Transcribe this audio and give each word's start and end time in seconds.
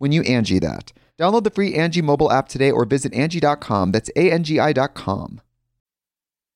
when 0.00 0.12
you 0.12 0.22
Angie 0.22 0.58
that. 0.58 0.92
Download 1.18 1.44
the 1.44 1.50
free 1.50 1.74
Angie 1.74 2.00
mobile 2.02 2.32
app 2.32 2.48
today 2.48 2.70
or 2.70 2.86
visit 2.86 3.12
Angie.com. 3.12 3.92
That's 3.92 4.10
A-N-G-I 4.16 4.72
dot 4.72 4.94
com. 4.94 5.40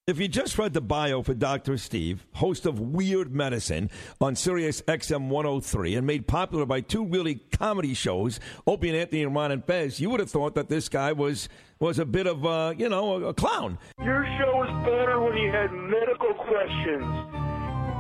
If 0.07 0.19
you 0.19 0.29
just 0.29 0.59
read 0.59 0.75
the 0.75 0.83
bio 0.83 1.23
for 1.23 1.33
Dr. 1.33 1.79
Steve, 1.79 2.27
host 2.35 2.67
of 2.67 2.79
Weird 2.79 3.35
Medicine 3.35 3.89
on 4.21 4.37
Sirius 4.37 4.83
XM 4.83 5.29
103 5.29 5.95
and 5.95 6.07
made 6.07 6.27
popular 6.27 6.67
by 6.67 6.83
two 6.83 7.07
really 7.07 7.37
comedy 7.53 7.95
shows, 7.95 8.39
Opie 8.67 8.89
and 8.91 8.99
Anthony 8.99 9.23
and 9.23 9.35
Ron 9.35 9.53
and 9.53 9.65
Fez, 9.65 10.01
you 10.01 10.11
would 10.11 10.21
have 10.21 10.31
thought 10.31 10.55
that 10.57 10.69
this 10.69 10.89
guy 10.91 11.13
was 11.13 11.49
was 11.81 11.99
a 11.99 12.05
bit 12.05 12.27
of 12.27 12.45
a, 12.45 12.75
you 12.77 12.89
know, 12.89 13.15
a, 13.15 13.29
a 13.29 13.35
clown. 13.35 13.79
Your 14.03 14.25
show 14.39 14.57
was 14.57 14.69
better 14.87 15.21
when 15.21 15.37
you 15.39 15.51
had 15.51 15.73
medical 15.73 16.35
questions. 16.35 17.54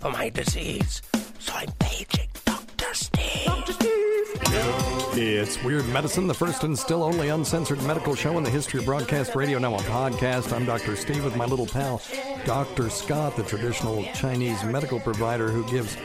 for 0.00 0.10
my 0.10 0.28
disease, 0.30 1.02
so 1.38 1.52
I'm 1.54 1.70
paging 1.78 2.28
Dr. 2.44 2.94
Steve. 2.94 3.46
Dr. 3.46 3.72
Steve. 3.72 3.88
It's 5.20 5.62
Weird 5.64 5.88
Medicine, 5.88 6.28
the 6.28 6.34
first 6.34 6.62
and 6.62 6.78
still 6.78 7.02
only 7.02 7.28
uncensored 7.28 7.82
medical 7.82 8.14
show 8.14 8.38
in 8.38 8.44
the 8.44 8.50
history 8.50 8.78
of 8.80 8.86
broadcast 8.86 9.34
radio, 9.34 9.58
now 9.58 9.74
on 9.74 9.80
podcast. 9.80 10.52
I'm 10.52 10.64
Dr. 10.64 10.94
Steve 10.94 11.24
with 11.24 11.36
my 11.36 11.44
little 11.44 11.66
pal, 11.66 12.00
Dr. 12.44 12.88
Scott, 12.90 13.34
the 13.34 13.42
traditional 13.42 14.04
Chinese 14.14 14.62
medical 14.64 15.00
provider 15.00 15.48
who 15.48 15.68
gives 15.68 15.96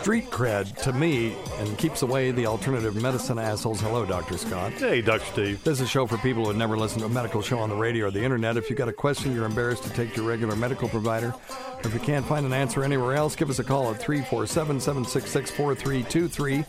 street 0.00 0.30
cred 0.30 0.74
to 0.82 0.94
me 0.94 1.36
and 1.58 1.76
keeps 1.76 2.00
away 2.00 2.30
the 2.30 2.46
alternative 2.46 2.96
medicine 2.96 3.38
assholes. 3.38 3.80
Hello, 3.80 4.06
Dr. 4.06 4.38
Scott. 4.38 4.72
Hey, 4.72 5.02
Dr. 5.02 5.24
Steve. 5.26 5.62
This 5.62 5.78
is 5.78 5.82
a 5.82 5.86
show 5.86 6.06
for 6.06 6.16
people 6.18 6.44
who 6.44 6.48
have 6.48 6.56
never 6.56 6.74
listened 6.76 7.00
to 7.00 7.06
a 7.06 7.10
medical 7.10 7.42
show 7.42 7.58
on 7.58 7.68
the 7.68 7.76
radio 7.76 8.06
or 8.06 8.10
the 8.10 8.22
internet. 8.22 8.56
If 8.56 8.70
you've 8.70 8.78
got 8.78 8.88
a 8.88 8.94
question 8.94 9.34
you're 9.34 9.44
embarrassed 9.44 9.82
to 9.84 9.90
take 9.90 10.14
to 10.14 10.22
your 10.22 10.30
regular 10.30 10.56
medical 10.56 10.88
provider, 10.88 11.34
or 11.50 11.80
if 11.84 11.92
you 11.92 12.00
can't 12.00 12.24
find 12.24 12.46
an 12.46 12.54
answer 12.54 12.82
anywhere 12.82 13.14
else, 13.14 13.36
give 13.36 13.50
us 13.50 13.58
a 13.58 13.64
call 13.64 13.90
at 13.90 14.00
347 14.00 14.80
766 14.80 15.50
4323. 15.50 16.64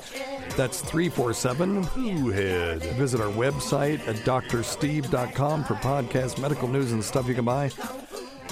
That's 0.58 0.81
347 0.81 1.84
Who 1.84 2.31
head? 2.31 2.84
Visit 2.98 3.22
our 3.22 3.31
website 3.31 4.06
at 4.09 4.18
drsteve.com 4.18 5.63
for 5.63 5.75
podcast, 5.75 6.38
medical 6.42 6.68
news, 6.68 6.92
and 6.92 7.02
stuff 7.02 7.28
you 7.30 7.36
can 7.36 7.46
buy. 7.46 7.72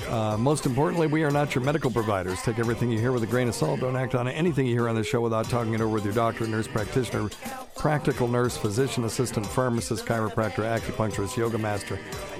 Uh, 0.07 0.37
most 0.37 0.65
importantly, 0.65 1.07
we 1.07 1.23
are 1.23 1.31
not 1.31 1.53
your 1.55 1.63
medical 1.63 1.91
providers. 1.91 2.41
Take 2.41 2.59
everything 2.59 2.91
you 2.91 2.99
hear 2.99 3.11
with 3.11 3.23
a 3.23 3.27
grain 3.27 3.47
of 3.47 3.55
salt. 3.55 3.79
Don't 3.81 3.95
act 3.95 4.15
on 4.15 4.27
anything 4.27 4.65
you 4.65 4.73
hear 4.73 4.89
on 4.89 4.95
the 4.95 5.03
show 5.03 5.21
without 5.21 5.47
talking 5.49 5.73
it 5.73 5.81
over 5.81 5.93
with 5.93 6.05
your 6.05 6.13
doctor, 6.13 6.47
nurse 6.47 6.67
practitioner, 6.67 7.29
practical 7.75 8.27
nurse, 8.27 8.57
physician 8.57 9.03
assistant, 9.03 9.45
pharmacist, 9.45 10.05
chiropractor, 10.05 10.63
acupuncturist, 10.63 11.37
yoga 11.37 11.57
master, 11.57 11.97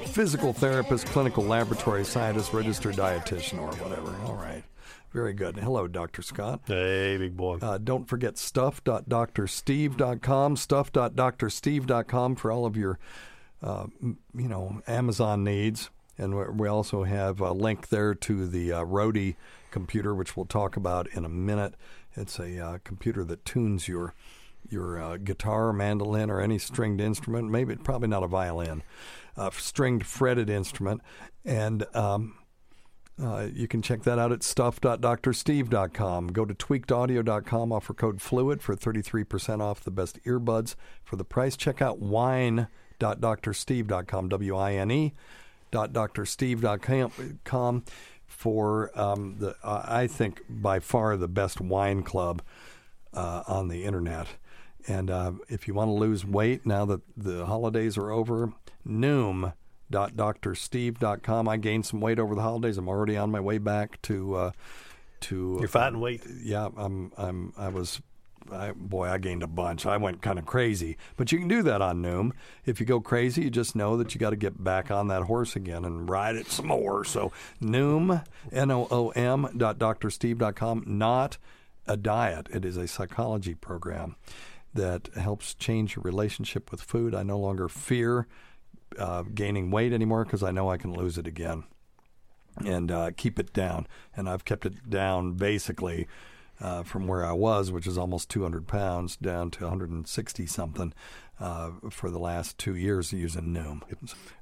physical 0.08 0.54
therapist, 0.54 1.06
clinical 1.08 1.44
laboratory 1.44 2.06
scientist, 2.06 2.54
registered 2.54 2.96
dietitian, 2.96 3.60
or 3.60 3.72
whatever. 3.84 4.16
All 4.26 4.36
right. 4.36 4.64
Very 5.12 5.34
good. 5.34 5.58
Hello, 5.58 5.88
Dr. 5.88 6.22
Scott. 6.22 6.62
Hey, 6.68 7.18
big 7.18 7.36
boy. 7.36 7.58
Uh, 7.62 7.80
don't 7.80 8.06
forget 8.06 8.38
stuff.drsteve.com, 8.38 10.56
stuff.drsteve.com 10.56 12.36
for 12.36 12.52
all 12.52 12.68
of 12.68 12.78
your, 12.78 13.00
uh, 13.64 13.88
you 14.02 14.48
know, 14.48 14.84
Amazon 14.88 15.44
needs. 15.44 15.90
And 16.20 16.60
we- 16.60 16.68
also 16.68 17.04
have 17.04 17.40
a 17.40 17.52
link 17.54 17.90
there 17.90 18.14
to 18.14 18.48
the 18.48 18.74
uh, 18.74 18.84
Roadie 18.84 19.36
computer, 19.72 20.14
which 20.14 20.38
we'll 20.38 20.46
talk 20.46 20.78
about 20.78 21.08
in 21.14 21.26
a 21.26 21.30
minute. 21.30 21.74
It's 22.16 22.38
a 22.40 22.60
uh, 22.60 22.78
computer 22.84 23.24
that 23.26 23.46
tunes 23.46 23.88
your 23.88 24.14
your 24.70 25.02
uh, 25.02 25.18
guitar, 25.18 25.74
mandolin, 25.74 26.30
or 26.30 26.40
any 26.42 26.60
stringed 26.60 27.02
instrument. 27.02 27.50
Maybe 27.50 27.76
probably 27.78 28.10
not 28.10 28.24
a 28.24 28.28
violin, 28.28 28.84
uh, 29.38 29.50
stringed 29.52 30.06
fretted 30.06 30.50
instrument, 30.50 31.02
and 31.46 31.86
um, 31.96 32.36
uh, 33.22 33.48
you 33.54 33.68
can 33.68 33.82
check 33.82 34.04
that 34.04 34.18
out 34.20 34.32
at 34.32 34.44
stuff.drsteve.com. 34.44 36.28
Go 36.28 36.46
to 36.46 36.54
tweakedaudio.com, 36.54 37.72
offer 37.72 37.94
code 37.94 38.20
FLUID 38.20 38.62
for 38.62 38.76
33% 38.76 39.62
off 39.62 39.84
the 39.84 39.92
best 39.92 40.24
earbuds 40.24 40.76
for 41.04 41.16
the 41.16 41.26
price. 41.26 41.58
Check 41.58 41.82
out 41.82 42.00
wine.drsteve.com, 42.00 44.30
W 44.30 44.56
I 44.56 44.74
N 44.74 44.92
E, 44.92 45.14
.drsteve.com 45.72 47.84
for 48.26 49.00
um, 49.00 49.36
the, 49.40 49.56
uh, 49.64 49.84
I 49.86 50.08
think, 50.08 50.42
by 50.50 50.80
far 50.80 51.18
the 51.18 51.28
best 51.28 51.60
wine 51.60 52.04
club 52.04 52.42
uh, 53.14 53.44
on 53.48 53.68
the 53.68 53.84
internet. 53.84 54.28
And 54.88 55.12
uh, 55.12 55.34
if 55.50 55.68
you 55.68 55.74
want 55.74 55.90
to 55.90 55.94
lose 55.94 56.26
weight 56.26 56.66
now 56.66 56.86
that 56.86 57.02
the 57.18 57.46
holidays 57.46 57.98
are 57.98 58.12
over, 58.12 58.54
Noom 58.88 59.52
drsteve.com. 59.92 61.48
I 61.48 61.58
gained 61.58 61.86
some 61.86 62.02
weight 62.02 62.20
over 62.20 62.36
the 62.36 62.42
holidays. 62.42 62.78
I'm 62.78 62.88
already 62.88 63.18
on 63.18 63.32
my 63.32 63.40
way 63.40 63.58
back 63.58 64.02
to 64.04 64.36
uh, 64.36 64.52
to. 65.22 65.58
You're 65.60 65.68
fighting 65.68 66.00
weight. 66.00 66.24
Yeah, 66.42 66.70
I'm. 66.78 67.12
I'm. 67.18 67.54
I 67.58 67.70
was. 67.70 68.02
I, 68.52 68.72
boy, 68.72 69.08
I 69.08 69.18
gained 69.18 69.44
a 69.44 69.48
bunch. 69.48 69.86
I 69.86 69.98
went 69.98 70.22
kind 70.22 70.40
of 70.40 70.46
crazy, 70.46 70.98
but 71.18 71.32
you 71.32 71.40
can 71.40 71.48
do 71.48 71.62
that 71.64 71.82
on 71.82 72.02
Noom. 72.02 72.32
If 72.66 72.80
you 72.80 72.86
go 72.86 73.00
crazy, 73.00 73.44
you 73.44 73.50
just 73.50 73.76
know 73.76 73.98
that 73.98 74.14
you 74.14 74.20
got 74.20 74.32
to 74.32 74.36
get 74.36 74.64
back 74.64 74.92
on 74.92 75.08
that 75.08 75.24
horse 75.24 75.56
again 75.56 75.86
and 75.86 76.10
ride 76.10 76.36
it 76.36 76.48
some 76.48 76.68
more. 76.68 77.04
So 77.04 77.32
Noom, 77.62 78.24
N 78.52 78.72
O 78.72 78.88
O 78.90 79.10
M 79.10 79.50
dot 79.58 79.80
drsteve.com. 79.80 80.84
Not 80.86 81.38
a 81.88 81.98
diet. 81.98 82.48
It 82.52 82.66
is 82.66 82.78
a 82.78 82.88
psychology 82.88 83.56
program 83.56 84.16
that 84.74 85.10
helps 85.16 85.56
change 85.56 85.96
your 85.96 86.04
relationship 86.04 86.72
with 86.72 86.82
food. 86.82 87.16
I 87.16 87.24
no 87.24 87.40
longer 87.40 87.68
fear 87.68 88.28
uh, 88.98 89.24
gaining 89.24 89.72
weight 89.72 89.94
anymore 89.94 90.24
because 90.24 90.44
I 90.44 90.52
know 90.52 90.70
I 90.70 90.78
can 90.78 90.94
lose 90.94 91.18
it 91.18 91.28
again 91.28 91.64
and 92.66 92.92
uh, 92.92 93.12
keep 93.16 93.40
it 93.40 93.54
down. 93.54 93.88
And 94.16 94.30
I've 94.30 94.46
kept 94.46 94.66
it 94.66 94.90
down 94.90 95.34
basically 95.34 96.08
uh, 96.62 96.84
from 96.84 97.08
where 97.08 97.26
I 97.26 97.32
was, 97.32 97.72
which 97.72 97.88
is 97.88 97.98
almost 97.98 98.30
200 98.30 98.68
pounds, 98.68 99.16
down 99.16 99.52
to 99.52 99.64
160 99.64 100.46
something 100.46 100.94
uh, 101.40 101.72
for 101.90 102.10
the 102.10 102.20
last 102.20 102.58
two 102.58 102.76
years 102.76 103.14
using 103.14 103.54
Noom. 103.54 103.82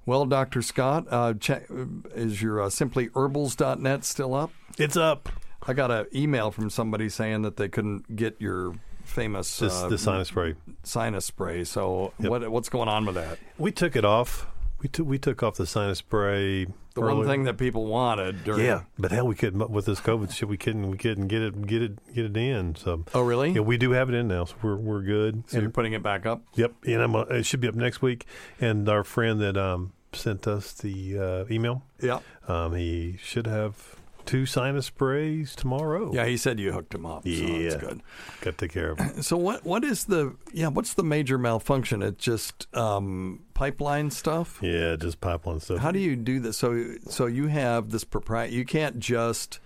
Well, 0.06 0.26
Dr. 0.26 0.62
Scott, 0.62 1.06
uh, 1.10 1.34
check, 1.36 1.68
is 2.16 2.42
your 2.42 2.62
uh, 2.62 2.68
simplyherbals.net 2.68 4.04
still 4.04 4.34
up? 4.34 4.52
It's 4.78 4.98
up. 4.98 5.30
I 5.66 5.74
got 5.74 5.92
an 5.92 6.08
email 6.16 6.52
from 6.52 6.70
somebody 6.70 7.10
saying 7.10 7.42
that 7.42 7.58
they 7.58 7.68
couldn't 7.68 8.16
get 8.16 8.38
your 8.40 8.74
famous 9.04 9.58
This 9.60 9.74
uh, 9.74 9.90
the 9.90 9.98
sinus 9.98 10.28
spray. 10.30 10.56
sinus 10.84 11.26
spray. 11.26 11.64
So 11.64 12.14
what 12.18 12.50
what's 12.50 12.70
going 12.70 12.88
on 12.90 13.06
with 13.06 13.16
that? 13.16 13.38
We 13.58 13.72
took 13.72 13.96
it 13.96 14.06
off. 14.06 14.48
We 14.80 14.90
took 14.90 15.08
we 15.08 15.18
took 15.18 15.42
off 15.44 15.56
the 15.56 15.66
sinus 15.66 16.00
spray. 16.00 16.66
The 16.94 17.02
one 17.02 17.26
thing 17.26 17.44
that 17.44 17.58
people 17.58 17.86
wanted 17.86 18.44
during 18.44 18.66
Yeah, 18.66 18.82
but 18.98 19.12
hell, 19.12 19.28
we 19.28 19.36
couldn't 19.36 19.70
with 19.72 19.86
this 19.86 20.00
COVID 20.00 20.32
shit. 20.34 20.48
We 20.48 20.58
couldn't 20.58 20.90
we 20.90 20.98
couldn't 20.98 21.28
get 21.28 21.42
it 21.42 21.66
get 21.68 21.82
it 21.82 22.14
get 22.14 22.26
it 22.26 22.38
in. 22.38 22.76
So 22.76 23.04
Oh, 23.14 23.22
really? 23.22 23.52
yeah, 23.52 23.62
we 23.62 23.78
do 23.78 23.92
have 23.92 24.10
it 24.10 24.16
in 24.16 24.28
now, 24.28 24.46
so 24.46 24.56
we're 24.62 24.76
we're 24.76 25.02
good. 25.02 25.44
So 25.48 25.60
you're 25.60 25.70
putting 25.70 25.94
it 25.94 26.04
back 26.04 26.26
up? 26.26 26.42
Yep, 26.56 26.74
and 26.86 27.02
I'm, 27.02 27.16
uh, 27.16 27.22
it 27.24 27.46
should 27.46 27.60
be 27.60 27.68
up 27.68 27.76
next 27.76 28.02
week. 28.02 28.26
And 28.60 28.88
our 28.90 29.04
friend 29.04 29.40
that 29.42 29.58
um, 29.58 29.94
sent 30.14 30.48
us 30.48 30.74
the 30.74 31.20
uh, 31.20 31.46
email, 31.54 31.84
Yeah. 32.02 32.20
um, 32.48 32.74
he 32.76 33.18
should 33.22 33.46
have 33.48 33.97
two 34.28 34.46
sinus 34.46 34.86
sprays 34.86 35.56
tomorrow. 35.56 36.12
Yeah, 36.14 36.26
he 36.26 36.38
said 36.38 36.60
you 36.60 36.72
hooked 36.72 36.94
him 36.94 37.06
up. 37.06 37.24
So 37.24 37.30
yeah, 37.30 37.70
that's 37.70 37.82
good. 37.82 38.02
Got 38.42 38.58
to 38.58 38.66
take 38.68 38.74
care 38.74 38.92
of 38.92 39.00
it. 39.00 39.24
So 39.24 39.38
what 39.38 39.66
what 39.66 39.84
is 39.84 40.06
the 40.06 40.36
yeah, 40.54 40.68
what's 40.68 40.94
the 40.94 41.04
major 41.04 41.40
malfunction? 41.40 42.04
It's 42.04 42.24
just 42.24 42.68
um, 42.76 43.46
pipeline 43.56 44.12
stuff? 44.12 44.60
Yeah, 44.62 44.96
just 44.96 45.20
pipeline 45.22 45.60
stuff. 45.62 45.80
How 45.80 45.92
do 45.92 46.00
you 46.00 46.16
do 46.16 46.40
this? 46.40 46.58
So 46.58 46.96
so 47.10 47.26
you 47.26 47.48
have 47.48 47.90
this 47.90 48.04
proprietary 48.04 48.58
you 48.58 48.66
can't 48.66 49.00
just 49.00 49.60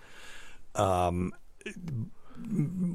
um, 0.76 1.34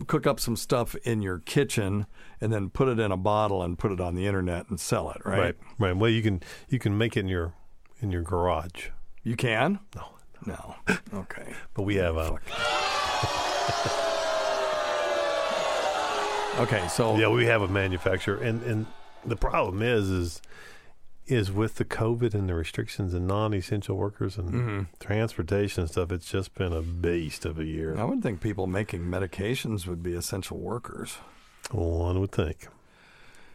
cook 0.07 0.27
up 0.27 0.41
some 0.41 0.57
stuff 0.57 0.95
in 1.05 1.21
your 1.23 1.39
kitchen 1.41 2.07
and 2.41 2.53
then 2.53 2.71
put 2.71 2.89
it 2.89 2.99
in 2.99 3.13
a 3.13 3.17
bottle 3.17 3.63
and 3.63 3.79
put 3.79 3.93
it 3.93 4.01
on 4.01 4.15
the 4.15 4.27
internet 4.27 4.69
and 4.69 4.81
sell 4.81 5.11
it, 5.11 5.21
right? 5.25 5.39
right, 5.39 5.57
right. 5.79 5.97
Well, 5.97 6.11
you 6.11 6.23
can 6.23 6.43
you 6.69 6.79
can 6.79 6.97
make 6.97 7.17
it 7.17 7.21
in 7.21 7.29
your 7.29 7.55
in 8.01 8.11
your 8.11 8.23
garage, 8.23 8.89
You 9.23 9.37
can? 9.37 9.81
No. 9.95 10.16
No. 10.45 10.75
Okay. 11.15 11.55
but 11.75 11.83
we 11.85 11.95
have 11.97 12.17
uh, 12.19 12.33
Okay, 16.59 16.89
so 16.89 17.17
yeah 17.19 17.29
we 17.29 17.45
have 17.47 17.61
a 17.63 17.69
manufacturer, 17.69 18.37
and 18.39 18.63
and 18.63 18.87
the 19.25 19.37
problem 19.37 19.83
is 19.83 20.09
is 20.11 20.43
is 21.27 21.51
with 21.53 21.75
the 21.75 21.85
COVID 21.85 22.35
and 22.35 22.49
the 22.49 22.55
restrictions 22.55 23.13
and 23.13 23.27
non-essential 23.27 23.97
workers 23.97 24.39
and 24.39 24.53
Mm-hmm. 24.53 24.81
transportation 25.01 25.83
and 25.83 25.91
stuff. 25.91 26.11
It's 26.13 26.31
just 26.31 26.55
been 26.55 26.73
a 26.73 26.81
beast 26.83 27.45
of 27.45 27.59
a 27.59 27.65
year. 27.65 27.99
I 27.99 28.05
would 28.05 28.23
think 28.23 28.41
people 28.41 28.67
making 28.67 29.01
medications 29.03 29.87
would 29.87 30.03
be 30.03 30.15
essential 30.15 30.57
workers. 30.59 31.19
One 31.73 32.21
would 32.21 32.31
think, 32.33 32.69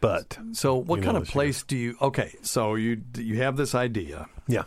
but 0.00 0.38
So, 0.52 0.76
what 0.76 1.02
kind 1.02 1.16
of 1.16 1.24
this 1.24 1.30
year. 1.30 1.32
place 1.32 1.62
do 1.64 1.76
you? 1.76 1.96
Okay, 2.00 2.34
so 2.42 2.74
you 2.76 3.00
you 3.16 3.38
have 3.38 3.56
this 3.56 3.74
idea, 3.74 4.28
yeah. 4.46 4.64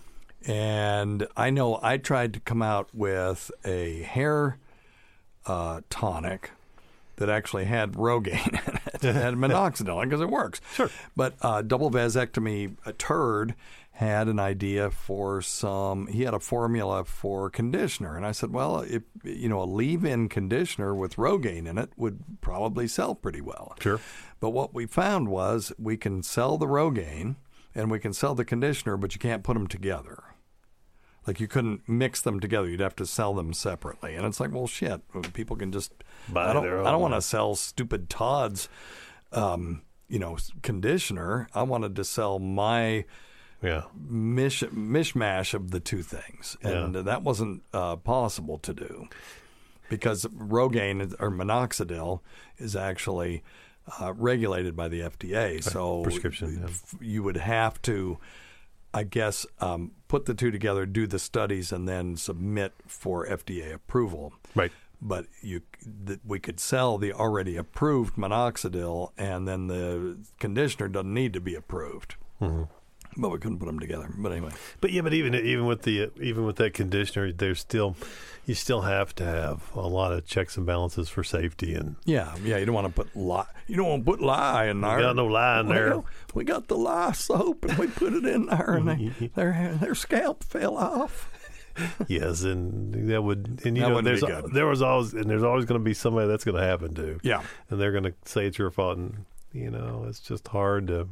And 0.48 1.28
I 1.36 1.50
know 1.50 1.80
I 1.82 1.98
tried 1.98 2.34
to 2.34 2.40
come 2.40 2.62
out 2.62 2.90
with 2.94 3.52
a 3.64 4.04
hair 4.04 4.58
uh, 5.46 5.82
tonic 5.90 6.52
that 7.18 7.30
actually 7.30 7.66
had 7.66 7.94
Rogaine 7.94 8.48
in 8.68 8.76
it, 8.76 9.06
it 9.06 9.16
had 9.16 9.36
minoxidil 9.36 10.04
because 10.04 10.22
it 10.22 10.30
works. 10.30 10.60
Sure. 10.74 10.90
But 11.16 11.36
uh, 11.42 11.62
double 11.62 11.90
vasectomy, 11.90 12.76
a 12.86 12.94
turd 12.94 13.56
had 13.92 14.28
an 14.28 14.40
idea 14.40 14.92
for 14.92 15.42
some. 15.42 16.08
He 16.08 16.24
had 16.24 16.34
a 16.34 16.40
formula 16.40 17.06
for 17.06 17.50
conditioner, 17.50 18.18
and 18.18 18.26
I 18.26 18.34
said, 18.34 18.52
well, 18.52 18.82
if 18.82 19.04
you 19.24 19.48
know, 19.48 19.62
a 19.62 19.64
leave-in 19.64 20.28
conditioner 20.28 20.94
with 20.94 21.16
Rogaine 21.16 21.66
in 21.66 21.78
it 21.78 21.92
would 21.96 22.20
probably 22.42 22.88
sell 22.88 23.16
pretty 23.16 23.40
well. 23.40 23.74
Sure. 23.80 24.02
But 24.42 24.50
what 24.50 24.74
we 24.74 24.86
found 24.86 25.30
was 25.30 25.72
we 25.80 25.96
can 25.96 26.24
sell 26.24 26.58
the 26.58 26.68
Rogaine 26.68 27.38
and 27.74 27.90
we 27.90 28.00
can 28.00 28.12
sell 28.12 28.36
the 28.36 28.44
conditioner, 28.44 28.98
but 28.98 29.16
you 29.16 29.20
can't 29.20 29.44
put 29.44 29.54
them 29.54 29.68
together. 29.68 30.24
Like 31.28 31.40
you 31.40 31.48
couldn't 31.48 31.88
mix 31.88 32.22
them 32.22 32.40
together; 32.40 32.70
you'd 32.70 32.80
have 32.80 32.96
to 32.98 33.06
sell 33.06 33.34
them 33.34 33.54
separately. 33.54 34.16
And 34.16 34.26
it's 34.26 34.40
like, 34.40 34.52
well, 34.54 34.68
shit. 34.68 35.02
People 35.34 35.56
can 35.56 35.72
just. 35.72 35.92
Buy 36.30 36.50
I 36.50 36.54
don't. 36.54 36.66
I 36.86 36.92
don't 36.92 37.02
want 37.02 37.14
to 37.16 37.22
sell 37.22 37.56
stupid 37.56 38.10
Todd's, 38.10 38.70
um, 39.32 39.82
you 40.08 40.20
know, 40.20 40.38
conditioner. 40.62 41.48
I 41.54 41.64
wanted 41.64 41.96
to 41.96 42.04
sell 42.04 42.40
my 42.40 43.06
Yeah. 43.62 43.84
mish, 43.98 44.62
mishmash 44.64 45.54
of 45.54 45.72
the 45.72 45.80
two 45.80 46.02
things, 46.04 46.58
and 46.62 46.94
Yeah. 46.96 47.02
that 47.02 47.24
wasn't 47.24 47.64
uh, 47.74 47.96
possible 47.96 48.58
to 48.60 48.74
do 48.74 49.08
because 49.90 50.26
Rogaine 50.26 51.14
or 51.20 51.32
minoxidil 51.32 52.20
is 52.58 52.76
actually 52.76 53.44
uh, 54.00 54.14
regulated 54.14 54.76
by 54.76 54.88
the 54.88 55.02
FDA. 55.02 55.64
So 55.64 56.02
prescription, 56.04 56.60
yeah. 56.62 56.98
you 57.08 57.22
would 57.24 57.38
have 57.38 57.80
to, 57.84 58.18
I 58.96 59.04
guess, 59.04 59.46
um, 59.60 59.92
put 60.08 60.24
the 60.24 60.34
two 60.34 60.52
together, 60.52 60.86
do 60.86 61.06
the 61.06 61.20
studies, 61.20 61.74
and 61.74 61.86
then 61.86 62.16
submit 62.16 62.72
for 62.88 63.28
FDA 63.28 63.74
approval. 63.74 64.32
Right. 64.56 64.72
But 65.02 65.26
you, 65.42 65.64
th- 66.08 66.20
we 66.26 66.40
could 66.40 66.62
sell 66.62 66.98
the 66.98 67.12
already 67.12 67.58
approved 67.58 68.16
minoxidil, 68.16 69.12
and 69.18 69.46
then 69.46 69.68
the 69.68 70.18
conditioner 70.40 70.88
doesn't 70.88 71.14
need 71.14 71.34
to 71.34 71.42
be 71.42 71.56
approved. 71.56 72.16
Mm-hmm. 72.42 72.64
But 73.18 73.30
we 73.30 73.38
couldn't 73.40 73.60
put 73.60 73.68
them 73.68 73.80
together. 73.80 74.10
But 74.18 74.34
anyway, 74.34 74.52
But 74.82 74.92
yeah, 74.92 75.02
but 75.02 75.14
even 75.14 75.34
even 75.36 75.66
with 75.66 75.84
the 75.84 76.12
even 76.22 76.44
with 76.46 76.58
that 76.58 76.74
conditioner, 76.74 77.32
there's 77.32 77.60
still 77.62 77.96
you 78.46 78.54
still 78.56 78.82
have 78.82 79.16
to 79.16 79.24
have 79.24 79.72
a 79.74 79.88
lot 79.88 80.12
of 80.12 80.26
checks 80.26 80.58
and 80.58 80.66
balances 80.66 81.08
for 81.10 81.24
safety 81.24 81.74
and 81.76 81.96
yeah, 82.06 82.36
yeah. 82.44 82.58
You 82.58 82.66
don't 82.66 82.76
want 82.76 82.94
to 82.94 83.04
put 83.04 83.16
lye. 83.16 83.46
You 83.68 83.78
don't 83.78 83.88
want 83.88 84.06
to 84.06 84.12
put 84.12 84.22
lye 84.22 84.68
in 84.68 84.82
there. 84.82 85.00
got 85.00 85.16
no 85.16 85.26
lye 85.28 85.62
in 85.62 85.70
there. 85.70 85.90
Well, 85.92 86.06
we 86.34 86.44
got 86.44 86.68
the 86.68 86.76
lye 86.78 87.14
soap, 87.14 87.64
and 87.66 87.78
we 87.78 87.88
put 87.88 88.14
it 88.14 88.26
in 88.26 88.48
there, 88.48 88.74
and 88.76 88.88
they, 88.90 89.28
their 89.36 89.78
their 89.82 89.96
scalp 89.96 90.44
fell 90.44 90.76
off. 90.78 91.32
yes, 92.08 92.44
and 92.44 93.10
that 93.10 93.22
would 93.24 93.62
and 93.66 93.76
you 93.78 93.84
That 93.84 93.90
know 93.90 94.02
there's 94.02 94.22
be 94.22 94.28
good. 94.28 94.54
there 94.54 94.68
was 94.68 94.82
always 94.82 95.14
and 95.14 95.30
there's 95.30 95.44
always 95.44 95.66
going 95.66 95.80
to 95.80 95.84
be 95.86 95.94
somebody 95.94 96.28
that's 96.28 96.44
going 96.44 96.56
to 96.58 96.64
happen 96.64 96.94
to. 96.96 97.20
Yeah. 97.24 97.44
and 97.70 97.80
they're 97.80 97.92
going 97.92 98.04
to 98.06 98.14
say 98.26 98.46
it's 98.46 98.58
your 98.58 98.72
fault, 98.72 98.98
and 98.98 99.26
you 99.54 99.72
know 99.72 100.06
it's 100.10 100.20
just 100.20 100.48
hard 100.50 100.88
to. 100.88 101.08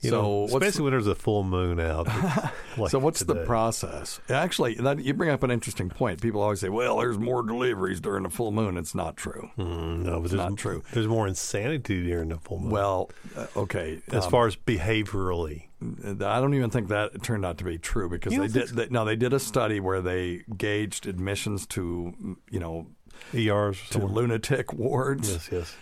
You 0.00 0.10
So 0.10 0.22
know, 0.22 0.44
especially 0.44 0.82
when 0.84 0.92
there's 0.92 1.08
a 1.08 1.14
full 1.16 1.42
moon 1.42 1.80
out. 1.80 2.06
like 2.76 2.90
so 2.90 3.00
what's 3.00 3.20
the 3.20 3.44
process? 3.44 4.20
Actually, 4.28 4.74
that, 4.74 5.04
you 5.04 5.12
bring 5.12 5.30
up 5.30 5.42
an 5.42 5.50
interesting 5.50 5.88
point. 5.88 6.20
People 6.20 6.40
always 6.40 6.60
say, 6.60 6.68
"Well, 6.68 6.98
there's 6.98 7.18
more 7.18 7.42
deliveries 7.42 8.00
during 8.00 8.22
the 8.22 8.30
full 8.30 8.52
moon." 8.52 8.76
It's 8.76 8.94
not 8.94 9.16
true. 9.16 9.50
Mm, 9.58 10.04
no, 10.04 10.20
but 10.20 10.30
there's 10.30 10.34
not 10.34 10.56
true. 10.56 10.84
There's 10.92 11.08
more 11.08 11.26
insanity 11.26 12.04
during 12.04 12.28
the 12.28 12.38
full 12.38 12.60
moon. 12.60 12.70
Well, 12.70 13.10
uh, 13.36 13.46
okay. 13.56 14.00
as 14.12 14.26
um, 14.26 14.30
far 14.30 14.46
as 14.46 14.54
behaviorally, 14.54 15.64
I 15.80 16.40
don't 16.40 16.54
even 16.54 16.70
think 16.70 16.88
that 16.88 17.22
turned 17.22 17.44
out 17.44 17.58
to 17.58 17.64
be 17.64 17.78
true 17.78 18.08
because 18.08 18.32
You 18.32 18.46
they 18.46 18.60
did. 18.60 18.68
They, 18.70 18.88
no, 18.90 19.04
they 19.04 19.16
did 19.16 19.32
a 19.32 19.40
study 19.40 19.80
where 19.80 20.00
they 20.00 20.42
gauged 20.56 21.06
admissions 21.06 21.66
to, 21.68 22.36
you 22.50 22.60
know, 22.60 22.86
ERs. 23.34 23.80
to 23.90 23.98
lunatic 23.98 24.72
wards. 24.72 25.30
Yes, 25.30 25.48
yes. 25.50 25.76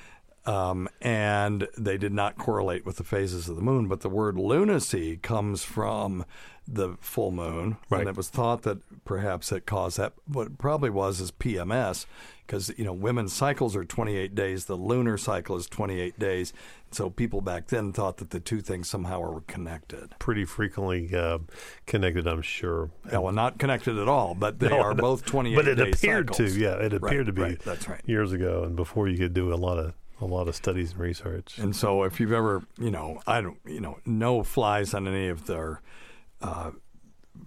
Um, 0.47 0.89
and 1.01 1.69
they 1.77 1.97
did 1.99 2.13
not 2.13 2.39
correlate 2.39 2.87
with 2.87 2.97
the 2.97 3.05
phases 3.05 3.49
of 3.49 3.57
the 3.57 3.63
moon. 3.63 3.89
But 3.89 4.01
the 4.01 4.09
word 4.09 4.39
lunacy 4.39 5.17
comes 5.17 5.63
from 5.65 6.25
the 6.69 6.97
full 7.01 7.31
moon, 7.31 7.77
Right. 7.91 8.01
and 8.01 8.09
it 8.09 8.17
was 8.17 8.29
thought 8.29 8.63
that 8.63 8.79
perhaps 9.05 9.53
it 9.53 9.67
caused 9.67 9.99
that. 9.99 10.15
What 10.27 10.49
it 10.49 10.59
probably 10.59 10.91
was 10.91 11.21
is 11.21 11.31
PMS, 11.31 12.07
because 12.45 12.73
you 12.77 12.85
know 12.85 12.93
women's 12.93 13.33
cycles 13.33 13.77
are 13.77 13.85
28 13.85 14.35
days, 14.35 14.65
the 14.65 14.75
lunar 14.75 15.17
cycle 15.17 15.55
is 15.57 15.69
28 15.69 16.19
days. 16.19 16.53
So 16.91 17.09
people 17.11 17.41
back 17.41 17.67
then 17.69 17.93
thought 17.93 18.17
that 18.17 18.31
the 18.31 18.41
two 18.41 18.61
things 18.61 18.89
somehow 18.89 19.21
were 19.21 19.43
connected. 19.43 20.15
Pretty 20.19 20.45
frequently 20.45 21.15
uh, 21.15 21.39
connected, 21.87 22.27
I'm 22.27 22.43
sure. 22.43 22.91
Yeah, 23.13 23.19
well, 23.19 23.33
not 23.33 23.59
connected 23.59 23.97
at 23.99 24.09
all, 24.09 24.35
but 24.35 24.59
they 24.59 24.69
No, 24.69 24.81
are 24.81 24.95
both 24.95 25.25
28 25.25 25.55
But 25.55 25.69
it 25.69 25.81
appeared 25.81 26.31
cycles. 26.35 26.55
to, 26.55 26.59
yeah, 26.61 26.75
it 26.77 26.93
Right, 26.93 26.93
appeared 26.95 27.27
to 27.27 27.33
be. 27.33 27.43
right, 27.43 27.59
that's 27.61 27.89
right. 27.89 28.01
Years 28.07 28.33
ago, 28.33 28.65
and 28.65 28.75
before 28.77 29.07
you 29.09 29.19
could 29.19 29.35
do 29.35 29.53
a 29.53 29.57
lot 29.57 29.79
of 29.79 29.95
a 30.21 30.25
lot 30.25 30.49
of 30.49 30.55
studies 30.57 30.93
and 30.93 31.01
research. 31.01 31.59
And 31.59 31.75
so, 31.77 32.03
if 32.05 32.19
you've 32.21 32.33
ever, 32.33 32.63
you 32.79 32.91
know, 32.91 33.21
I 33.27 33.41
don't, 33.41 33.59
you 33.67 33.81
know, 33.81 33.99
no 34.07 34.43
flies 34.43 34.95
on 34.95 35.07
any 35.07 35.29
of 35.29 35.47
their 35.47 35.81
uh, 36.43 36.71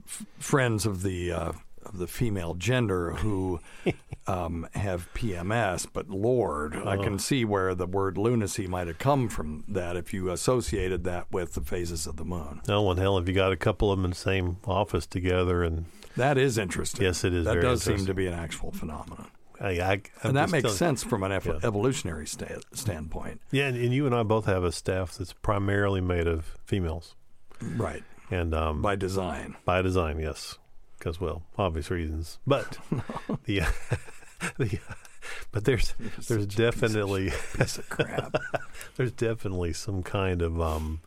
f- 0.06 0.26
friends 0.40 0.86
of 0.86 1.02
the 1.04 1.32
uh, 1.32 1.52
of 1.84 1.98
the 1.98 2.08
female 2.08 2.54
gender 2.56 3.12
who 3.12 3.60
um, 4.28 4.68
have 4.76 5.08
PMS, 5.14 5.88
but 5.92 6.10
Lord, 6.10 6.76
I 6.76 6.98
Oh. 6.98 7.02
can 7.04 7.18
see 7.18 7.46
where 7.46 7.74
the 7.74 7.88
word 7.88 8.18
lunacy 8.18 8.68
might 8.68 8.88
have 8.88 9.00
come 9.00 9.30
from. 9.30 9.64
That 9.68 9.96
if 9.96 10.14
you 10.14 10.30
associated 10.30 11.04
that 11.06 11.32
with 11.32 11.54
the 11.54 11.62
phases 11.62 12.06
of 12.06 12.18
the 12.18 12.26
moon, 12.26 12.62
No 12.68 12.82
one 12.82 12.98
hell 12.98 13.18
if 13.18 13.28
you 13.28 13.34
got 13.34 13.52
a 13.54 13.58
couple 13.58 13.92
of 13.92 13.98
them 13.98 14.06
in 14.06 14.12
the 14.12 14.16
same 14.18 14.58
office 14.66 15.08
together, 15.08 15.64
and 15.64 15.86
that 16.18 16.38
is 16.38 16.58
interesting. 16.58 17.04
Yes, 17.06 17.24
it 17.24 17.34
is 17.34 17.46
That 17.46 17.54
very 17.54 17.64
does 17.64 17.82
seem 17.82 18.06
to 18.06 18.14
be 18.14 18.28
an 18.28 18.34
actual 18.34 18.72
phenomenon, 18.72 19.28
I, 19.62 19.70
I, 19.82 20.02
and 20.24 20.38
that 20.38 20.50
makes 20.52 20.74
sense 20.76 21.04
from 21.04 21.24
an 21.24 21.32
Yeah. 21.32 21.60
evolutionary 21.64 22.26
sta- 22.28 22.62
standpoint, 22.74 23.42
Yeah, 23.52 23.68
and, 23.68 23.76
and 23.78 23.94
you 23.94 24.06
and 24.06 24.16
I 24.16 24.24
both 24.24 24.46
have 24.46 24.64
a 24.64 24.72
staff 24.72 25.18
that's 25.18 25.34
primarily 25.34 26.02
made 26.02 26.28
of 26.28 26.58
females, 26.66 27.16
right? 27.62 28.04
and 28.32 28.54
um, 28.54 28.82
By 28.82 28.96
design. 28.96 29.56
by 29.66 29.82
design, 29.82 30.20
yes, 30.20 30.58
because 30.98 31.20
well, 31.20 31.44
obvious 31.58 31.92
reasons. 31.92 32.40
But 32.48 32.78
the 33.46 33.62
the 34.58 34.80
But 35.52 35.66
there's 35.66 35.94
there's 36.28 36.46
definitely 36.48 37.32
piece 37.58 37.78
of 37.78 37.90
crap. 37.90 38.36
there's 38.96 39.12
definitely 39.12 39.74
some 39.74 40.04
kind 40.04 40.42
of 40.42 40.62
um. 40.62 41.02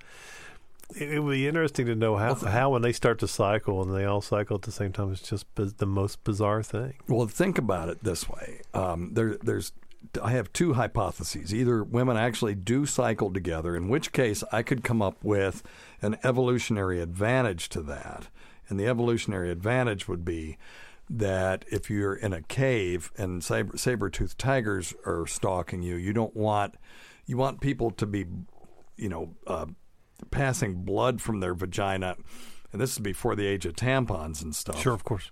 It, 0.97 1.23
would 1.23 1.31
be 1.31 1.47
interesting 1.47 1.87
to 1.87 1.95
know 1.95 2.17
how 2.17 2.35
how 2.35 2.71
when 2.71 2.83
they 2.83 2.93
start 2.93 3.19
to 3.21 3.29
cycle 3.29 3.83
and 3.83 3.95
they 3.95 4.05
all 4.05 4.21
cycle 4.21 4.57
at 4.57 4.63
the 4.63 4.73
same 4.73 4.93
time. 4.93 5.13
It's 5.13 5.23
just 5.23 5.53
biz- 5.55 5.75
the 5.75 5.87
most 5.87 6.23
bizarre 6.25 6.63
thing. 6.63 6.95
Well, 7.09 7.27
think 7.27 7.59
about 7.59 7.89
it 7.89 8.03
this 8.05 8.29
way. 8.29 8.61
Um, 8.75 9.15
there, 9.15 9.37
there's, 9.43 9.73
I 10.23 10.33
have 10.33 10.53
two 10.53 10.75
hypotheses. 10.75 11.55
Either 11.55 11.83
women 11.83 12.17
actually 12.17 12.55
do 12.55 12.87
cycle 12.87 13.33
together, 13.33 13.77
in 13.77 13.89
which 13.89 14.13
case 14.13 14.43
I 14.53 14.63
could 14.63 14.85
come 14.85 15.03
up 15.03 15.17
with 15.23 15.63
an 16.01 16.19
evolutionary 16.25 17.01
advantage 17.01 17.69
to 17.71 17.83
that, 17.83 18.29
and 18.69 18.79
the 18.79 18.87
evolutionary 18.87 19.51
advantage 19.51 20.09
would 20.09 20.25
be 20.25 20.59
that 21.11 21.65
if 21.71 21.91
you're 21.91 22.15
in 22.15 22.33
a 22.33 22.43
cave 22.43 23.13
and 23.19 23.45
saber, 23.45 23.77
saber-toothed 23.77 24.39
tigers 24.39 24.95
are 25.05 25.27
stalking 25.27 25.83
you, 25.83 25.97
you 25.97 26.13
don't 26.13 26.35
want 26.35 26.75
you 27.27 27.37
want 27.37 27.61
people 27.61 27.91
to 27.91 28.07
be, 28.07 28.25
you 28.97 29.09
know, 29.09 29.35
uh, 29.47 29.67
passing 30.31 30.85
blood 30.85 31.21
from 31.21 31.41
their 31.41 31.55
vagina. 31.55 32.17
And 32.73 32.81
this 32.81 32.93
is 32.93 32.99
before 32.99 33.35
the 33.37 33.47
age 33.47 33.67
of 33.67 33.75
tampons 33.75 34.43
and 34.43 34.55
stuff 34.55 34.81
Sure, 34.81 34.95
of 34.95 35.05
course. 35.05 35.31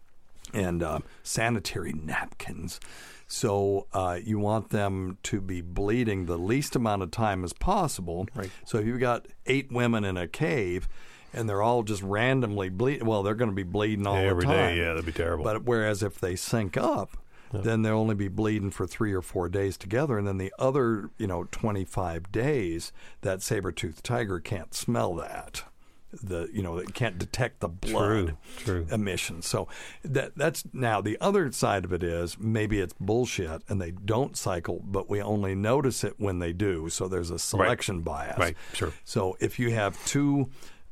and 0.52 0.82
uh, 0.82 0.98
sanitary 1.22 1.92
napkins. 1.92 2.80
So 3.26 3.86
uh, 3.92 4.18
you 4.22 4.38
want 4.38 4.70
them 4.70 5.18
to 5.24 5.40
be 5.40 5.60
bleeding 5.60 6.26
the 6.26 6.36
least 6.36 6.74
amount 6.76 7.02
of 7.02 7.10
time 7.12 7.44
as 7.44 7.52
possible. 7.52 8.26
Right. 8.34 8.50
So 8.64 8.78
if 8.78 8.86
you've 8.86 8.98
got 9.00 9.26
eight 9.46 9.70
women 9.70 10.04
in 10.04 10.16
a 10.16 10.26
cave 10.26 10.88
and 11.32 11.48
they're 11.48 11.62
all 11.62 11.84
just 11.84 12.02
randomly 12.02 12.68
bleeding, 12.70 13.06
well, 13.06 13.22
they're 13.22 13.36
going 13.36 13.50
to 13.50 13.54
be 13.54 13.62
bleeding 13.62 14.04
all 14.06 14.16
Every 14.16 14.44
the 14.44 14.50
day, 14.52 14.68
time. 14.70 14.76
yeah, 14.76 14.88
that'd 14.88 15.06
be 15.06 15.12
terrible. 15.12 15.44
But 15.44 15.62
whereas 15.64 16.02
if 16.02 16.18
they 16.18 16.34
sync 16.34 16.76
up, 16.76 17.16
then 17.52 17.82
they'll 17.82 17.96
only 17.98 18.14
be 18.14 18.28
bleeding 18.28 18.70
for 18.70 18.86
three 18.86 19.12
or 19.12 19.22
four 19.22 19.48
days 19.48 19.76
together, 19.76 20.18
and 20.18 20.26
then 20.26 20.38
the 20.38 20.52
other, 20.58 21.10
you 21.18 21.26
know, 21.26 21.44
25 21.50 22.30
days, 22.32 22.92
that 23.22 23.42
saber-toothed 23.42 24.04
tiger 24.04 24.40
can't 24.40 24.74
smell 24.74 25.14
that. 25.14 25.64
The 26.12 26.48
you 26.52 26.60
know 26.60 26.76
it 26.78 26.92
can't 26.92 27.18
detect 27.20 27.60
the 27.60 27.68
blood 27.68 28.36
True, 28.56 28.82
true. 28.82 28.86
emissions. 28.90 29.46
So 29.46 29.68
that 30.02 30.32
that's 30.34 30.64
now 30.72 31.00
the 31.00 31.16
other 31.20 31.52
side 31.52 31.84
of 31.84 31.92
it 31.92 32.02
is 32.02 32.36
maybe 32.36 32.80
it's 32.80 32.94
bullshit 32.98 33.62
and 33.68 33.80
they 33.80 33.92
don't 33.92 34.36
cycle, 34.36 34.82
but 34.84 35.08
we 35.08 35.22
only 35.22 35.54
notice 35.54 36.02
it 36.02 36.14
when 36.18 36.40
they 36.40 36.52
do. 36.52 36.88
So 36.88 37.06
there's 37.06 37.30
a 37.30 37.38
selection 37.38 38.00
bias. 38.00 38.38
Right, 38.38 38.56
sure. 38.72 38.92
So 39.04 39.36
if 39.38 39.60
you 39.60 39.70
have 39.70 40.04
two, 40.04 40.50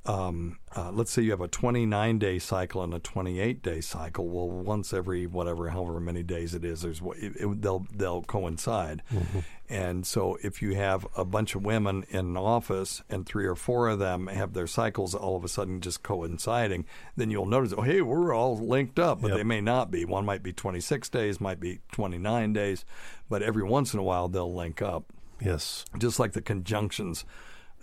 um, 0.08 0.58
uh, 0.74 0.90
let's 0.90 1.10
say 1.10 1.20
you 1.20 1.30
have 1.32 1.40
a 1.42 1.48
29 1.48 2.18
day 2.18 2.38
cycle 2.38 2.82
and 2.82 2.94
a 2.94 2.98
28 2.98 3.62
day 3.62 3.80
cycle. 3.82 4.26
Well, 4.26 4.48
once 4.48 4.94
every 4.94 5.26
whatever, 5.26 5.68
however 5.68 6.00
many 6.00 6.22
days 6.22 6.54
it 6.54 6.64
is, 6.64 6.80
there's 6.80 7.00
it, 7.18 7.36
it, 7.36 7.62
they'll 7.62 7.86
they'll 7.94 8.22
coincide. 8.22 9.02
Mm-hmm. 9.12 9.40
And 9.68 10.06
so 10.06 10.38
if 10.42 10.62
you 10.62 10.74
have 10.76 11.06
a 11.14 11.26
bunch 11.26 11.54
of 11.54 11.62
women 11.62 12.04
in 12.08 12.20
an 12.20 12.36
office 12.38 13.02
and 13.10 13.26
three 13.26 13.44
or 13.44 13.54
four 13.54 13.88
of 13.88 13.98
them 13.98 14.28
have 14.28 14.54
their 14.54 14.66
cycles 14.66 15.14
all 15.14 15.36
of 15.36 15.44
a 15.44 15.48
sudden 15.48 15.82
just 15.82 16.02
coinciding, 16.02 16.86
then 17.16 17.30
you'll 17.30 17.44
notice, 17.44 17.74
oh, 17.76 17.82
hey, 17.82 18.00
we're 18.00 18.34
all 18.34 18.56
linked 18.56 18.98
up, 18.98 19.20
but 19.20 19.28
Yep. 19.28 19.36
they 19.36 19.44
may 19.44 19.60
not 19.60 19.90
be. 19.90 20.06
One 20.06 20.24
might 20.24 20.42
be 20.42 20.54
26 20.54 21.10
days, 21.10 21.38
might 21.38 21.60
be 21.60 21.80
29 21.92 22.54
days, 22.54 22.86
but 23.28 23.42
every 23.42 23.62
once 23.62 23.92
in 23.92 24.00
a 24.00 24.02
while 24.02 24.28
they'll 24.28 24.54
link 24.54 24.80
up 24.80 25.04
Yes. 25.38 25.84
just 25.98 26.18
like 26.18 26.32
the 26.32 26.40
conjunctions 26.40 27.26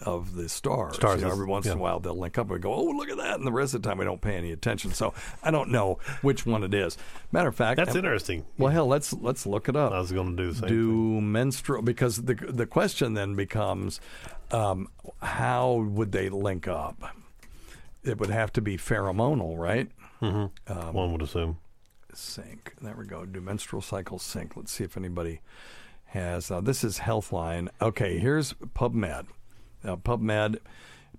of 0.02 0.36
the 0.36 0.50
stars. 0.50 0.96
Stars 0.96 1.22
You 1.22 1.28
know, 1.28 1.32
every 1.34 1.46
once 1.46 1.66
in 1.66 1.74
a 1.74 1.78
while 1.78 2.00
they'll 2.00 2.18
link 2.18 2.38
up 2.38 2.50
and 2.52 2.62
go, 2.62 2.74
"Oh, 2.74 2.84
look 2.86 3.10
at 3.10 3.18
that!" 3.18 3.38
And 3.38 3.48
the 3.48 3.52
rest 3.52 3.74
of 3.74 3.82
the 3.82 3.88
time 3.90 3.98
we 3.98 4.06
don't 4.06 4.22
pay 4.22 4.36
any 4.36 4.52
attention. 4.52 4.92
So 4.94 5.14
I 5.42 5.52
don't 5.52 5.72
know 5.72 6.00
which 6.22 6.46
one 6.46 6.64
it 6.64 6.74
is. 6.74 6.98
Matter 7.32 7.50
of 7.50 7.56
fact, 7.56 7.78
That's 7.78 7.96
uh, 7.96 8.00
interesting. 8.00 8.46
Well, 8.58 8.72
hell, 8.72 8.88
let's 8.88 9.14
let's 9.14 9.46
look 9.46 9.70
it 9.70 9.76
up. 9.76 9.94
I 9.94 10.00
was 10.00 10.12
going 10.12 10.36
to 10.36 10.44
do 10.44 10.52
the 10.52 10.60
same 10.60 10.70
do 10.70 11.14
thing. 11.16 11.32
menstrual 11.32 11.82
because 11.82 12.18
the 12.18 12.36
the 12.36 12.66
question 12.66 13.14
then 13.14 13.36
becomes, 13.36 14.02
um, 14.52 14.90
how 15.22 15.76
would 15.76 16.12
they 16.12 16.30
link 16.30 16.68
up? 16.68 17.02
It 18.04 18.20
would 18.20 18.30
have 18.30 18.54
to 18.54 18.62
be 18.62 18.78
pheromonal, 18.78 19.58
right? 19.58 19.90
Um, 20.22 20.52
One 20.94 21.12
would 21.12 21.22
assume. 21.22 21.58
sync. 22.14 22.74
There 22.82 22.96
we 22.96 23.06
go. 23.06 23.26
Do 23.26 23.42
menstrual 23.42 23.82
cycles 23.82 24.24
sync? 24.24 24.56
Let's 24.56 24.72
see 24.72 24.84
if 24.84 24.96
anybody 24.98 25.42
has. 26.06 26.50
Uh, 26.52 26.62
this 26.62 26.84
is 26.84 27.00
Healthline. 27.00 27.70
Okay, 27.82 28.18
here's 28.20 28.54
PubMed. 28.54 29.26
Now, 29.86 29.96
PubMed, 29.98 30.58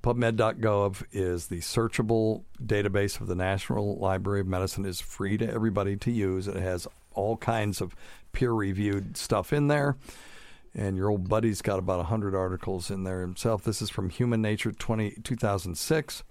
PubMed.gov 0.03 1.05
is 1.13 1.47
the 1.47 1.61
searchable 1.61 2.43
database 2.61 3.21
of 3.21 3.29
the 3.29 3.37
National 3.37 3.97
Library 3.97 4.41
of 4.41 4.49
Medicine. 4.49 4.85
is 4.85 5.01
free 5.01 5.37
to 5.37 5.49
everybody 5.49 5.97
to 5.99 6.11
use. 6.11 6.49
It 6.49 6.57
has 6.57 6.89
all 7.15 7.37
kinds 7.37 7.81
of 7.81 7.95
peer-reviewed 8.33 9.17
stuff 9.17 9.53
in 9.53 9.69
there. 9.69 9.97
And 10.75 10.97
your 10.97 11.11
old 11.11 11.29
buddy's 11.29 11.63
got 11.63 11.79
about 11.79 11.99
100 11.99 12.35
articles 12.35 12.91
in 12.91 13.05
there 13.05 13.21
himself. 13.21 13.63
This 13.63 13.81
is 13.81 13.89
from 13.89 14.11
Human 14.11 14.43
Nature 14.43 14.73
20, 14.73 15.19
2006. 15.23 16.25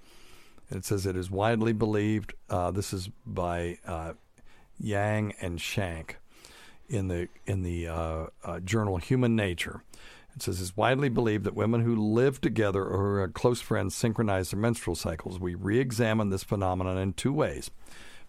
It 0.72 0.84
says 0.84 1.06
it 1.06 1.16
is 1.16 1.32
widely 1.32 1.72
believed. 1.72 2.34
Uh, 2.50 2.70
this 2.72 2.92
is 2.92 3.10
by 3.26 3.80
uh, 3.88 4.14
Yang 4.78 5.36
and 5.40 5.58
Schank 5.58 6.16
in 6.90 7.08
the 7.08 7.30
in 7.46 7.64
the 7.64 7.88
uh, 7.88 8.26
uh, 8.44 8.60
journal 8.60 8.98
Human 8.98 9.36
Nature. 9.36 9.84
It 10.36 10.42
says 10.42 10.60
it's 10.60 10.76
widely 10.76 11.10
believed 11.10 11.46
that 11.46 11.56
women 11.56 11.82
who 11.82 11.96
live 11.96 12.42
together 12.42 12.84
or 12.84 13.22
are 13.22 13.28
close 13.30 13.62
friends 13.62 13.96
synchronize 13.96 14.52
their 14.52 14.60
menstrual 14.60 14.96
cycles. 14.96 15.40
We 15.40 15.56
re-examine 15.56 16.30
this 16.30 16.44
phenomenon 16.44 16.98
in 16.98 17.14
two 17.14 17.32
ways. 17.32 17.72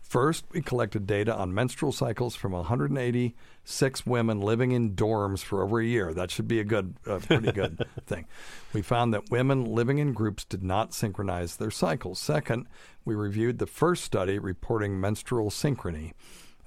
First, 0.01 0.45
we 0.53 0.63
collected 0.63 1.05
data 1.05 1.35
on 1.35 1.53
menstrual 1.53 1.91
cycles 1.91 2.37
from 2.37 2.53
186 2.53 4.07
women 4.07 4.41
living 4.41 4.71
in 4.71 4.95
dorms 4.95 5.41
for 5.43 5.65
over 5.65 5.81
a 5.81 5.85
year. 5.85 6.15
That 6.15 6.31
should 6.31 6.47
be 6.47 6.61
a 6.61 6.65
good, 6.65 6.95
uh, 7.09 7.19
pretty 7.19 7.51
good 7.51 7.85
thing. 8.07 8.27
We 8.73 8.83
found 8.83 9.13
that 9.13 9.31
women 9.31 9.65
living 9.65 9.99
in 9.99 10.13
groups 10.13 10.45
did 10.45 10.63
not 10.63 10.95
synchronize 10.95 11.57
their 11.57 11.73
cycles. 11.73 12.21
Second, 12.21 12.69
we 13.05 13.17
reviewed 13.17 13.59
the 13.59 13.67
first 13.67 14.05
study 14.05 14.39
reporting 14.39 15.01
menstrual 15.01 15.51
synchrony. 15.51 16.13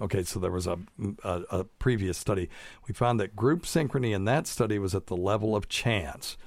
Okay, 0.02 0.24
so 0.24 0.40
there 0.40 0.52
was 0.52 0.66
a, 0.68 0.78
a, 1.24 1.42
a 1.52 1.64
previous 1.66 2.18
study. 2.18 2.50
We 2.88 2.94
found 2.94 3.20
that 3.20 3.36
group 3.36 3.64
synchrony 3.64 4.16
in 4.16 4.26
that 4.26 4.48
study 4.48 4.80
was 4.80 4.96
at 4.96 5.08
the 5.08 5.18
level 5.18 5.56
of 5.56 5.68
chance. 5.68 6.38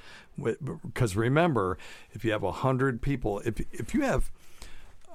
Because 0.43 1.15
remember, 1.17 1.77
if 2.13 2.25
you 2.25 2.33
have 2.33 2.43
100 2.43 3.03
people, 3.03 3.41
if, 3.45 3.61
if 3.71 3.93
you 3.93 4.01
have, 4.03 4.31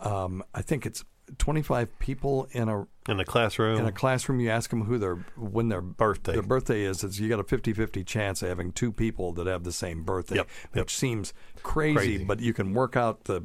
um, 0.02 0.44
I 0.54 0.62
think 0.62 0.86
it's 0.86 1.04
25 1.40 1.98
people 2.00 2.48
in 2.52 2.70
a 2.70 2.86
In 3.10 3.18
the 3.18 3.26
classroom. 3.26 3.80
in 3.80 3.86
a 3.86 3.92
classroom, 3.92 4.40
you 4.40 4.50
ask 4.52 4.70
them 4.70 4.84
who 4.84 4.98
their 5.00 5.16
when 5.36 5.68
their 5.70 5.82
Birthday. 5.82 6.34
their 6.34 6.42
birthday 6.44 6.84
is. 6.84 7.04
It's 7.04 7.20
you 7.20 7.28
got 7.28 7.40
a 7.40 7.44
50-50 7.44 8.06
chance 8.06 8.42
of 8.44 8.48
having 8.50 8.72
two 8.72 8.92
people 8.94 9.34
that 9.34 9.48
have 9.48 9.64
the 9.64 9.72
same 9.74 10.04
birthday, 10.04 10.36
Yep, 10.36 10.50
yep. 10.76 10.84
which 10.86 10.96
seems 10.96 11.34
crazy, 11.64 11.96
Crazy. 11.96 12.24
but 12.24 12.40
you 12.40 12.54
can 12.54 12.74
work 12.74 12.96
out 12.96 13.24
the. 13.26 13.44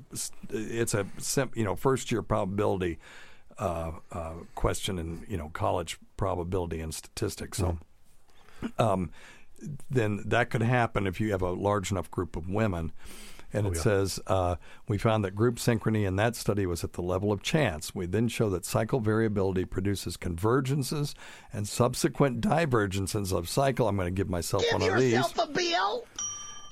It's 0.50 0.94
a 0.94 1.06
you 1.54 1.64
know 1.64 1.75
first 1.75 2.12
year 2.12 2.22
probability 2.22 2.99
uh, 3.59 3.92
uh, 4.11 4.35
question 4.54 4.99
in 4.99 5.25
you 5.28 5.37
know 5.37 5.50
college 5.50 5.99
probability 6.16 6.80
and 6.80 6.94
statistics. 6.94 7.59
So. 7.59 7.78
Mm-hmm. 8.62 8.80
Um, 8.80 9.11
then 9.90 10.23
that 10.26 10.50
could 10.50 10.62
happen 10.62 11.06
if 11.06 11.21
you 11.21 11.32
have 11.32 11.42
a 11.42 11.50
large 11.50 11.90
enough 11.90 12.11
group 12.11 12.37
of 12.37 12.49
women. 12.49 12.92
And 13.52 13.66
it 13.66 13.75
yeah. 13.76 13.82
says, 13.82 14.21
uh, 14.26 14.56
we 14.88 14.97
found 14.97 15.25
that 15.25 15.35
group 15.35 15.56
synchrony 15.56 16.06
in 16.06 16.16
that 16.16 16.37
study 16.37 16.64
was 16.64 16.85
at 16.85 16.94
the 16.94 17.02
level 17.02 17.30
of 17.30 17.42
chance. 17.42 17.94
We 17.94 18.06
then 18.06 18.28
show 18.28 18.49
that 18.50 18.64
cycle 18.64 18.99
variability 18.99 19.66
produces 19.66 20.16
convergences 20.16 21.14
and 21.52 21.68
subsequent 21.68 22.40
divergences 22.40 23.30
of 23.30 23.49
cycle. 23.50 23.88
I'm 23.88 23.97
going 23.97 24.06
to 24.06 24.11
give 24.11 24.30
myself 24.30 24.64
one 24.73 24.82
of 24.82 24.99
these. 24.99 25.12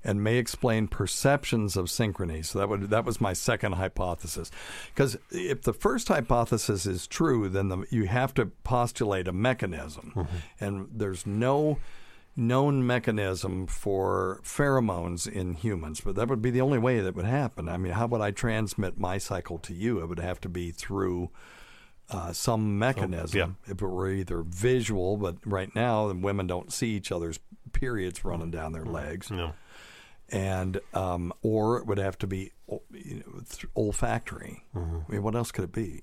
And 0.02 0.24
may 0.24 0.36
explain 0.36 0.88
perceptions 0.88 1.76
of 1.76 1.86
synchrony. 1.86 2.44
So 2.44 2.58
that 2.58 2.68
would 2.68 2.88
that 2.88 3.04
was 3.04 3.20
my 3.20 3.34
second 3.34 3.72
hypothesis. 3.72 4.50
Because 4.94 5.18
if 5.30 5.62
the 5.62 5.74
first 5.74 6.08
hypothesis 6.08 6.86
is 6.86 7.06
true, 7.06 7.48
then 7.50 7.68
the, 7.68 7.84
you 7.90 8.06
have 8.06 8.32
to 8.34 8.46
postulate 8.64 9.28
a 9.28 9.32
mechanism, 9.32 10.28
and 10.58 10.88
there's 10.90 11.26
no 11.26 11.78
known 12.36 12.86
mechanism 12.86 13.66
for 13.66 14.40
pheromones 14.42 15.30
in 15.30 15.54
humans, 15.54 16.00
but 16.00 16.14
that 16.14 16.28
would 16.28 16.40
be 16.40 16.50
the 16.50 16.60
only 16.60 16.78
way 16.78 17.00
that 17.00 17.14
would 17.14 17.26
happen. 17.26 17.68
I 17.68 17.76
mean, 17.76 17.92
how 17.92 18.06
would 18.06 18.20
I 18.20 18.30
transmit 18.30 18.98
my 18.98 19.18
cycle 19.18 19.58
to 19.58 19.74
you? 19.74 20.00
It 20.00 20.06
would 20.06 20.20
have 20.20 20.40
to 20.42 20.48
be 20.48 20.70
through 20.70 21.30
uh, 22.08 22.32
some 22.32 22.78
mechanism. 22.78 23.56
If 23.66 23.82
it 23.82 23.86
were 23.86 24.10
either 24.10 24.42
visual, 24.42 25.16
but 25.16 25.36
right 25.44 25.74
now 25.74 26.10
women 26.12 26.46
don't 26.46 26.72
see 26.72 26.90
each 26.90 27.12
other's 27.12 27.38
periods 27.72 28.24
running 28.24 28.50
down 28.50 28.72
their 28.72 28.84
legs, 28.86 29.30
no. 29.30 29.52
And 30.30 30.80
um, 30.94 31.32
or 31.42 31.78
it 31.78 31.86
would 31.86 31.98
have 31.98 32.16
to 32.18 32.26
be 32.26 32.52
you 32.92 33.22
know, 33.26 33.42
olfactory. 33.76 34.64
I 34.74 34.78
mean, 35.08 35.22
what 35.22 35.34
else 35.34 35.50
could 35.52 35.64
it 35.64 35.72
be 35.72 36.02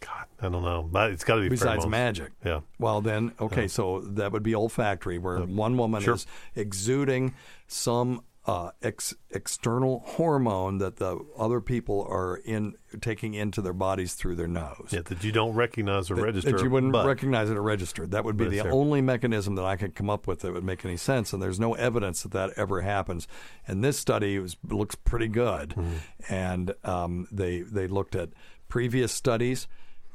God, 0.00 0.26
I 0.40 0.48
don't 0.50 0.62
know. 0.64 0.82
But 0.90 1.12
It's 1.12 1.24
got 1.24 1.36
to 1.36 1.40
be 1.42 1.48
besides 1.48 1.84
pheromones. 1.84 1.90
magic? 1.90 2.32
Yeah. 2.44 2.60
Well, 2.78 3.00
then, 3.00 3.32
okay, 3.40 3.68
so 3.68 4.00
that 4.00 4.32
would 4.32 4.42
be 4.42 4.54
olfactory, 4.54 5.16
where 5.18 5.38
one 5.38 5.78
woman 5.78 6.02
Sure. 6.02 6.14
is 6.14 6.26
exuding 6.54 7.34
some 7.68 8.22
uh, 8.46 8.70
ex- 8.82 9.14
external 9.30 10.00
hormone 10.06 10.76
that 10.78 10.96
the 10.96 11.18
other 11.38 11.60
people 11.62 12.06
are 12.10 12.36
in 12.44 12.74
taking 13.00 13.32
into 13.32 13.62
their 13.62 13.72
bodies 13.72 14.14
through 14.14 14.34
their 14.34 14.46
nose. 14.46 14.88
Yeah, 14.90 15.00
that 15.02 15.24
you 15.24 15.32
don't 15.32 15.54
recognize 15.54 16.10
or 16.10 16.16
That- 16.16 16.22
register. 16.24 16.52
That 16.52 16.62
you 16.62 16.68
wouldn't 16.68 16.92
but 16.92 17.06
recognize 17.06 17.48
it 17.48 17.56
or 17.56 17.62
register. 17.62 18.06
That 18.06 18.24
would 18.24 18.36
be 18.36 18.48
the 18.48 18.68
only 18.68 19.00
mechanism 19.00 19.54
that 19.54 19.64
I 19.64 19.76
could 19.76 19.94
come 19.94 20.10
up 20.10 20.26
with 20.26 20.40
that 20.40 20.52
would 20.52 20.62
make 20.64 20.84
any 20.84 20.98
sense, 20.98 21.32
and 21.32 21.42
there's 21.42 21.58
no 21.58 21.72
evidence 21.74 22.22
that 22.22 22.32
that 22.32 22.50
ever 22.56 22.82
happens. 22.82 23.26
And 23.66 23.82
this 23.82 23.98
study 23.98 24.38
was, 24.38 24.56
looks 24.68 24.94
pretty 24.94 25.28
good, 25.28 25.70
Mm-hmm. 25.70 25.94
and 26.28 26.74
um, 26.84 27.28
they 27.32 27.60
they 27.60 27.86
looked 27.86 28.14
at 28.14 28.28
previous 28.68 29.12
studies 29.12 29.66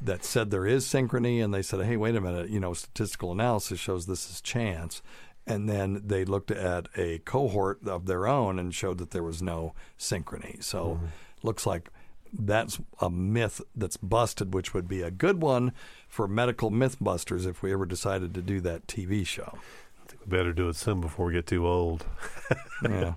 that 0.01 0.23
said 0.23 0.49
there 0.51 0.65
is 0.67 0.85
synchrony, 0.85 1.43
and 1.43 1.53
they 1.53 1.61
said, 1.61 1.83
hey, 1.83 1.97
wait 1.97 2.15
a 2.15 2.21
minute, 2.21 2.49
you 2.49 2.59
know, 2.59 2.73
statistical 2.73 3.31
analysis 3.31 3.79
shows 3.79 4.05
this 4.05 4.29
is 4.29 4.39
chance. 4.39 5.01
And 5.49 5.67
then 5.67 6.01
they 6.05 6.23
looked 6.23 6.51
at 6.51 6.87
a 6.95 7.17
cohort 7.25 7.79
of 7.85 8.05
their 8.05 8.27
own 8.27 8.57
and 8.59 8.73
showed 8.73 8.99
that 8.99 9.11
there 9.11 9.23
was 9.23 9.41
no 9.41 9.73
synchrony. 9.97 10.63
So 10.63 10.99
looks 11.43 11.65
like 11.65 11.89
that's 12.31 12.79
a 13.01 13.09
myth 13.09 13.59
that's 13.75 13.97
busted, 13.97 14.53
which 14.53 14.73
would 14.75 14.87
be 14.87 15.01
a 15.01 15.09
good 15.09 15.41
one 15.41 15.73
for 16.07 16.27
medical 16.27 16.69
mythbusters 16.69 17.47
if 17.47 17.63
we 17.63 17.73
ever 17.73 17.87
decided 17.87 18.33
to 18.35 18.41
do 18.43 18.61
that 18.61 18.85
TV 18.85 19.25
show. 19.25 19.57
I 20.05 20.07
think 20.11 20.21
we 20.25 20.37
better 20.37 20.53
do 20.53 20.69
it 20.69 20.75
soon 20.75 21.01
before 21.01 21.25
we 21.25 21.33
get 21.33 21.47
too 21.47 21.67
old. 21.67 22.05
Yeah. 22.81 23.15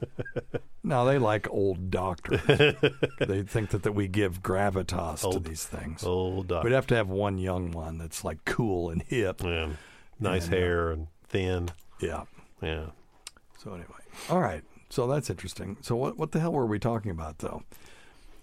no, 0.83 1.07
they 1.07 1.19
like 1.19 1.49
old 1.49 1.89
doctors. 1.93 2.41
they 2.47 3.45
think 3.45 3.71
that, 3.71 3.85
that 3.85 3.93
we 3.93 4.09
give 4.09 4.43
gravitas 4.43 5.31
to 5.31 5.39
these 5.39 5.65
things. 5.65 6.03
Old 6.03 6.49
doc. 6.49 6.65
We'd 6.65 6.73
have 6.73 6.89
to 6.89 6.97
have 6.97 7.09
one 7.09 7.39
young 7.39 7.71
one 7.71 7.97
that's 7.97 8.25
like 8.25 8.45
cool 8.45 8.91
and 8.91 9.03
hip. 9.03 9.41
yeah. 9.45 9.69
Nice 10.19 10.47
And, 10.47 10.55
uh, 10.55 10.57
hair 10.57 10.91
and 10.91 11.07
thin. 11.29 11.69
Yeah. 12.03 12.25
Yeah. 12.61 12.87
So 13.59 13.71
anyway, 13.71 13.87
all 14.29 14.41
right. 14.41 14.63
So 14.91 15.07
that's 15.07 15.31
interesting. 15.31 15.77
So 15.81 15.97
what 15.97 16.19
what 16.19 16.33
the 16.33 16.41
hell 16.41 16.53
were 16.53 16.67
we 16.67 16.79
talking 16.79 17.11
about 17.11 17.39
though? 17.39 17.63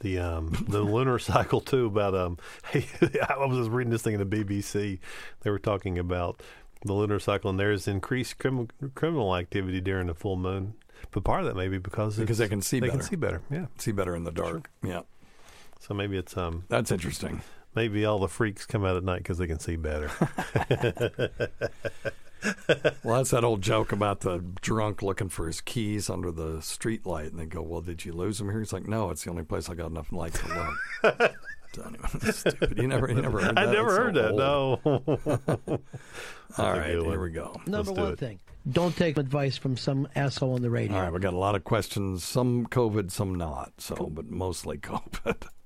the 0.01 0.17
um 0.17 0.65
the 0.69 0.79
lunar 0.81 1.19
cycle 1.33 1.59
too 1.59 1.85
about 1.87 2.15
um 2.15 2.37
hey 2.71 2.85
I 3.27 3.35
was 3.37 3.57
just 3.57 3.69
reading 3.69 3.91
this 3.91 4.01
thing 4.01 4.13
in 4.19 4.29
the 4.29 4.43
BBC 4.43 4.97
they 5.41 5.49
were 5.49 5.59
talking 5.59 5.99
about 5.99 6.41
the 6.85 6.93
lunar 6.93 7.19
cycle 7.19 7.49
and 7.49 7.59
there's 7.59 7.85
increased 7.85 8.37
criminal 8.39 8.69
criminal 8.95 9.35
activity 9.35 9.81
during 9.81 10.07
the 10.07 10.13
full 10.13 10.37
moon 10.37 10.75
but 11.11 11.25
part 11.25 11.41
of 11.41 11.47
that 11.47 11.57
may 11.57 11.67
be 11.67 11.79
because 11.79 12.15
Because 12.17 12.37
they 12.37 12.47
can 12.47 12.61
see 12.61 12.79
they 12.79 12.87
better. 12.87 12.99
can 12.99 13.07
see 13.09 13.15
better 13.17 13.41
yeah 13.51 13.65
See 13.77 13.91
better 13.91 14.15
in 14.15 14.23
the 14.23 14.31
dark. 14.31 14.69
Yeah. 14.81 15.01
so 15.81 15.93
maybe 15.93 16.17
it's 16.17 16.37
um 16.37 16.63
That's 16.69 16.91
interesting. 16.91 17.41
maybe 17.75 18.05
all 18.05 18.19
the 18.19 18.29
freaks 18.29 18.65
come 18.65 18.85
out 18.85 18.95
at 18.95 19.03
night 19.03 19.17
because 19.17 19.37
they 19.37 19.47
can 19.47 19.59
see 19.59 19.75
better 19.75 20.09
Well, 23.03 23.17
that's 23.17 23.31
that 23.31 23.43
old 23.43 23.61
joke 23.61 23.91
about 23.91 24.21
the 24.21 24.39
drunk 24.61 25.01
looking 25.01 25.29
for 25.29 25.47
his 25.47 25.61
keys 25.61 26.09
under 26.09 26.31
the 26.31 26.61
street 26.61 27.05
light, 27.05 27.27
and 27.31 27.39
they 27.39 27.45
go, 27.45 27.61
"Well, 27.61 27.81
did 27.81 28.05
you 28.05 28.13
lose 28.13 28.37
them 28.37 28.49
here?" 28.49 28.59
He's 28.59 28.71
like, 28.73 28.87
"No, 28.87 29.09
it's 29.09 29.23
the 29.23 29.29
only 29.31 29.43
place 29.43 29.69
I 29.69 29.73
got 29.75 29.87
enough 29.91 30.11
light 30.11 30.33
to 30.35 30.47
look." 31.03 31.33
So 31.73 31.83
anyway, 31.83 32.07
that's 32.19 32.39
stupid. 32.39 32.77
You 32.79 32.87
never, 32.87 33.07
you 33.09 33.21
never 33.21 33.39
heard 33.41 33.55
that. 33.55 33.67
I 33.67 33.71
never 33.71 33.87
It's 33.87 33.95
so 33.95 34.03
heard 34.03 34.15
that 34.15 34.31
old. 34.31 34.39
no 34.85 35.01
All 36.57 36.65
a 36.65 36.79
right, 36.79 36.87
good 36.93 37.01
one. 37.03 37.11
here 37.11 37.21
we 37.21 37.29
go. 37.29 37.61
Number 37.67 37.93
do 37.93 38.01
one 38.01 38.13
it. 38.13 38.19
thing: 38.19 38.39
don't 38.71 38.95
take 38.97 39.17
advice 39.17 39.55
from 39.57 39.77
some 39.77 40.07
asshole 40.15 40.53
on 40.55 40.61
the 40.63 40.69
radio. 40.71 40.95
All 40.97 41.03
right, 41.03 41.13
we 41.13 41.19
got 41.19 41.33
a 41.35 41.37
lot 41.37 41.53
of 41.55 41.63
questions. 41.63 42.23
Some 42.23 42.65
COVID, 42.65 43.11
some 43.11 43.35
not. 43.35 43.73
So, 43.77 43.95
but 44.11 44.29
mostly 44.31 44.77
COVID. 44.79 45.47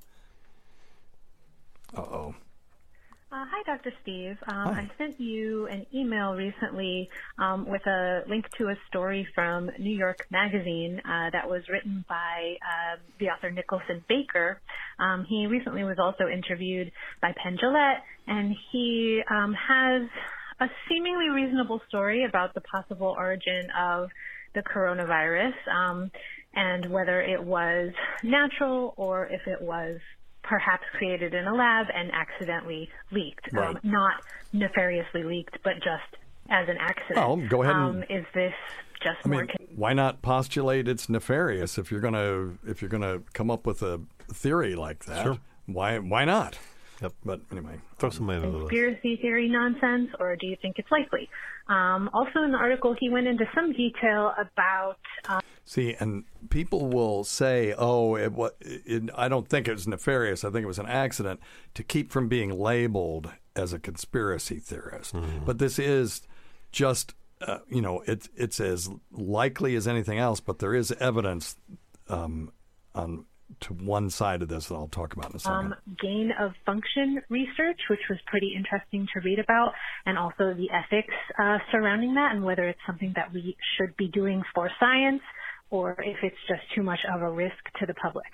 Uh 1.96 2.02
oh. 2.02 2.36
Uh, 3.34 3.46
hi, 3.50 3.64
Dr. 3.66 3.92
Steve. 4.04 4.38
Um, 4.48 4.76
Hi. 4.76 4.82
I 4.82 4.92
sent 4.96 5.20
you 5.20 5.66
an 5.66 5.88
email 5.92 6.36
recently 6.36 7.10
um, 7.40 7.68
with 7.68 7.82
a 7.88 8.22
link 8.30 8.46
to 8.60 8.68
a 8.68 8.76
story 8.88 9.28
from 9.34 9.72
New 9.80 9.98
York 9.98 10.28
Magazine 10.30 11.02
uh, 11.04 11.32
that 11.32 11.50
was 11.50 11.64
written 11.68 12.06
by 12.08 12.58
um, 12.62 13.00
the 13.20 13.30
author 13.30 13.50
Nicholson 13.50 14.06
Baker. 14.08 14.62
Um, 15.00 15.26
he 15.28 15.48
recently 15.48 15.84
was 15.84 15.98
also 15.98 16.28
interviewed 16.28 16.92
by 17.24 17.34
Penn 17.42 17.58
Jillette, 17.58 18.02
and 18.28 18.56
he 18.72 19.24
um, 19.28 19.56
has 19.56 20.04
a 20.60 20.68
seemingly 20.88 21.30
reasonable 21.30 21.82
story 21.88 22.26
about 22.26 22.54
the 22.54 22.62
possible 22.62 23.16
origin 23.18 23.68
of 23.76 24.10
the 24.54 24.62
coronavirus 24.62 25.56
um, 25.74 26.12
and 26.54 26.86
whether 26.92 27.20
it 27.20 27.44
was 27.44 27.94
natural 28.22 28.94
or 28.96 29.26
if 29.26 29.42
it 29.48 29.60
was 29.60 29.98
perhaps 30.44 30.84
created 30.98 31.34
in 31.34 31.48
a 31.48 31.54
lab 31.54 31.88
and 31.94 32.12
accidentally 32.12 32.90
leaked. 33.12 33.54
Um, 33.58 33.80
not 33.84 34.16
nefariously 34.54 35.24
leaked, 35.24 35.58
but 35.64 35.76
just 35.76 36.22
as 36.50 36.68
an 36.70 36.78
accident. 36.80 37.20
Oh, 37.26 37.38
go 37.38 37.64
ahead 37.64 37.76
and- 37.76 37.84
Um, 37.98 38.04
is 38.10 38.26
this 38.34 38.54
just 39.02 39.20
I 39.26 39.30
more 39.30 39.42
mean, 39.42 39.50
why 39.76 39.94
not 39.94 40.22
postulate 40.22 40.88
it's 40.88 41.10
nefarious 41.10 41.78
if 41.78 41.92
you're 41.92 42.00
gonna 42.02 42.54
if 42.68 42.82
you're 42.82 42.90
gonna 42.90 43.20
come 43.34 43.50
up 43.52 43.66
with 43.66 43.82
a 43.82 44.02
theory 44.32 44.76
like 44.76 45.06
that? 45.06 45.24
Sure. 45.24 45.38
Why 45.66 46.00
why 46.00 46.26
not? 46.26 46.60
Yep. 47.02 47.14
But 47.26 47.42
anyway, 47.52 47.80
throw 47.98 48.10
some 48.12 48.28
man 48.28 48.38
under 48.38 48.48
the 48.48 48.54
bus 48.60 48.70
conspiracy 48.70 49.18
theory 49.18 49.50
nonsense, 49.50 50.10
or 50.20 50.36
do 50.36 50.48
you 50.48 50.56
think 50.62 50.80
it's 50.80 50.92
likely? 50.92 51.30
Um, 51.68 52.10
also, 52.14 52.44
in 52.44 52.52
the 52.52 52.58
article, 52.58 52.96
he 52.98 53.10
went 53.10 53.28
into 53.28 53.46
some 53.56 53.74
detail 53.74 54.34
about 54.38 55.00
um, 55.28 55.42
See, 55.66 55.96
and 55.98 56.26
people 56.50 56.88
will 56.88 57.24
say, 57.24 57.74
"Oh, 57.78 58.16
it, 58.18 58.34
wa- 58.34 58.50
it, 58.60 59.10
I 59.16 59.30
don't 59.30 59.48
think 59.48 59.68
it 59.68 59.72
was 59.72 59.88
nefarious. 59.88 60.44
I 60.44 60.50
think 60.50 60.64
it 60.64 60.68
was 60.68 60.80
an 60.80 60.88
accident," 60.88 61.40
to 61.76 61.84
keep 61.84 62.12
from 62.12 62.28
being 62.28 62.52
labeled 62.60 63.32
as 63.56 63.72
a 63.72 63.80
conspiracy 63.80 64.60
theorist. 64.60 65.16
But 65.46 65.60
this 65.60 65.80
is 65.80 66.22
just, 66.74 67.14
uh, 67.42 67.60
you 67.70 67.82
know, 67.82 68.04
it's 68.08 68.28
it's 68.36 68.60
as 68.60 68.90
likely 69.12 69.76
as 69.76 69.88
anything 69.88 70.18
else. 70.20 70.42
But 70.42 70.60
there 70.60 70.76
is 70.76 70.92
evidence 71.00 71.56
um, 72.10 72.52
on 72.94 73.26
to 73.62 73.74
one 73.74 74.10
side 74.10 74.42
of 74.42 74.50
this 74.50 74.68
that 74.68 74.76
I'll 74.76 74.88
talk 74.88 75.14
about 75.14 75.30
in 75.30 75.36
a 75.36 75.40
second. 75.40 75.58
um, 75.74 75.76
gain 76.02 76.32
of 76.40 76.54
function 76.66 77.22
research, 77.30 77.80
which 77.90 78.00
was 78.10 78.18
pretty 78.26 78.54
interesting 78.56 79.08
to 79.14 79.20
read 79.22 79.40
about, 79.40 79.74
and 80.06 80.18
also 80.18 80.54
the 80.56 80.70
ethics 80.72 81.14
uh, 81.40 81.60
surrounding 81.72 82.16
that, 82.16 82.34
and 82.36 82.44
whether 82.44 82.68
it's 82.68 82.80
something 82.86 83.14
that 83.16 83.32
we 83.32 83.56
should 83.78 83.96
be 83.96 84.08
doing 84.08 84.42
for 84.56 84.70
science, 84.80 85.22
or 85.74 85.96
if 86.04 86.18
it's 86.22 86.38
just 86.48 86.62
too 86.76 86.84
much 86.84 87.00
of 87.12 87.24
a 87.24 87.30
risk 87.30 87.56
to 87.80 87.88
the 87.88 87.96
public. 87.96 88.32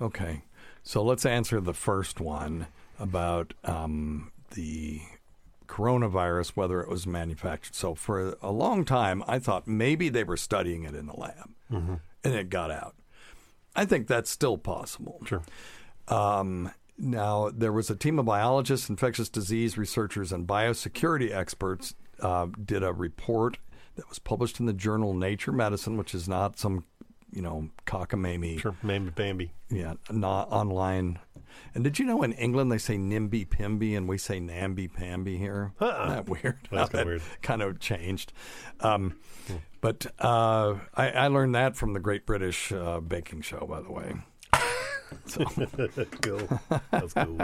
Okay, 0.00 0.42
so 0.82 1.00
let's 1.00 1.24
answer 1.24 1.60
the 1.60 1.72
first 1.72 2.20
one 2.20 2.66
about 2.98 3.54
um, 3.62 4.32
the 4.54 5.00
coronavirus, 5.68 6.50
whether 6.56 6.80
it 6.80 6.88
was 6.88 7.06
manufactured. 7.06 7.76
So 7.76 7.94
for 7.94 8.36
a 8.42 8.50
long 8.50 8.84
time, 8.84 9.22
I 9.28 9.38
thought 9.38 9.68
maybe 9.68 10.08
they 10.08 10.24
were 10.24 10.36
studying 10.36 10.82
it 10.82 10.96
in 10.96 11.06
the 11.06 11.14
lab, 11.14 11.50
and 12.24 12.34
it 12.34 12.50
got 12.50 12.72
out. 12.72 12.96
I 13.76 13.84
think 13.84 14.08
that's 14.08 14.28
still 14.28 14.58
possible. 14.58 15.22
Sure. 15.24 15.42
Um, 16.08 16.72
now, 16.98 17.48
there 17.54 17.72
was 17.72 17.90
a 17.90 17.96
team 17.96 18.18
of 18.18 18.26
biologists, 18.26 18.88
infectious 18.90 19.28
disease 19.28 19.78
researchers, 19.78 20.32
and 20.32 20.48
biosecurity 20.48 21.32
experts 21.32 21.94
uh, 22.20 22.48
did 22.64 22.82
a 22.82 22.92
report 22.92 23.58
that 23.96 24.08
was 24.08 24.18
published 24.18 24.60
in 24.60 24.66
the 24.66 24.72
journal 24.72 25.14
Nature 25.14 25.52
Medicine, 25.52 25.96
which 25.96 26.14
is 26.14 26.28
not 26.28 26.58
some, 26.58 26.84
you 27.32 27.42
know, 27.42 27.68
cockamamie 27.86 28.60
sure 28.60 28.76
maybe 28.82 29.10
Bambi 29.10 29.52
yeah, 29.70 29.94
not 30.10 30.50
online. 30.50 31.18
And 31.74 31.84
did 31.84 31.98
you 31.98 32.04
know 32.04 32.22
in 32.22 32.32
England 32.32 32.70
they 32.72 32.78
say 32.78 32.96
nimby 32.96 33.46
pimby 33.48 33.96
and 33.96 34.08
we 34.08 34.18
say 34.18 34.40
namby 34.40 34.88
pamby 34.88 35.36
here? 35.38 35.72
Uh-uh. 35.80 36.04
Isn't 36.04 36.08
that 36.08 36.28
weird? 36.28 36.58
That's 36.70 36.90
kinda 36.90 36.90
that 36.92 37.06
weird. 37.06 37.22
Kind 37.42 37.62
of 37.62 37.80
changed. 37.80 38.32
Um, 38.80 39.18
But 39.80 40.06
uh, 40.20 40.76
I, 40.94 41.10
I 41.10 41.26
learned 41.28 41.54
that 41.56 41.76
from 41.76 41.92
the 41.92 42.00
Great 42.00 42.24
British 42.24 42.70
uh, 42.70 43.00
Baking 43.00 43.42
Show, 43.42 43.66
by 43.68 43.80
the 43.82 43.90
way. 43.92 44.14
So. 45.26 45.44
cool 46.22 46.60
that's 46.90 47.12
cool 47.12 47.38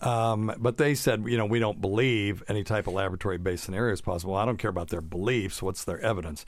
Um, 0.00 0.52
but 0.58 0.76
they 0.76 0.94
said, 0.94 1.24
you 1.26 1.38
know, 1.38 1.46
we 1.46 1.58
don't 1.58 1.80
believe 1.80 2.42
any 2.48 2.64
type 2.64 2.86
of 2.86 2.94
laboratory-based 2.94 3.64
scenario 3.64 3.92
is 3.92 4.00
possible. 4.00 4.34
I 4.34 4.44
don't 4.44 4.58
care 4.58 4.70
about 4.70 4.88
their 4.88 5.00
beliefs. 5.00 5.62
What's 5.62 5.84
their 5.84 6.00
evidence? 6.00 6.44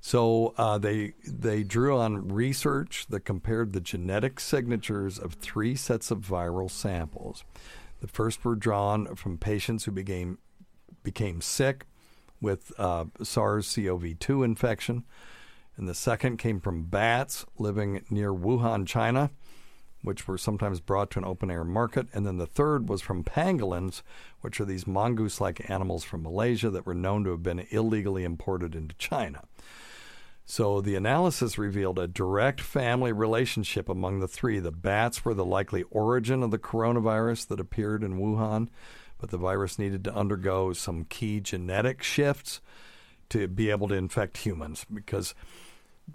So 0.00 0.54
uh, 0.56 0.78
they 0.78 1.12
they 1.26 1.62
drew 1.62 1.98
on 1.98 2.28
research 2.28 3.06
that 3.10 3.20
compared 3.20 3.72
the 3.72 3.80
genetic 3.80 4.40
signatures 4.40 5.18
of 5.18 5.34
three 5.34 5.76
sets 5.76 6.10
of 6.10 6.20
viral 6.20 6.70
samples. 6.70 7.44
The 8.00 8.08
first 8.08 8.44
were 8.44 8.56
drawn 8.56 9.14
from 9.14 9.36
patients 9.36 9.84
who 9.84 9.92
became 9.92 10.38
became 11.02 11.40
sick 11.40 11.86
with 12.40 12.72
uh, 12.78 13.04
SARS-CoV-2 13.22 14.44
infection, 14.44 15.04
and 15.76 15.86
the 15.86 15.94
second 15.94 16.38
came 16.38 16.60
from 16.60 16.84
bats 16.84 17.44
living 17.58 18.02
near 18.08 18.32
Wuhan, 18.32 18.86
China 18.86 19.30
which 20.02 20.26
were 20.26 20.38
sometimes 20.38 20.80
brought 20.80 21.10
to 21.10 21.18
an 21.18 21.24
open 21.24 21.50
air 21.50 21.64
market. 21.64 22.06
And 22.12 22.26
then 22.26 22.38
the 22.38 22.46
third 22.46 22.88
was 22.88 23.02
from 23.02 23.24
pangolins, 23.24 24.02
which 24.40 24.60
are 24.60 24.64
these 24.64 24.86
mongoose 24.86 25.40
like 25.40 25.68
animals 25.70 26.04
from 26.04 26.22
Malaysia 26.22 26.70
that 26.70 26.86
were 26.86 26.94
known 26.94 27.24
to 27.24 27.30
have 27.30 27.42
been 27.42 27.66
illegally 27.70 28.24
imported 28.24 28.74
into 28.74 28.94
China. 28.96 29.44
So 30.46 30.80
the 30.80 30.96
analysis 30.96 31.58
revealed 31.58 31.98
a 31.98 32.08
direct 32.08 32.60
family 32.60 33.12
relationship 33.12 33.88
among 33.88 34.18
the 34.18 34.26
three. 34.26 34.58
The 34.58 34.72
bats 34.72 35.24
were 35.24 35.34
the 35.34 35.44
likely 35.44 35.84
origin 35.90 36.42
of 36.42 36.50
the 36.50 36.58
coronavirus 36.58 37.46
that 37.48 37.60
appeared 37.60 38.02
in 38.02 38.18
Wuhan, 38.18 38.68
but 39.18 39.30
the 39.30 39.38
virus 39.38 39.78
needed 39.78 40.02
to 40.04 40.14
undergo 40.14 40.72
some 40.72 41.04
key 41.04 41.40
genetic 41.40 42.02
shifts 42.02 42.60
to 43.28 43.46
be 43.46 43.70
able 43.70 43.86
to 43.88 43.94
infect 43.94 44.38
humans 44.38 44.84
because 44.92 45.34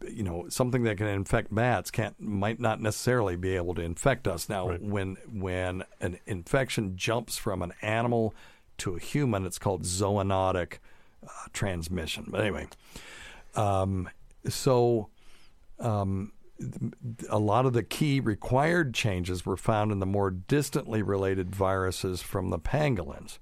you 0.10 0.24
know 0.24 0.46
something 0.50 0.84
that 0.84 0.98
can 0.98 1.08
infect 1.08 1.54
bats 1.54 1.92
can't 1.92 2.20
might 2.20 2.60
not 2.60 2.82
necessarily 2.82 3.36
be 3.36 3.56
able 3.56 3.74
to 3.76 3.82
infect 3.82 4.28
us. 4.28 4.50
Now, 4.50 4.70
Right. 4.70 4.82
when 4.82 5.18
when 5.32 5.84
an 6.02 6.20
infection 6.26 6.96
jumps 6.98 7.38
from 7.38 7.62
an 7.62 7.74
animal 7.82 8.34
to 8.80 8.96
a 8.96 9.00
human, 9.00 9.46
it's 9.46 9.60
called 9.60 9.84
zoonotic 9.84 10.80
uh, 11.24 11.30
transmission. 11.54 12.26
But 12.30 12.42
anyway, 12.42 12.68
um, 13.56 14.10
so 14.48 15.10
um, 15.80 16.32
a 17.30 17.40
lot 17.40 17.66
of 17.66 17.74
the 17.74 17.84
key 17.84 18.20
required 18.20 18.94
changes 18.94 19.46
were 19.46 19.58
found 19.58 19.92
in 19.92 20.00
the 20.00 20.06
more 20.06 20.30
distantly 20.32 21.02
related 21.02 21.56
viruses 21.56 22.22
from 22.22 22.50
the 22.50 22.60
pangolins. 22.60 23.40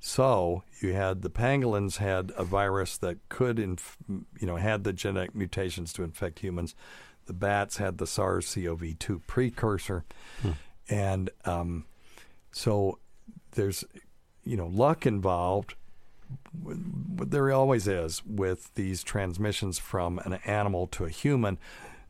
So 0.00 0.64
you 0.80 0.94
had 0.94 1.20
the 1.20 1.30
pangolins 1.30 1.98
had 1.98 2.32
a 2.36 2.42
virus 2.42 2.96
that 2.98 3.18
could, 3.28 3.58
inf- 3.58 3.98
you 4.08 4.46
know, 4.46 4.56
had 4.56 4.82
the 4.82 4.94
genetic 4.94 5.34
mutations 5.34 5.92
to 5.92 6.02
infect 6.02 6.38
humans. 6.38 6.74
The 7.26 7.34
bats 7.34 7.76
had 7.76 7.98
the 7.98 8.06
SARS-CoV-2 8.06 9.26
precursor, 9.26 10.04
and 10.88 11.30
um, 11.44 11.84
so 12.50 12.98
there's, 13.52 13.84
you 14.42 14.56
know, 14.56 14.66
luck 14.66 15.06
involved. 15.06 15.74
There 16.64 17.52
always 17.52 17.86
is 17.86 18.24
with 18.24 18.74
these 18.74 19.02
transmissions 19.02 19.78
from 19.78 20.18
an 20.20 20.34
animal 20.46 20.86
to 20.88 21.04
a 21.04 21.10
human 21.10 21.58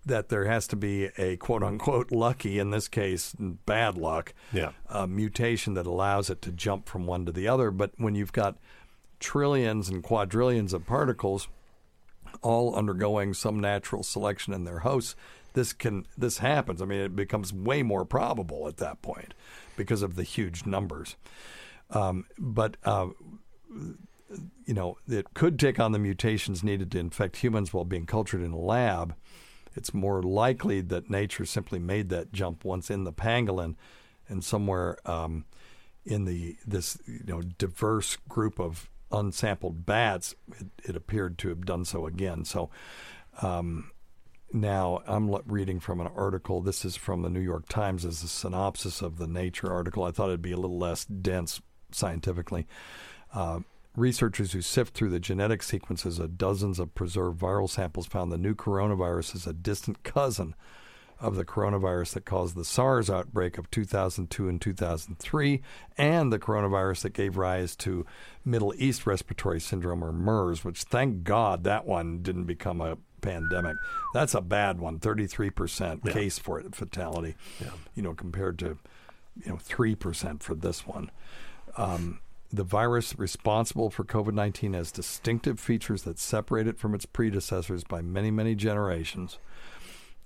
that 0.07 0.29
there 0.31 0.47
has 0.47 0.67
to 0.69 0.77
be 0.77 1.11
a 1.19 1.37
quote 1.37 1.63
unquote 1.63 2.11
lucky, 2.11 2.59
in 2.59 2.71
this 2.71 2.89
case, 2.89 3.35
bad 3.39 3.97
luck, 3.99 4.33
Yeah. 4.53 4.73
a 4.89 5.07
mutation 5.07 5.75
that 5.75 5.87
allows 5.87 6.31
it 6.31 6.41
to 6.43 6.53
jump 6.53 6.89
from 6.89 7.07
one 7.07 7.27
to 7.27 7.33
the 7.33 7.47
other. 7.49 7.71
But 7.71 7.93
when 7.99 8.15
you've 8.15 8.33
got 8.33 8.57
trillions 9.19 9.89
and 9.91 10.03
quadrillions 10.03 10.73
of 10.73 10.87
particles 10.87 11.49
all 12.43 12.75
undergoing 12.75 13.35
some 13.35 13.61
natural 13.61 14.03
selection 14.03 14.55
in 14.55 14.65
their 14.65 14.79
hosts, 14.81 15.15
this 15.53 15.73
can 15.73 16.07
this 16.17 16.39
happens. 16.39 16.81
I 16.81 16.85
mean, 16.87 17.01
it 17.01 17.15
becomes 17.17 17.53
way 17.53 17.83
more 17.83 18.05
probable 18.05 18.69
at 18.69 18.79
that 18.79 19.03
point 19.03 19.35
because 19.77 20.01
of 20.03 20.15
the 20.17 20.23
huge 20.23 20.65
numbers. 20.65 21.17
Um, 21.91 22.25
but 22.39 22.77
uh, 22.85 23.09
you 24.65 24.75
know, 24.75 24.97
it 25.09 25.35
could 25.35 25.59
take 25.59 25.81
on 25.81 25.93
the 25.93 25.99
mutations 25.99 26.63
needed 26.63 26.91
to 26.93 26.99
infect 26.99 27.39
humans 27.39 27.73
while 27.75 27.85
being 27.85 28.07
cultured 28.07 28.43
in 28.43 28.53
a 28.53 28.59
lab. 28.59 29.15
It's 29.75 29.95
more 29.95 30.23
likely 30.23 30.81
that 30.83 31.11
nature 31.11 31.45
simply 31.45 31.79
made 31.79 32.09
that 32.11 32.33
jump 32.33 32.65
once 32.65 32.91
in 32.91 33.05
the 33.05 33.13
pangolin, 33.13 33.77
and 34.29 34.45
somewhere 34.45 34.99
um, 35.05 35.45
in 36.05 36.25
the 36.25 36.57
this 36.67 36.99
you 37.07 37.25
know 37.27 37.43
diverse 37.43 38.17
group 38.29 38.59
of 38.59 38.91
unsampled 39.13 39.85
bats, 39.87 40.35
it, 40.59 40.67
it 40.85 40.97
appeared 40.97 41.39
to 41.39 41.49
have 41.49 41.65
done 41.65 41.85
so 41.85 42.07
again. 42.07 42.45
So. 42.45 42.71
Um, 43.43 43.91
now, 44.53 45.01
I'm 45.07 45.31
reading 45.47 45.79
from 45.79 46.01
an 46.01 46.09
article. 46.09 46.61
This 46.61 46.85
is 46.85 46.97
from 46.97 47.23
the 47.23 47.31
New 47.31 47.41
York 47.41 47.69
Times 47.69 48.05
as 48.05 48.25
a 48.25 48.29
synopsis 48.29 49.01
of 49.01 49.17
the 49.17 49.29
Nature 49.29 49.73
article. 49.73 50.03
I 50.03 50.11
thought 50.11 50.27
it'd 50.27 50.43
be 50.43 50.51
a 50.51 50.57
little 50.57 50.77
less 50.77 51.05
dense 51.05 51.61
scientifically. 51.93 52.67
Uh, 53.33 53.61
researchers 54.01 54.53
who 54.53 54.63
sift 54.63 54.95
through 54.95 55.11
the 55.11 55.21
genetic 55.21 55.63
sequences 55.63 56.19
of 56.19 56.39
dozens 56.39 56.79
of 56.79 56.95
preserved 56.95 57.41
viral 57.41 57.69
samples 57.69 58.07
found 58.07 58.33
the 58.33 58.39
new 58.39 58.55
coronavirus 58.55 59.37
is 59.37 59.47
a 59.47 59.53
distant 59.53 60.03
cousin 60.03 60.55
of 61.21 61.37
the 61.37 61.45
coronavirus 61.45 62.15
that 62.15 62.25
caused 62.25 62.57
the 62.57 62.65
SARS 62.65 63.11
outbreak 63.11 63.59
of 63.59 63.71
2002 63.71 64.49
and 64.49 64.61
2003, 64.61 65.63
and 65.99 66.33
the 66.33 66.39
coronavirus 66.39 67.03
that 67.03 67.13
gave 67.13 67.37
rise 67.37 67.77
to 67.77 68.07
Middle 68.43 68.73
East 68.79 69.07
Respiratory 69.07 69.61
Syndrome, 69.61 70.03
or 70.03 70.13
MERS, 70.13 70.65
which 70.65 70.85
thank 70.85 71.23
God 71.23 71.65
that 71.65 71.85
one 71.85 72.23
didn't 72.23 72.45
become 72.45 72.81
a 72.81 72.97
pandemic. 73.21 73.77
That's 74.15 74.35
a 74.35 74.41
bad 74.41 74.81
one, 74.81 74.99
33% 74.99 76.11
case 76.11 76.39
for 76.39 76.59
it, 76.59 76.75
fatality, 76.75 77.37
yeah. 77.61 77.73
you 77.95 78.03
know, 78.03 78.15
compared 78.15 78.59
to, 78.61 78.79
you 79.45 79.51
know, 79.51 79.57
3% 79.57 80.43
for 80.43 80.55
this 80.55 80.87
one. 80.87 81.11
Um, 81.77 82.21
the 82.53 82.65
virus 82.65 83.19
responsible 83.19 83.91
for 83.91 84.05
COVID 84.05 84.35
19 84.35 84.73
has 84.75 84.93
distinctive 84.93 85.61
features 85.61 86.03
that 86.03 86.19
separate 86.19 86.67
it 86.67 86.79
from 86.79 86.95
its 86.95 87.07
predecessors 87.07 87.85
by 87.85 88.03
many, 88.03 88.31
many 88.31 88.55
generations 88.55 89.39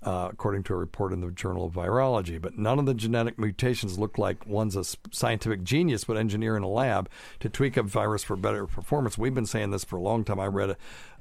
uh, 0.04 0.28
according 0.30 0.62
to 0.62 0.74
a 0.74 0.76
report 0.76 1.12
in 1.12 1.20
the 1.20 1.30
Journal 1.30 1.66
of 1.66 1.72
Virology. 1.72 2.40
But 2.40 2.58
none 2.58 2.78
of 2.78 2.86
the 2.86 2.94
genetic 2.94 3.38
mutations 3.38 3.98
look 3.98 4.18
like 4.18 4.46
one's 4.46 4.76
a 4.76 4.84
scientific 5.10 5.64
genius 5.64 6.06
would 6.06 6.18
engineer 6.18 6.56
in 6.56 6.62
a 6.62 6.68
lab 6.68 7.08
to 7.40 7.48
tweak 7.48 7.76
a 7.76 7.82
virus 7.82 8.22
for 8.22 8.36
better 8.36 8.66
performance. 8.66 9.16
We've 9.16 9.34
been 9.34 9.46
saying 9.46 9.70
this 9.70 9.84
for 9.84 9.96
a 9.96 10.02
long 10.02 10.24
time. 10.24 10.38
I 10.38 10.46
read 10.46 10.70
a, 10.70 10.76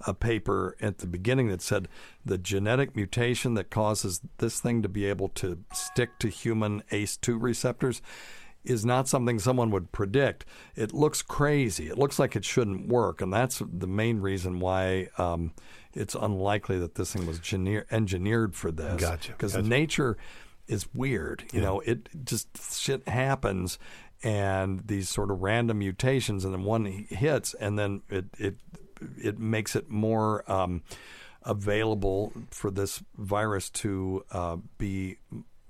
a 0.05 0.13
paper 0.13 0.75
at 0.81 0.97
the 0.97 1.07
beginning 1.07 1.47
that 1.49 1.61
said 1.61 1.87
the 2.25 2.37
genetic 2.37 2.95
mutation 2.95 3.53
that 3.53 3.69
causes 3.69 4.21
this 4.37 4.59
thing 4.59 4.81
to 4.81 4.89
be 4.89 5.05
able 5.05 5.29
to 5.29 5.63
stick 5.73 6.19
to 6.19 6.27
human 6.27 6.83
ACE2 6.91 7.41
receptors 7.41 8.01
is 8.63 8.85
not 8.85 9.07
something 9.07 9.39
someone 9.39 9.69
would 9.71 9.91
predict. 9.91 10.45
It 10.75 10.93
looks 10.93 11.21
crazy. 11.21 11.87
It 11.89 11.97
looks 11.97 12.17
like 12.19 12.35
it 12.35 12.45
shouldn't 12.45 12.87
work, 12.87 13.21
and 13.21 13.31
that's 13.33 13.61
the 13.65 13.87
main 13.87 14.19
reason 14.19 14.59
why 14.59 15.09
um, 15.17 15.53
it's 15.93 16.15
unlikely 16.15 16.79
that 16.79 16.95
this 16.95 17.13
thing 17.13 17.25
was 17.25 17.39
geneer- 17.39 17.85
engineered 17.91 18.55
for 18.55 18.71
this. 18.71 19.01
Gotcha, 19.01 19.31
Because 19.31 19.53
gotcha. 19.53 19.67
nature 19.67 20.17
is 20.67 20.87
weird. 20.93 21.43
You 21.51 21.59
Yeah. 21.59 21.65
know, 21.65 21.79
it 21.81 22.09
just 22.25 22.47
shit 22.79 23.07
happens, 23.07 23.77
and 24.23 24.81
these 24.87 25.09
sort 25.09 25.29
of 25.29 25.41
random 25.41 25.79
mutations, 25.79 26.45
and 26.45 26.53
then 26.53 26.63
one 26.63 26.85
hits, 26.85 27.53
and 27.55 27.77
then 27.77 28.01
it 28.09 28.25
it 28.39 28.55
it 29.21 29.39
makes 29.39 29.75
it 29.75 29.89
more. 29.89 30.49
Um, 30.51 30.83
available 31.45 32.31
for 32.51 32.71
this 32.71 33.03
virus 33.17 33.69
to 33.69 34.23
uh, 34.31 34.55
be 34.77 35.17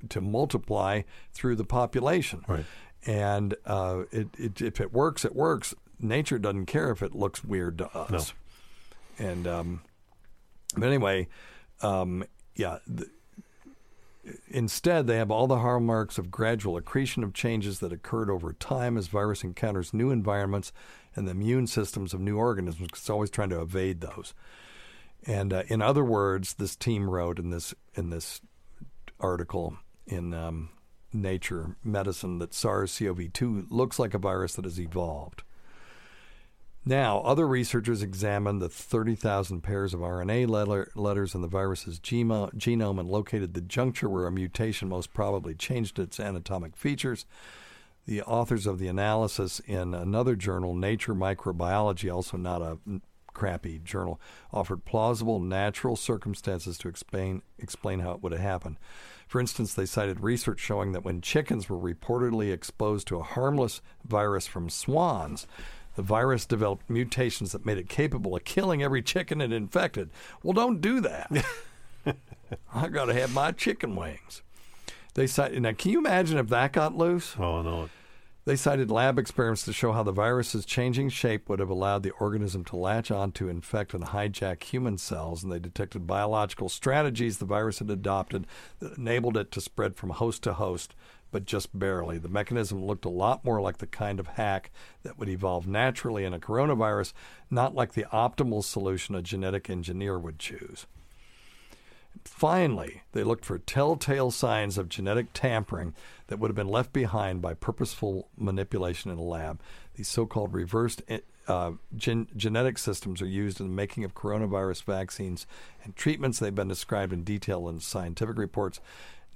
to 0.10 0.22
multiply 0.22 1.02
through 1.34 1.56
the 1.56 1.66
population. 1.66 2.44
Right. 2.48 2.66
And 3.06 3.56
uh, 3.66 4.04
it, 4.12 4.28
it, 4.38 4.62
if 4.62 4.80
it 4.80 4.94
works, 4.94 5.26
it 5.26 5.36
works. 5.36 5.74
Nature 6.00 6.40
doesn't 6.40 6.66
care 6.66 6.92
if 6.92 7.04
it 7.04 7.14
looks 7.14 7.44
weird 7.44 7.78
to 7.80 7.98
us. 7.98 8.34
And 9.20 9.48
um, 9.48 9.82
but 10.76 10.88
anyway, 10.88 11.28
um, 11.82 12.24
yeah. 12.56 12.80
The, 12.88 13.10
Instead, 14.48 15.06
they 15.06 15.18
have 15.18 15.32
all 15.32 15.48
the 15.48 15.60
hallmarks 15.60 16.18
of 16.18 16.32
gradual 16.32 16.78
accretion 16.78 17.26
of 17.26 17.34
changes 17.34 17.80
that 17.80 17.92
occurred 17.92 18.30
over 18.30 18.54
time 18.54 18.98
as 18.98 19.08
virus 19.08 19.44
encounters 19.44 19.94
new 19.94 20.12
environments 20.12 20.72
and 21.14 21.28
the 21.28 21.32
immune 21.32 21.68
systems 21.68 22.14
of 22.14 22.22
new 22.22 22.38
organisms. 22.38 22.88
It's 22.94 23.10
always 23.10 23.30
trying 23.30 23.50
to 23.50 23.62
evade 23.62 24.00
those. 24.00 24.34
And 25.26 25.52
uh, 25.52 25.64
in 25.68 25.82
other 25.82 26.06
words, 26.06 26.54
this 26.54 26.76
team 26.76 27.10
wrote 27.10 27.38
in 27.38 27.50
this 27.50 27.74
in 27.96 28.12
this 28.12 28.40
article 29.20 29.78
in 30.08 30.34
um, 30.34 30.70
Nature 31.12 31.76
Medicine 31.84 32.40
that 32.40 32.54
SARS-CoV-2 32.54 33.68
looks 33.70 34.00
like 34.00 34.14
a 34.14 34.20
virus 34.20 34.56
that 34.56 34.66
has 34.66 34.80
evolved. 34.80 35.44
Now, 36.86 37.22
other 37.22 37.48
researchers 37.48 38.02
examined 38.04 38.62
the 38.62 38.68
30,000 38.68 39.62
pairs 39.62 39.94
of 39.94 40.02
RNA 40.02 40.50
letter, 40.50 40.92
letters 40.96 41.34
in 41.34 41.42
the 41.42 41.48
virus's 41.48 42.00
genome 42.00 43.00
and 43.00 43.10
located 43.10 43.54
the 43.54 43.62
juncture 43.62 44.10
where 44.10 44.28
a 44.28 44.32
mutation 44.32 44.90
most 44.90 45.14
probably 45.14 45.56
changed 45.56 45.98
its 45.98 46.20
anatomic 46.20 46.76
features. 46.76 47.26
The 48.06 48.22
authors 48.24 48.68
of 48.68 48.80
the 48.80 48.90
analysis 48.90 49.62
in 49.62 49.94
another 49.94 50.36
journal, 50.36 50.76
Nature 50.76 51.16
Microbiology, 51.16 52.14
also 52.14 52.36
not 52.36 52.62
a 52.62 52.78
crappy 53.34 53.80
journal, 53.80 54.20
offered 54.52 54.86
plausible 54.86 55.40
natural 55.40 55.96
circumstances 55.96 56.78
to 56.80 56.88
explain 56.88 57.42
explain 57.58 58.00
how 58.00 58.12
it 58.12 58.24
would 58.24 58.32
have 58.32 58.42
happened. 58.42 58.78
For 59.28 59.40
instance, 59.40 59.74
they 59.74 59.86
cited 59.86 60.20
research 60.20 60.60
showing 60.60 60.92
that 60.92 61.04
when 61.04 61.22
chickens 61.22 61.70
were 61.70 61.78
reportedly 61.78 62.52
exposed 62.52 63.08
to 63.08 63.18
a 63.18 63.24
harmless 63.24 63.82
virus 64.06 64.46
from 64.46 64.70
swans, 64.70 65.48
the 65.96 66.02
virus 66.02 66.46
developed 66.46 66.90
mutations 66.90 67.52
that 67.52 67.66
made 67.66 67.78
it 67.78 67.90
capable 67.90 68.36
of 68.36 68.44
killing 68.44 68.84
every 68.84 69.02
chicken 69.02 69.42
it 69.42 69.52
infected. 69.52 70.10
Well, 70.42 70.54
don't 70.54 70.82
do 70.82 71.00
that. 71.02 71.32
I 72.74 72.88
got 72.90 73.06
to 73.06 73.14
have 73.14 73.34
my 73.34 73.52
chicken 73.52 73.96
wings. 73.96 74.42
They 75.14 75.28
cited 75.28 75.62
now. 75.62 75.74
Can 75.74 75.92
you 75.92 76.00
imagine 76.00 76.38
if 76.38 76.50
that 76.50 76.74
got 76.74 76.96
loose? 76.96 77.36
Oh 77.38 77.62
no. 77.62 77.90
They 78.46 78.58
cited 78.58 78.92
lab 78.92 79.18
experiments 79.18 79.64
to 79.64 79.74
show 79.74 79.94
how 79.94 80.04
the 80.04 80.12
virus's 80.12 80.66
changing 80.66 81.10
shape 81.10 81.48
would 81.48 81.60
have 81.60 81.70
allowed 81.70 82.04
the 82.04 82.12
organism 82.12 82.66
to 82.66 82.76
latch 82.76 83.10
on 83.10 83.32
to 83.34 83.48
infect 83.48 83.94
and 83.94 84.04
hijack 84.04 84.64
human 84.64 84.98
cells, 84.98 85.44
and 85.44 85.52
they 85.52 85.60
detected 85.60 86.06
biological 86.06 86.68
strategies 86.68 87.38
the 87.38 87.46
virus 87.46 87.80
had 87.80 87.90
adopted 87.90 88.46
that 88.80 88.98
enabled 88.98 89.38
it 89.38 89.50
to 89.52 89.62
spread 89.62 89.96
from 89.96 90.10
host 90.10 90.44
to 90.44 90.54
host, 90.56 90.94
but 91.32 91.46
just 91.46 91.78
barely. 91.78 92.18
The 92.18 92.28
mechanism 92.28 92.84
looked 92.84 93.06
a 93.06 93.10
lot 93.10 93.46
more 93.46 93.62
like 93.62 93.78
the 93.78 93.88
kind 93.88 94.20
of 94.20 94.28
hack 94.28 94.72
that 95.04 95.18
would 95.18 95.30
evolve 95.30 95.66
naturally 95.66 96.26
in 96.26 96.34
a 96.34 96.40
coronavirus, 96.40 97.14
not 97.50 97.76
like 97.76 97.94
the 97.94 98.08
optimal 98.12 98.62
solution 98.62 99.16
a 99.16 99.22
genetic 99.22 99.70
engineer 99.70 100.20
would 100.20 100.38
choose. 100.38 100.86
Finally, 102.26 103.02
they 103.14 103.24
looked 103.24 103.46
for 103.46 103.58
telltale 103.58 104.32
signs 104.32 104.78
of 104.78 104.90
genetic 104.90 105.28
tampering 105.34 105.94
that 106.34 106.40
would 106.40 106.50
have 106.50 106.56
been 106.56 106.68
left 106.68 106.92
behind 106.92 107.44
by 107.44 107.54
purposeful 107.54 108.28
manipulation 108.36 109.12
in 109.12 109.20
a 109.20 109.24
lab. 109.24 109.62
These 109.94 110.08
so 110.08 110.26
called 110.26 110.52
reversed 110.52 111.04
uh, 111.48 111.74
gen- 111.96 112.28
genetic 112.36 112.80
systems 112.80 113.22
are 113.22 113.28
used 113.28 113.60
in 113.60 113.68
the 113.68 113.72
making 113.72 114.04
of 114.04 114.16
coronavirus 114.16 114.82
vaccines 114.82 115.46
and 115.84 115.96
treatments. 115.96 116.40
They've 116.40 116.56
been 116.56 116.68
described 116.68 117.14
in 117.14 117.24
detail 117.24 117.70
in 117.70 117.82
scientific 117.82 118.40
reports. 118.40 118.80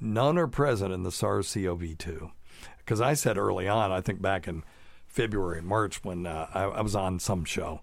None 0.01 0.39
are 0.39 0.47
present 0.47 0.91
in 0.91 1.03
the 1.03 1.11
SARS 1.11 1.53
CoV 1.53 1.99
2. 1.99 2.31
Because 2.79 2.99
I 2.99 3.13
said 3.13 3.37
early 3.37 3.67
on, 3.67 3.91
I 3.91 4.01
think 4.01 4.19
back 4.19 4.47
in 4.47 4.63
February 5.05 5.61
March 5.61 6.03
when 6.03 6.25
uh, 6.25 6.47
I, 6.51 6.63
I 6.63 6.81
was 6.81 6.95
on 6.95 7.19
some 7.19 7.45
show, 7.45 7.81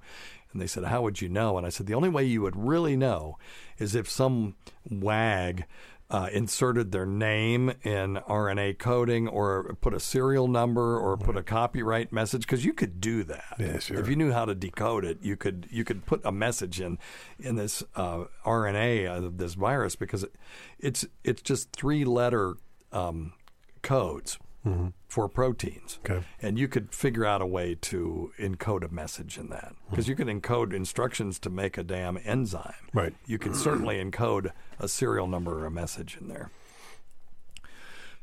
and 0.53 0.61
they 0.61 0.67
said, 0.67 0.87
How 0.87 1.03
would 1.03 1.21
you 1.21 1.29
know? 1.29 1.57
And 1.57 1.65
I 1.65 1.71
said, 1.71 1.87
The 1.87 1.95
only 1.95 2.09
way 2.09 2.25
you 2.25 2.43
would 2.43 2.57
really 2.57 2.97
know 2.97 3.39
is 3.79 3.95
if 3.95 4.11
some 4.11 4.57
wag 4.91 5.67
uh, 6.11 6.29
inserted 6.33 6.93
their 6.93 7.07
name 7.07 7.71
in 7.83 8.17
RNA 8.29 8.79
coding 8.79 9.27
or 9.27 9.75
put 9.81 9.95
a 9.95 10.01
serial 10.01 10.49
number 10.49 10.99
or 10.99 11.17
put 11.17 11.37
a 11.37 11.43
copyright 11.43 12.13
message 12.13 12.43
because 12.43 12.65
you 12.65 12.73
could 12.73 13.01
do 13.01 13.25
that. 13.25 13.57
Yeah, 13.59 13.79
sure. 13.79 13.99
If 13.99 14.09
you 14.09 14.17
knew 14.17 14.33
how 14.33 14.45
to 14.45 14.55
decode 14.55 15.05
it, 15.05 15.19
you 15.23 15.37
could 15.37 15.67
you 15.71 15.85
could 15.85 16.05
put 16.05 16.21
a 16.25 16.33
message 16.33 16.81
in 16.81 16.99
in 17.39 17.57
this 17.57 17.83
uh, 17.97 18.25
RNA 18.45 19.25
of 19.25 19.39
this 19.39 19.55
virus 19.55 19.97
because 19.97 20.25
it, 20.25 20.35
it's 20.79 21.07
it's 21.25 21.43
just 21.43 21.73
three 21.73 22.05
letter 22.05 22.55
um, 22.93 23.33
codes 23.83 24.39
for 25.09 25.29
proteins. 25.29 25.99
Okay. 26.05 26.25
And 26.41 26.59
you 26.59 26.69
could 26.69 26.95
figure 26.95 27.25
out 27.25 27.43
a 27.43 27.47
way 27.47 27.75
to 27.83 28.33
encode 28.39 28.83
a 28.83 28.93
message 28.93 29.37
in 29.37 29.51
that. 29.51 29.75
Because 29.91 30.09
you 30.09 30.17
can 30.17 30.29
encode 30.29 30.73
instructions 30.73 31.39
to 31.41 31.51
make 31.51 31.77
a 31.77 31.83
damn 31.83 32.19
enzyme. 32.25 32.73
Right. 32.93 33.15
You 33.27 33.39
can 33.39 33.55
certainly 33.55 34.03
encode 34.03 34.53
a 34.81 34.89
serial 34.89 35.27
number 35.27 35.61
or 35.61 35.67
a 35.67 35.71
message 35.71 36.17
in 36.19 36.29
there. 36.29 36.51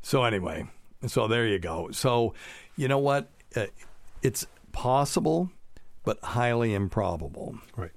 So, 0.02 0.24
anyway, 0.24 0.66
so 1.06 1.28
there 1.28 1.46
you 1.46 1.60
go. 1.60 1.90
So, 1.92 2.34
you 2.76 2.88
know 2.88 2.98
what? 2.98 3.30
Uh, 3.54 3.66
it's 4.22 4.46
possible, 4.72 5.50
but 6.04 6.18
highly 6.22 6.74
improbable. 6.74 7.58
Right. 7.76 7.92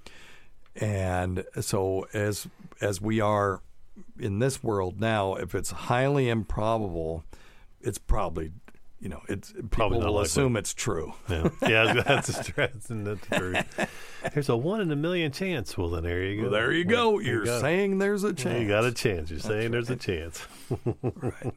And 0.75 1.45
so 1.61 2.05
as 2.13 2.47
as 2.81 2.99
we 2.99 3.21
are 3.21 3.61
in 4.19 4.39
this 4.39 4.61
world 4.61 4.99
now, 4.99 5.35
if 5.35 5.55
it's 5.55 5.71
highly 5.71 6.27
improbable, 6.27 7.23
it's 7.85 7.97
probably 7.97 8.51
you 8.99 9.09
know 9.09 9.21
it's 9.29 9.51
people 9.51 9.67
Probably 9.69 9.99
not 9.99 10.07
will 10.07 10.13
likely. 10.13 10.25
assume 10.27 10.57
it's 10.57 10.73
true. 10.73 11.13
Yeah, 11.29 11.49
yeah, 11.61 11.93
that's 12.05 12.27
the 12.27 12.53
that's 12.55 12.87
the 12.87 13.19
truth. 13.31 13.89
There's 14.33 14.49
a 14.49 14.57
one 14.57 14.81
in 14.81 14.91
a 14.91 14.95
million 14.95 15.31
chance. 15.31 15.77
Well, 15.77 15.89
then 15.89 16.03
there 16.03 16.23
you 16.23 16.37
go. 16.37 16.41
Well, 16.43 16.51
there 16.51 16.71
you 16.71 16.85
go. 16.85 17.11
There 17.13 17.21
you 17.21 17.31
You're 17.33 17.45
go. 17.45 17.61
saying 17.61 17.97
there's 17.99 18.23
a 18.23 18.27
Well, 18.27 18.35
chance. 18.35 18.61
You 18.61 18.67
got 18.67 18.85
a 18.85 18.91
chance. 18.91 19.29
You're 19.29 19.39
saying 19.39 19.71
there's 19.71 19.89
a 19.89 19.95
chance. 19.95 20.45
right. 20.93 21.53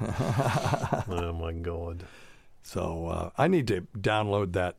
oh 1.08 1.32
my 1.40 1.52
god. 1.52 2.04
So 2.62 3.06
uh, 3.06 3.30
I 3.36 3.48
need 3.48 3.66
to 3.68 3.82
download 3.98 4.52
that 4.52 4.76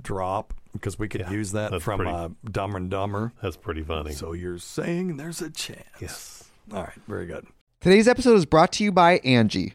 drop 0.00 0.54
because 0.72 0.98
we 0.98 1.08
could 1.08 1.22
Yeah, 1.22 1.30
use 1.30 1.52
that 1.52 1.80
from 1.82 1.98
pretty- 2.00 2.12
uh, 2.12 2.28
Dumber 2.50 2.78
and 2.78 2.90
Dumber. 2.90 3.32
That's 3.42 3.56
pretty 3.56 3.82
funny. 3.82 4.12
So 4.12 4.32
you're 4.32 4.58
saying 4.58 5.16
there's 5.16 5.40
a 5.42 5.50
chance. 5.50 5.84
yes. 6.00 6.44
All 6.72 6.82
right. 6.82 6.92
Very 7.06 7.26
good. 7.26 7.46
Today's 7.80 8.08
episode 8.08 8.34
is 8.36 8.46
brought 8.46 8.72
to 8.72 8.84
you 8.84 8.90
by 8.92 9.18
Angie. 9.18 9.74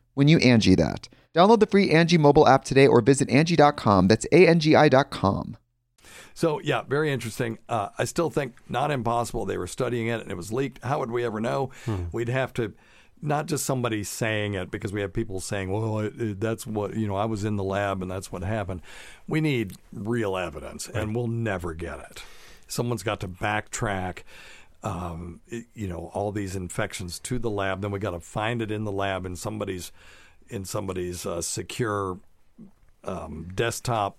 when 0.13 0.27
you 0.27 0.37
Angie 0.39 0.75
that. 0.75 1.07
Download 1.33 1.59
the 1.59 1.65
free 1.67 1.91
Angie 1.91 2.17
mobile 2.17 2.47
app 2.47 2.65
today 2.65 2.87
or 2.87 2.99
visit 3.01 3.29
Angie.com. 3.29 4.07
That's 4.07 4.25
A-N-G-I 4.31 4.89
dot 4.89 5.11
com. 5.11 5.55
So 6.33 6.59
yeah, 6.61 6.81
very 6.83 7.11
interesting. 7.11 7.57
Uh, 7.69 7.89
I 7.97 8.05
still 8.05 8.29
think 8.29 8.55
not 8.69 8.91
impossible. 8.91 9.45
They 9.45 9.57
were 9.57 9.67
studying 9.67 10.07
it 10.07 10.21
and 10.21 10.31
it 10.31 10.35
was 10.37 10.51
leaked. 10.51 10.83
How 10.83 10.99
would 10.99 11.11
we 11.11 11.23
ever 11.25 11.39
know? 11.39 11.71
We'd 12.11 12.29
have 12.29 12.53
to 12.55 12.73
not 13.21 13.45
just 13.45 13.65
somebody 13.65 14.03
saying 14.03 14.55
it 14.55 14.71
because 14.71 14.91
we 14.91 15.01
have 15.01 15.13
people 15.13 15.39
saying, 15.39 15.71
"Well, 15.71 15.99
it, 15.99 16.19
it- 16.19 16.39
that's 16.39 16.65
what 16.65 16.95
you 16.95 17.07
know. 17.07 17.15
I 17.15 17.25
was 17.25 17.43
in 17.43 17.55
the 17.55 17.63
lab 17.63 18.01
and 18.01 18.09
that's 18.09 18.31
what 18.31 18.41
happened." 18.43 18.81
We 19.27 19.41
need 19.41 19.73
real 19.93 20.35
evidence, 20.35 20.87
and 20.89 21.15
we'll 21.15 21.27
never 21.27 21.73
get 21.73 21.99
it. 21.99 22.23
Someone's 22.67 23.03
got 23.03 23.19
to 23.19 23.27
backtrack. 23.27 24.19
Um, 24.83 25.41
it- 25.47 25.67
you 25.73 25.87
know 25.87 26.09
all 26.13 26.31
these 26.31 26.55
infections 26.55 27.19
to 27.19 27.37
the 27.39 27.49
lab. 27.49 27.81
Then 27.81 27.91
we 27.91 27.99
got 27.99 28.11
to 28.11 28.19
find 28.19 28.61
it 28.61 28.71
in 28.71 28.83
the 28.83 28.91
lab 28.91 29.25
in 29.25 29.35
somebody's 29.35 29.91
in 30.49 30.65
somebody's 30.65 31.25
uh, 31.25 31.41
secure 31.41 32.19
um, 33.03 33.49
desktop 33.55 34.17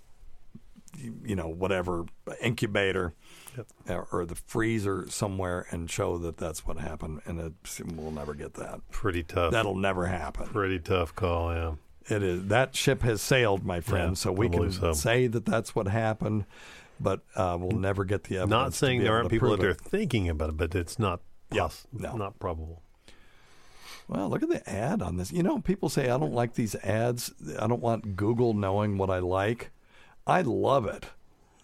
you 1.25 1.35
know, 1.35 1.49
whatever 1.49 2.05
incubator 2.41 3.15
or, 3.89 4.07
or 4.13 4.27
the 4.27 4.35
freezer 4.35 5.07
somewhere 5.09 5.67
and 5.71 5.91
show 5.91 6.19
that 6.19 6.37
that's 6.37 6.67
what 6.67 6.79
happened. 6.79 7.21
And 7.25 7.41
it, 7.41 7.53
we'll 7.95 8.11
never 8.11 8.35
get 8.35 8.55
that. 8.55 8.81
Pretty 8.91 9.23
tough. 9.23 9.53
That'll 9.53 9.77
never 9.77 10.07
happen. 10.07 10.47
Pretty 10.47 10.79
tough 10.79 11.15
call. 11.15 11.53
Yeah. 11.55 11.73
It 12.09 12.23
is 12.23 12.47
that 12.47 12.75
ship 12.75 13.03
has 13.03 13.23
sailed, 13.23 13.65
my 13.65 13.81
friend. 13.81 14.11
Yeah, 14.11 14.15
so 14.15 14.33
we 14.33 14.49
can 14.49 14.73
so. 14.73 14.93
say 14.93 15.29
that 15.29 15.45
that's 15.45 15.75
what 15.75 15.87
happened, 15.87 16.47
but 17.03 17.21
uh, 17.35 17.57
we'll 17.61 17.79
never 17.79 18.05
get 18.05 18.25
the 18.25 18.37
evidence. 18.37 18.51
Not 18.51 18.75
saying 18.75 19.03
there 19.03 19.15
aren't 19.15 19.31
people 19.31 19.49
prove 19.49 19.61
there 19.61 19.75
thinking 19.75 20.29
about 20.29 20.51
it, 20.51 20.57
but 20.57 20.75
it's 20.75 20.99
not. 20.99 21.21
Yeah, 21.51 21.69
no. 21.93 22.17
not 22.17 22.39
probable. 22.39 22.83
Well, 24.09 24.29
look 24.29 24.43
at 24.43 24.49
the 24.49 24.69
ad 24.69 25.03
on 25.03 25.17
this. 25.17 25.33
You 25.33 25.43
know, 25.43 25.61
people 25.61 25.89
say 25.89 26.11
I 26.11 26.19
don't 26.19 26.33
like 26.33 26.55
these 26.55 26.75
ads. 26.77 27.33
I 27.59 27.67
don't 27.67 27.83
want 27.83 28.17
Google 28.17 28.55
knowing 28.55 28.99
what 28.99 29.11
I 29.11 29.19
like. 29.19 29.71
I 30.27 30.43
love 30.43 30.87
it. 30.87 31.07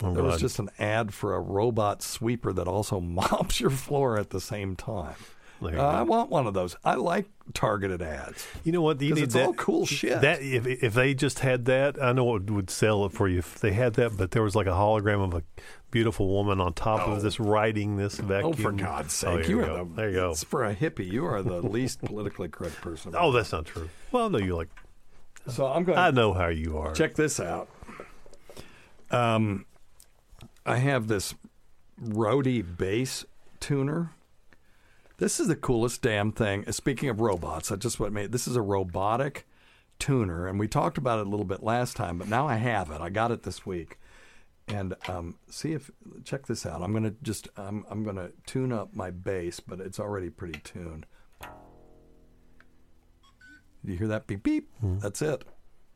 Oh, 0.03 0.15
there 0.15 0.23
was 0.23 0.41
just 0.41 0.59
an 0.59 0.71
ad 0.79 1.13
for 1.13 1.35
a 1.35 1.41
robot 1.41 2.03
sweeper 2.03 2.53
that 2.53 2.69
also 2.69 3.01
mops 3.03 3.61
your 3.61 3.71
floor 3.71 4.19
at 4.19 4.31
the 4.31 4.41
same 4.41 4.77
time. 4.77 5.17
You 5.61 5.69
Uh. 5.69 5.83
I 5.83 6.03
want 6.03 6.31
one 6.31 6.47
of 6.47 6.55
those. 6.55 6.77
I 6.85 6.95
like 6.95 7.27
targeted 7.55 8.01
ads. 8.03 8.47
You 8.65 8.73
know 8.73 8.83
what? 8.83 9.01
You 9.01 9.15
need 9.15 9.25
it's 9.25 9.35
that, 9.35 9.47
all 9.47 9.55
cool 9.55 9.87
shit. 9.87 10.21
That 10.21 10.41
if 10.43 10.67
if 10.67 10.95
they 10.95 11.15
just 11.15 11.41
had 11.41 11.65
that, 11.67 12.01
I 12.01 12.13
know 12.13 12.37
it 12.37 12.49
would 12.51 12.71
sell 12.71 13.05
it 13.07 13.13
for 13.13 13.27
you 13.29 13.39
if 13.39 13.59
they 13.61 13.73
had 13.73 13.95
that. 13.95 14.17
But 14.17 14.31
there 14.31 14.43
was 14.43 14.55
like 14.55 14.67
a 14.67 14.71
hologram 14.71 15.23
of 15.25 15.35
a 15.35 15.43
beautiful 15.91 16.29
woman 16.29 16.61
on 16.61 16.75
top 16.75 17.09
of 17.09 17.23
this 17.23 17.41
riding 17.41 17.97
this 17.97 18.17
vacuum. 18.19 18.53
Oh, 18.53 18.63
for 18.63 18.73
God's 18.73 19.25
Oh, 19.25 19.37
sake! 19.39 19.47
here 19.47 19.57
you 19.57 19.63
we 19.63 19.63
are 19.65 19.67
go. 19.79 19.85
the 19.85 19.95
there 19.95 20.09
you 20.11 20.15
go. 20.17 20.31
it's 20.31 20.45
For 20.45 20.65
a 20.65 20.75
hippie, 20.75 21.11
you 21.11 21.25
are 21.27 21.43
the 21.43 21.61
least 21.63 22.03
politically 22.03 22.49
correct 22.49 22.77
person. 22.81 23.15
Oh, 23.17 23.33
that's 23.33 23.51
not 23.53 23.65
true. 23.67 23.89
Well, 24.13 24.31
no, 24.31 24.39
you 24.39 24.55
like. 24.57 24.69
so 25.49 25.67
I'm 25.67 25.85
going. 25.85 25.99
I 25.99 26.11
know 26.11 26.33
how 26.35 26.49
you 26.49 26.79
are. 26.79 26.93
Check 26.95 27.15
this 27.15 27.41
out. 27.41 27.69
Um, 29.11 29.65
I 30.67 30.77
have 30.77 31.09
this 31.09 31.35
Roadie 32.05 32.63
bass 32.63 33.25
tuner. 33.61 34.13
This 35.19 35.41
is 35.41 35.49
the 35.49 35.57
coolest 35.57 36.01
damn 36.03 36.33
thing. 36.33 36.65
Uh, 36.67 36.73
Speaking 36.73 37.09
of 37.09 37.21
robots, 37.21 37.71
I 37.73 37.77
just 37.77 37.99
what 38.01 38.13
made 38.13 38.33
this 38.33 38.47
is 38.49 38.57
a 38.57 38.63
robotic 38.63 39.47
tuner, 39.99 40.47
and 40.47 40.59
we 40.61 40.69
talked 40.69 40.97
about 40.97 41.19
it 41.19 41.27
a 41.27 41.31
little 41.31 41.45
bit 41.47 41.63
last 41.63 41.97
time, 41.97 42.19
but 42.19 42.29
now 42.29 42.47
I 42.47 42.55
have 42.57 42.91
it. 42.91 43.01
I 43.01 43.09
got 43.11 43.33
it 43.33 43.43
this 43.43 43.67
week, 43.67 43.99
and 44.69 44.95
um, 45.09 45.37
see 45.51 45.73
if 45.73 45.91
check 46.25 46.47
this 46.47 46.65
out. 46.65 46.83
I'm 46.83 46.93
gonna 46.93 47.15
just 47.23 47.49
I'm 47.57 47.85
I'm 47.91 48.05
gonna 48.05 48.31
tune 48.47 48.73
up 48.73 48.95
my 48.95 49.11
bass, 49.11 49.59
but 49.61 49.81
it's 49.81 49.99
already 49.99 50.31
pretty 50.31 50.61
tuned. 50.61 51.05
Do 53.85 53.93
you 53.93 53.99
hear 53.99 54.09
that 54.09 54.27
beep 54.27 54.43
beep? 54.43 54.69
That's 54.83 55.23
it. 55.23 55.45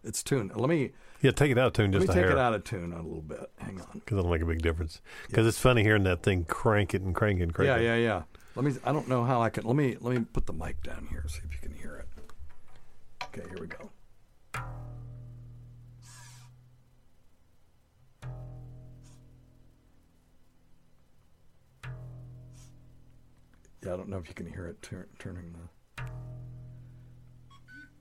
It's 0.04 0.22
tuned. 0.22 0.50
Let 0.56 0.68
me 0.68 0.90
Yeah, 1.20 1.30
take 1.30 1.52
it 1.52 1.58
out 1.58 1.68
of 1.68 1.72
tune 1.74 1.92
let 1.92 1.98
just 2.00 2.08
me 2.08 2.14
take 2.14 2.24
hair. 2.24 2.32
it 2.32 2.38
out 2.38 2.54
of 2.54 2.64
tune 2.64 2.92
a 2.92 3.00
little 3.02 3.22
bit. 3.22 3.50
Hang 3.58 3.80
on. 3.80 3.87
Because 3.94 4.18
it'll 4.18 4.30
make 4.30 4.42
a 4.42 4.46
big 4.46 4.62
difference. 4.62 5.00
Because 5.28 5.46
it's 5.46 5.61
funny 5.61 5.82
hearing 5.85 6.02
that 6.04 6.22
thing 6.24 6.44
crank 6.44 6.92
it 6.94 7.02
and 7.02 7.14
crank 7.14 7.38
it 7.38 7.44
and 7.44 7.54
crank 7.54 7.68
Yeah, 7.68 7.76
it. 7.76 7.85
yeah, 7.85 7.96
yeah. 7.96 8.22
Let 8.54 8.64
me. 8.64 8.72
I 8.84 8.92
don't 8.92 9.08
know 9.08 9.24
how 9.24 9.40
I 9.42 9.50
can. 9.50 9.64
Let 9.64 9.76
me. 9.76 9.96
Let 10.00 10.16
me 10.18 10.24
put 10.32 10.46
the 10.46 10.52
mic 10.52 10.82
down 10.82 11.06
here. 11.10 11.24
See 11.28 11.40
if 11.44 11.52
you 11.52 11.68
can 11.68 11.76
hear 11.76 11.96
it. 11.96 12.08
Okay, 13.24 13.48
here 13.48 13.58
we 13.60 13.66
go. 13.66 13.90
Yeah, 23.84 23.94
I 23.94 23.96
don't 23.96 24.08
know 24.08 24.18
if 24.18 24.28
you 24.28 24.34
can 24.34 24.46
hear 24.46 24.66
it 24.66 24.80
tur- 24.82 25.08
turning 25.18 25.52
the. 25.52 26.04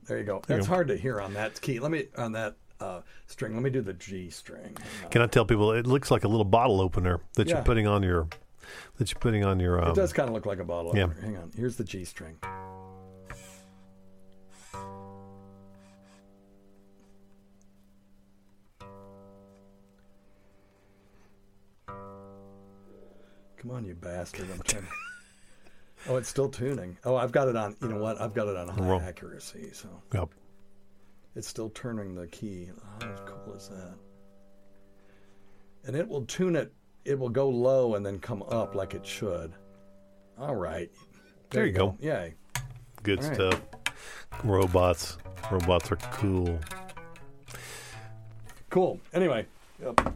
There 0.05 0.17
you 0.17 0.23
go. 0.23 0.41
That's 0.45 0.67
hard 0.67 0.87
to 0.89 0.97
hear 0.97 1.21
on 1.21 1.33
that 1.33 1.59
key. 1.61 1.79
Let 1.79 1.91
me 1.91 2.05
on 2.17 2.33
that 2.33 2.55
uh, 2.79 3.01
string. 3.27 3.53
Let 3.53 3.63
me 3.63 3.69
do 3.69 3.81
the 3.81 3.93
G 3.93 4.29
string. 4.29 4.75
Can 5.09 5.21
I 5.21 5.27
tell 5.27 5.45
people 5.45 5.71
it 5.71 5.87
looks 5.87 6.11
like 6.11 6.23
a 6.23 6.27
little 6.27 6.43
bottle 6.45 6.81
opener 6.81 7.19
that 7.35 7.47
Yeah. 7.47 7.55
you're 7.55 7.63
putting 7.63 7.87
on 7.87 8.03
your 8.03 8.27
that 8.97 9.11
you're 9.11 9.19
putting 9.19 9.43
on 9.43 9.59
your 9.59 9.83
um, 9.83 9.91
It 9.91 9.95
does 9.95 10.13
kind 10.13 10.29
of 10.29 10.33
look 10.35 10.45
like 10.45 10.59
a 10.59 10.63
bottle 10.63 10.95
yeah. 10.95 11.03
opener. 11.03 11.21
Hang 11.21 11.37
on. 11.37 11.51
Here's 11.55 11.75
the 11.77 11.83
G 11.83 12.05
string. 12.05 12.37
Come 23.57 23.71
on, 23.71 23.85
you 23.85 23.93
bastard. 23.95 24.47
I'm 24.51 24.61
trying 24.63 24.83
to... 24.83 24.89
Oh, 26.09 26.15
it's 26.15 26.29
still 26.29 26.49
tuning. 26.49 26.97
Oh, 27.05 27.15
I've 27.15 27.31
got 27.31 27.47
it 27.47 27.55
on. 27.55 27.75
You 27.79 27.89
know 27.89 27.99
what? 27.99 28.19
I've 28.19 28.33
got 28.33 28.47
it 28.47 28.57
on 28.57 28.67
high 28.69 28.87
Wrong. 28.87 29.01
accuracy, 29.03 29.69
so 29.71 29.87
Yep. 30.15 30.29
it's 31.35 31.47
still 31.47 31.69
turning 31.69 32.15
the 32.15 32.25
key. 32.25 32.71
How 32.99 33.15
cool 33.27 33.53
is 33.53 33.69
that? 33.69 33.93
And 35.85 35.95
it 35.95 36.07
will 36.07 36.25
tune 36.25 36.55
it. 36.55 36.73
It 37.03 37.17
will 37.17 37.29
go 37.29 37.49
low 37.49 37.95
and 37.95 38.05
then 38.05 38.19
come 38.19 38.43
up 38.43 38.75
like 38.75 38.93
it 38.93 39.05
should. 39.05 39.53
All 40.37 40.55
right. 40.55 40.91
There 41.49 41.65
you 41.65 41.71
go. 41.71 41.97
Yay. 41.99 42.35
Good 43.03 43.19
All 43.19 43.27
right. 43.27 43.35
stuff. 43.35 43.61
Robots. 44.43 45.17
Robots 45.51 45.91
are 45.91 45.97
cool. 45.97 46.59
Cool. 48.69 48.99
Anyway, 49.13 49.45
yep. 49.81 50.13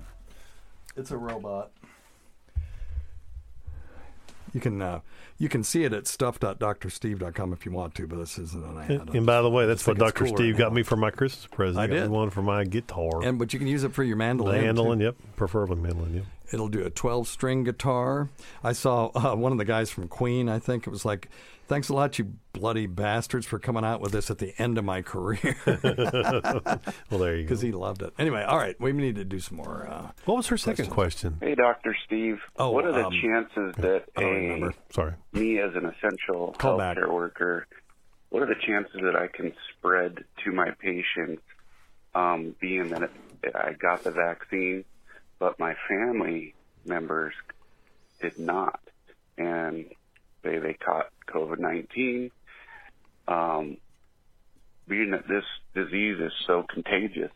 It's 0.95 1.11
a 1.11 1.17
robot. 1.17 1.71
You 4.55 4.61
can 4.61 4.81
uh, 4.81 5.01
you 5.37 5.49
can 5.49 5.65
see 5.65 5.83
it 5.83 5.91
at 5.91 6.07
stuff.drsteve.com 6.07 7.51
if 7.51 7.65
you 7.65 7.73
want 7.73 7.93
to, 7.95 8.07
but 8.07 8.15
this 8.15 8.39
isn't 8.39 8.63
an 8.63 8.77
ad. 8.77 8.89
And, 8.89 9.09
and 9.09 9.25
by 9.25 9.41
the 9.41 9.49
way, 9.49 9.65
that's 9.65 9.85
what 9.85 9.97
Dr. 9.97 10.27
Steve 10.27 10.55
got 10.57 10.71
me 10.71 10.81
for 10.81 10.95
my 10.95 11.11
Christmas 11.11 11.45
present. 11.47 11.77
I 11.77 11.81
He 11.83 11.87
got 11.89 11.93
me 11.95 12.01
did. 12.03 12.09
one 12.09 12.29
for 12.29 12.41
my 12.41 12.63
guitar. 12.63 13.21
And 13.21 13.37
but 13.37 13.51
you 13.51 13.59
can 13.59 13.67
use 13.67 13.83
it 13.83 13.93
for 13.93 14.01
your 14.01 14.15
mandolin. 14.15 14.61
too. 14.61 14.65
mandolin, 14.65 14.99
yep. 15.01 15.15
Preferably 15.35 15.75
mandolin, 15.75 16.13
yep. 16.15 16.23
It'll 16.53 16.69
do 16.69 16.85
a 16.85 16.89
12 16.89 17.27
string 17.27 17.65
guitar. 17.65 18.29
I 18.63 18.71
saw 18.71 19.07
uh, 19.13 19.35
one 19.35 19.51
of 19.51 19.57
the 19.57 19.65
guys 19.65 19.89
from 19.89 20.07
Queen, 20.07 20.47
I 20.47 20.59
think 20.59 20.87
it 20.87 20.89
was 20.89 21.03
like, 21.03 21.27
thanks 21.67 21.89
a 21.89 21.93
lot, 21.93 22.17
you 22.19 22.33
bloody 22.53 22.87
bastards, 22.87 23.45
for 23.45 23.59
coming 23.59 23.83
out 23.83 24.01
with 24.01 24.11
this 24.11 24.29
at 24.31 24.37
the 24.37 24.53
end 24.61 24.77
of 24.77 24.85
my 24.85 25.01
career. 25.01 25.55
Well, 27.09 27.19
there 27.19 27.35
you 27.35 27.43
go. 27.43 27.47
Because 27.47 27.61
he 27.61 27.71
loved 27.71 28.01
it. 28.01 28.13
Anyway, 28.17 28.43
all 28.43 28.57
right, 28.57 28.79
we 28.79 28.91
need 28.93 29.15
to 29.15 29.25
do 29.25 29.39
some 29.39 29.57
more. 29.57 29.87
Uh, 29.89 30.11
What 30.25 30.37
was 30.37 30.47
her 30.47 30.57
second 30.57 30.89
question? 30.89 31.37
Hey, 31.41 31.55
Dr. 31.55 31.95
Steve. 32.05 32.39
Oh, 32.57 32.71
what 32.71 32.85
are 32.85 32.91
the 32.93 33.05
um, 33.07 33.13
chances 33.21 33.75
that 33.77 34.05
I 34.17 34.21
a 34.21 34.25
remember. 34.25 34.73
Sorry. 34.91 35.13
me 35.33 35.59
as 35.59 35.75
an 35.75 35.85
essential 35.85 36.55
Call 36.57 36.77
back. 36.77 36.97
healthcare 36.97 37.11
worker, 37.13 37.67
what 38.29 38.41
are 38.43 38.47
the 38.47 38.55
chances 38.65 38.99
that 39.03 39.15
I 39.15 39.27
can 39.27 39.53
spread 39.77 40.23
to 40.43 40.51
my 40.51 40.71
patients, 40.71 41.41
um, 42.13 42.55
being 42.59 42.89
that 42.89 43.09
I 43.53 43.73
got 43.73 44.03
the 44.03 44.11
vaccine, 44.11 44.83
but 45.39 45.59
my 45.59 45.75
family 45.87 46.53
members 46.85 47.33
did 48.21 48.37
not, 48.39 48.79
and 49.37 49.85
they 50.45 50.59
they 50.59 50.73
caught 50.73 51.07
COVID 51.27 51.59
nineteen. 51.59 52.31
Um, 53.27 53.77
being 54.87 55.11
that 55.11 55.27
this 55.27 55.43
disease 55.73 56.17
is 56.19 56.31
so 56.45 56.63
contagious, 56.71 57.31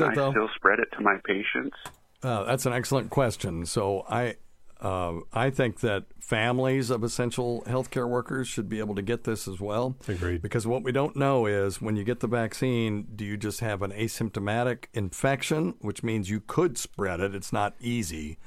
it, 0.00 0.10
I 0.10 0.14
though? 0.14 0.32
still 0.32 0.48
spread 0.56 0.80
it 0.80 0.88
to 0.96 1.00
my 1.00 1.16
patients? 1.24 1.76
Uh, 2.22 2.44
that's 2.44 2.66
an 2.66 2.72
excellent 2.72 3.10
question. 3.10 3.64
So 3.64 4.04
I, 4.08 4.34
uh, 4.80 5.20
I 5.32 5.50
think 5.50 5.80
that 5.80 6.04
families 6.20 6.90
of 6.90 7.02
essential 7.02 7.62
healthcare 7.66 8.08
workers 8.08 8.46
should 8.46 8.68
be 8.68 8.78
able 8.78 8.94
to 8.94 9.02
get 9.02 9.24
this 9.24 9.48
as 9.48 9.60
well. 9.60 9.96
Agreed. 10.06 10.42
Because 10.42 10.66
what 10.66 10.82
we 10.82 10.92
don't 10.92 11.16
know 11.16 11.46
is 11.46 11.80
when 11.80 11.96
you 11.96 12.04
get 12.04 12.20
the 12.20 12.26
vaccine, 12.26 13.06
do 13.14 13.24
you 13.24 13.36
just 13.36 13.60
have 13.60 13.80
an 13.80 13.92
asymptomatic 13.92 14.86
infection, 14.92 15.74
which 15.80 16.02
means 16.02 16.28
you 16.28 16.40
could 16.40 16.76
spread 16.76 17.20
it? 17.20 17.34
It's 17.34 17.52
not 17.52 17.74
easy, 17.80 18.38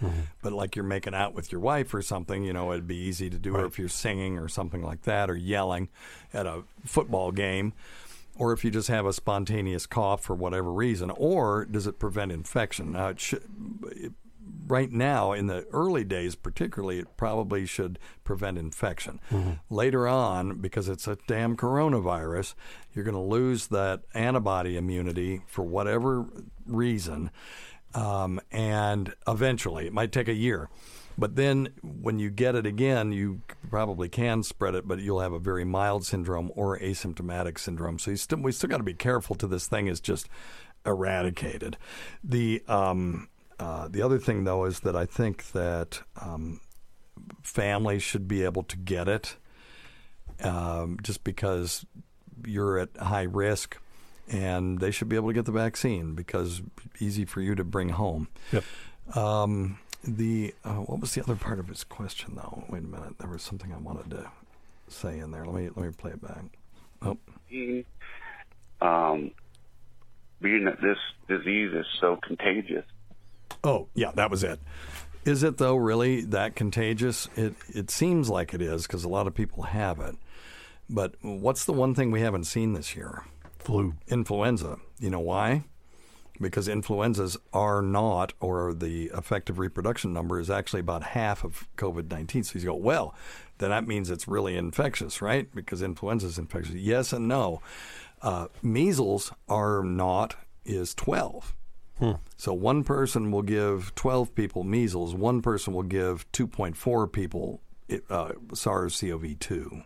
but 0.41 0.53
like 0.53 0.75
you're 0.75 0.85
making 0.85 1.15
out 1.15 1.33
with 1.33 1.51
your 1.51 1.61
wife 1.61 1.93
or 1.93 2.01
something, 2.01 2.43
you 2.43 2.53
know, 2.53 2.71
it'd 2.73 2.87
be 2.87 2.97
easy 2.97 3.29
to 3.29 3.37
do, 3.37 3.55
or 3.55 3.65
if 3.65 3.79
you're 3.79 3.89
singing 3.89 4.37
or 4.37 4.47
something 4.47 4.83
like 4.83 5.03
that, 5.03 5.29
or 5.29 5.35
yelling 5.35 5.89
at 6.33 6.45
a 6.45 6.63
football 6.85 7.31
game 7.31 7.73
or 8.37 8.53
if 8.53 8.63
you 8.63 8.71
just 8.71 8.87
have 8.87 9.05
a 9.05 9.11
spontaneous 9.11 9.85
cough 9.85 10.23
for 10.23 10.33
whatever 10.33 10.71
reason, 10.71 11.11
or 11.11 11.65
does 11.65 11.85
it 11.85 11.99
prevent 11.99 12.31
infection? 12.31 12.93
Now, 12.93 13.09
it 13.09 13.19
should, 13.19 13.43
right 14.69 14.91
now, 14.91 15.33
in 15.33 15.47
the 15.47 15.65
early 15.73 16.03
days 16.03 16.35
particularly, 16.35 16.99
it 16.99 17.17
probably 17.17 17.65
should 17.65 17.99
prevent 18.23 18.57
infection. 18.57 19.19
Later 19.69 20.07
on, 20.07 20.61
because 20.61 20.87
it's 20.87 21.07
a 21.07 21.17
damn 21.27 21.57
coronavirus, 21.57 22.53
you're 22.93 23.03
going 23.03 23.15
to 23.15 23.21
lose 23.21 23.67
that 23.67 24.03
antibody 24.13 24.77
immunity 24.77 25.41
for 25.47 25.63
whatever 25.63 26.25
reason, 26.65 27.31
um, 27.95 28.39
and 28.51 29.13
eventually, 29.27 29.87
it 29.87 29.93
might 29.93 30.11
take 30.11 30.27
a 30.27 30.33
year. 30.33 30.69
But 31.17 31.35
then 31.35 31.73
when 31.83 32.17
you 32.17 32.29
get 32.29 32.55
it 32.55 32.65
again, 32.65 33.11
you 33.11 33.41
probably 33.69 34.07
can 34.07 34.41
spread 34.41 34.73
it, 34.73 34.87
but 34.87 34.99
you'll 34.99 35.19
have 35.19 35.33
a 35.33 35.39
very 35.39 35.65
mild 35.65 36.05
syndrome 36.05 36.49
or 36.55 36.79
asymptomatic 36.79 37.59
syndrome. 37.59 37.99
So 37.99 38.11
you 38.11 38.17
still, 38.17 38.39
we 38.39 38.53
still 38.53 38.69
got 38.69 38.77
to 38.77 38.83
be 38.83 38.93
careful 38.93 39.35
till 39.35 39.49
this 39.49 39.67
thing 39.67 39.87
is 39.87 39.99
just 39.99 40.29
eradicated. 40.85 41.77
The 42.23 42.63
um, 42.69 43.27
uh, 43.59 43.87
the 43.89 44.01
other 44.01 44.17
thing 44.17 44.45
though 44.45 44.65
is 44.65 44.81
that 44.81 44.95
I 44.95 45.05
think 45.05 45.51
that 45.51 46.01
um, 46.21 46.61
families 47.43 48.03
should 48.03 48.27
be 48.27 48.43
able 48.43 48.63
to 48.63 48.77
get 48.77 49.07
it, 49.07 49.35
um, 50.41 50.97
just 51.03 51.23
because 51.23 51.85
you're 52.45 52.79
at 52.79 52.95
high 52.97 53.23
risk, 53.23 53.77
and 54.29 54.79
they 54.79 54.91
should 54.91 55.09
be 55.09 55.15
able 55.15 55.29
to 55.29 55.33
get 55.33 55.45
the 55.45 55.51
vaccine 55.51 56.15
because 56.15 56.61
easy 56.99 57.25
for 57.25 57.41
you 57.41 57.55
to 57.55 57.63
bring 57.63 57.89
home. 57.89 58.29
Yep. 58.51 58.63
Um, 59.15 59.79
the 60.03 60.53
uh, 60.63 60.75
what 60.75 61.01
was 61.01 61.13
the 61.13 61.21
other 61.21 61.35
part 61.35 61.59
of 61.59 61.67
his 61.67 61.83
question 61.83 62.35
though? 62.35 62.63
Wait 62.69 62.83
a 62.83 62.87
minute, 62.87 63.17
there 63.19 63.29
was 63.29 63.43
something 63.43 63.73
I 63.73 63.77
wanted 63.77 64.09
to 64.11 64.31
say 64.87 65.19
in 65.19 65.31
there. 65.31 65.45
Let 65.45 65.55
me 65.55 65.69
let 65.75 65.85
me 65.85 65.91
play 65.91 66.11
it 66.11 66.21
back. 66.21 66.45
Oh, 67.01 67.17
um, 68.81 69.31
being 70.41 70.65
that 70.65 70.81
this 70.81 70.97
disease 71.27 71.73
is 71.73 71.85
so 71.99 72.17
contagious. 72.25 72.85
Oh 73.63 73.87
yeah, 73.93 74.11
that 74.15 74.31
was 74.31 74.43
it. 74.43 74.59
Is 75.25 75.43
it 75.43 75.57
though 75.57 75.75
really 75.75 76.21
that 76.21 76.55
contagious? 76.55 77.27
It 77.35 77.53
it 77.67 77.91
seems 77.91 78.29
like 78.29 78.53
it 78.53 78.61
is 78.61 78.87
because 78.87 79.03
a 79.03 79.09
lot 79.09 79.27
of 79.27 79.33
people 79.33 79.63
have 79.63 79.99
it. 79.99 80.15
But 80.89 81.15
what's 81.21 81.65
the 81.65 81.73
one 81.73 81.93
thing 81.93 82.09
we 82.09 82.21
haven't 82.21 82.45
seen 82.45 82.73
this 82.73 82.95
year? 82.95 83.23
Flu. 83.59 83.93
Influenza. 84.07 84.77
You 84.99 85.11
know 85.11 85.19
why? 85.19 85.65
Because 86.41 86.67
influenzas 86.67 87.37
are 87.53 87.81
not, 87.81 88.33
or 88.39 88.73
the 88.73 89.11
effective 89.13 89.59
reproduction 89.59 90.13
number 90.13 90.39
is 90.39 90.49
actually 90.49 90.79
about 90.79 91.03
half 91.03 91.43
of 91.43 91.67
COVID 91.77 92.09
19. 92.09 92.43
So 92.43 92.57
you 92.57 92.65
go, 92.65 92.75
well, 92.75 93.13
then 93.59 93.69
that 93.69 93.85
means 93.85 94.09
it's 94.09 94.27
really 94.27 94.55
infectious, 94.55 95.21
right? 95.21 95.53
Because 95.53 95.81
influenza 95.81 96.27
is 96.27 96.39
infectious. 96.39 96.75
Yes 96.75 97.13
and 97.13 97.27
no. 97.27 97.61
Uh, 98.21 98.47
measles 98.63 99.31
are 99.47 99.83
not, 99.83 100.35
is 100.65 100.93
12. 100.95 101.53
So 102.37 102.53
one 102.53 102.83
person 102.83 103.31
will 103.31 103.41
give 103.41 103.93
12 103.95 104.33
people 104.35 104.63
measles, 104.63 105.13
one 105.13 105.41
person 105.41 105.73
will 105.73 105.83
give 105.83 106.29
2.4 106.31 107.11
people 107.11 107.61
uh, 108.09 108.33
SARS 108.53 108.99
CoV 109.01 109.37
2. 109.39 109.81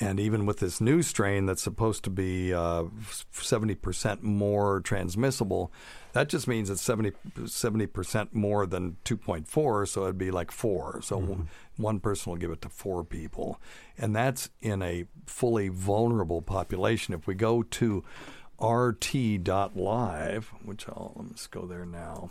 And 0.00 0.20
even 0.20 0.46
with 0.46 0.58
this 0.58 0.80
new 0.80 1.02
strain 1.02 1.46
that's 1.46 1.62
supposed 1.62 2.04
to 2.04 2.10
be 2.10 2.52
uh, 2.54 2.84
70% 3.32 4.22
more 4.22 4.80
transmissible, 4.80 5.72
that 6.12 6.28
just 6.28 6.46
means 6.46 6.70
it's 6.70 6.82
70, 6.82 7.12
70% 7.36 8.28
more 8.32 8.66
than 8.66 8.96
2.4, 9.04 9.88
so 9.88 10.04
it'd 10.04 10.18
be 10.18 10.30
like 10.30 10.50
four. 10.52 11.00
So 11.02 11.18
one 11.78 11.98
person 12.00 12.30
will 12.30 12.38
give 12.38 12.50
it 12.50 12.62
to 12.62 12.68
four 12.68 13.02
people. 13.02 13.60
And 13.96 14.14
that's 14.14 14.50
in 14.60 14.82
a 14.82 15.06
fully 15.26 15.68
vulnerable 15.68 16.42
population. 16.42 17.14
If 17.14 17.26
we 17.26 17.34
go 17.34 17.62
to 17.62 18.04
rt.live, 18.60 20.52
which 20.64 20.88
I'll 20.88 21.12
let's 21.16 21.46
go 21.46 21.66
there 21.66 21.86
now. 21.86 22.30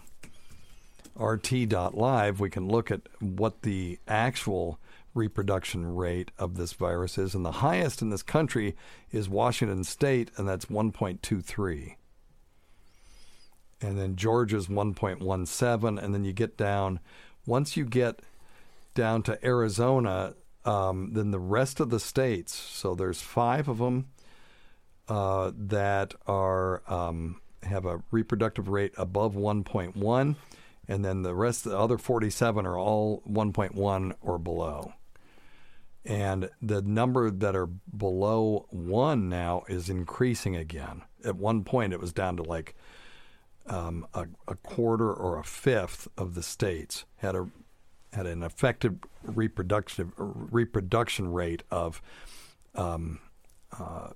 rt.live, 1.18 2.40
we 2.40 2.50
can 2.50 2.68
look 2.68 2.92
at 2.92 3.02
what 3.20 3.62
the 3.62 4.00
actual 4.08 4.80
reproduction 5.14 5.96
rate 5.96 6.32
of 6.38 6.58
this 6.58 6.74
virus 6.74 7.18
is. 7.18 7.34
And 7.34 7.46
the 7.46 7.52
highest 7.52 8.02
in 8.02 8.10
this 8.10 8.24
country 8.24 8.76
is 9.12 9.28
Washington 9.30 9.84
State, 9.84 10.32
and 10.38 10.48
that's 10.48 10.66
1.23. 10.66 11.96
And 13.82 13.98
then 13.98 14.16
Georgia's 14.16 14.68
1.17. 14.68 16.04
And 16.04 16.14
then 16.14 16.24
you 16.24 16.34
get 16.34 16.58
down, 16.58 17.00
once 17.46 17.78
you 17.78 17.86
get 17.86 18.22
down 18.96 19.24
to 19.24 19.44
Arizona, 19.46 20.36
um, 20.66 21.14
then 21.14 21.32
the 21.32 21.40
rest 21.40 21.80
of 21.80 21.90
the 21.90 22.00
states, 22.00 22.54
so 22.54 22.96
there's 22.96 23.22
five 23.22 23.68
of 23.68 23.78
them 23.78 24.08
uh, 25.08 25.52
that 25.56 26.14
are 26.26 26.82
um, 26.88 27.42
have 27.64 27.86
a 27.86 28.02
reproductive 28.12 28.70
rate 28.70 28.94
above 28.98 29.36
1.1, 29.36 30.36
and 30.88 31.06
then 31.06 31.22
the 31.22 31.36
rest, 31.36 31.64
the 31.64 31.78
other 31.78 31.98
47 31.98 32.66
are 32.66 32.78
all 32.78 33.22
1.1 33.30 34.14
or 34.22 34.38
below. 34.38 34.94
And 36.06 36.50
the 36.62 36.82
number 36.82 37.30
that 37.30 37.56
are 37.56 37.68
below 37.68 38.68
one 38.70 39.28
now 39.28 39.64
is 39.68 39.90
increasing 39.90 40.56
again. 40.56 41.02
At 41.26 41.36
one 41.36 41.66
point, 41.66 41.92
it 41.92 42.00
was 42.00 42.14
down 42.14 42.38
to 42.38 42.44
like 42.44 42.76
um, 43.66 44.08
a, 44.14 44.28
a 44.48 44.56
quarter 44.56 45.12
or 45.12 45.38
a 45.38 45.44
fifth 45.44 46.08
of 46.18 46.34
the 46.34 46.44
states 46.44 47.06
had 47.18 47.36
a 47.36 47.50
had 48.14 48.26
an 48.26 48.42
effective 48.42 48.96
reproduction 49.24 50.14
reproduction 50.18 51.34
rate 51.34 51.64
of 51.70 52.02
um, 52.76 53.20
uh, 53.78 54.12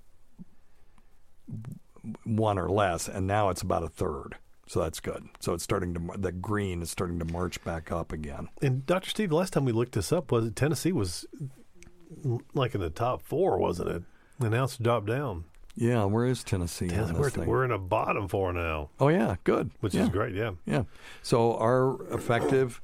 one 2.24 2.58
or 2.58 2.70
less, 2.70 3.08
and 3.08 3.28
now 3.28 3.50
it's 3.50 3.62
about 3.62 3.84
a 3.84 3.88
third. 3.88 4.36
So 4.68 4.80
that's 4.82 5.00
good. 5.02 5.28
So 5.42 5.54
it's 5.54 5.64
starting 5.64 5.94
to 5.96 6.00
the 6.18 6.32
green 6.32 6.82
is 6.82 6.90
starting 6.90 7.20
to 7.20 7.26
march 7.26 7.62
back 7.64 7.92
up 7.92 8.12
again. 8.14 8.48
And 8.62 8.86
Dr. 8.86 9.10
Steve, 9.10 9.30
the 9.30 9.36
last 9.36 9.52
time 9.54 9.66
we 9.66 9.74
looked 9.74 9.94
this 9.94 10.14
up 10.14 10.32
was 10.32 10.50
Tennessee 10.56 10.94
was 10.94 11.26
like 12.54 12.74
in 12.76 12.82
the 12.82 12.90
top 12.90 13.22
four, 13.24 13.58
wasn't 13.58 13.90
it? 13.90 14.04
And 14.40 14.52
now 14.52 14.64
it's 14.66 14.78
dropped 14.78 15.08
down. 15.08 15.46
Yeah, 15.76 16.04
where 16.06 16.26
is 16.26 16.44
Tennessee? 16.44 16.86
on 16.86 16.92
Tennessee 16.92 17.12
this 17.14 17.20
we're, 17.20 17.30
thing? 17.30 17.46
we're 17.48 17.66
in 17.66 17.72
a 17.72 17.78
bottom 17.78 18.28
four 18.28 18.52
now, 18.52 18.90
Oh 19.00 19.08
yeah, 19.08 19.36
good. 19.46 19.72
which 19.80 19.94
Yeah. 19.94 20.04
is 20.04 20.10
great. 20.10 20.36
Yeah. 20.36 20.52
Yeah. 20.66 20.84
So 21.22 21.56
our 21.58 22.02
effective 22.14 22.82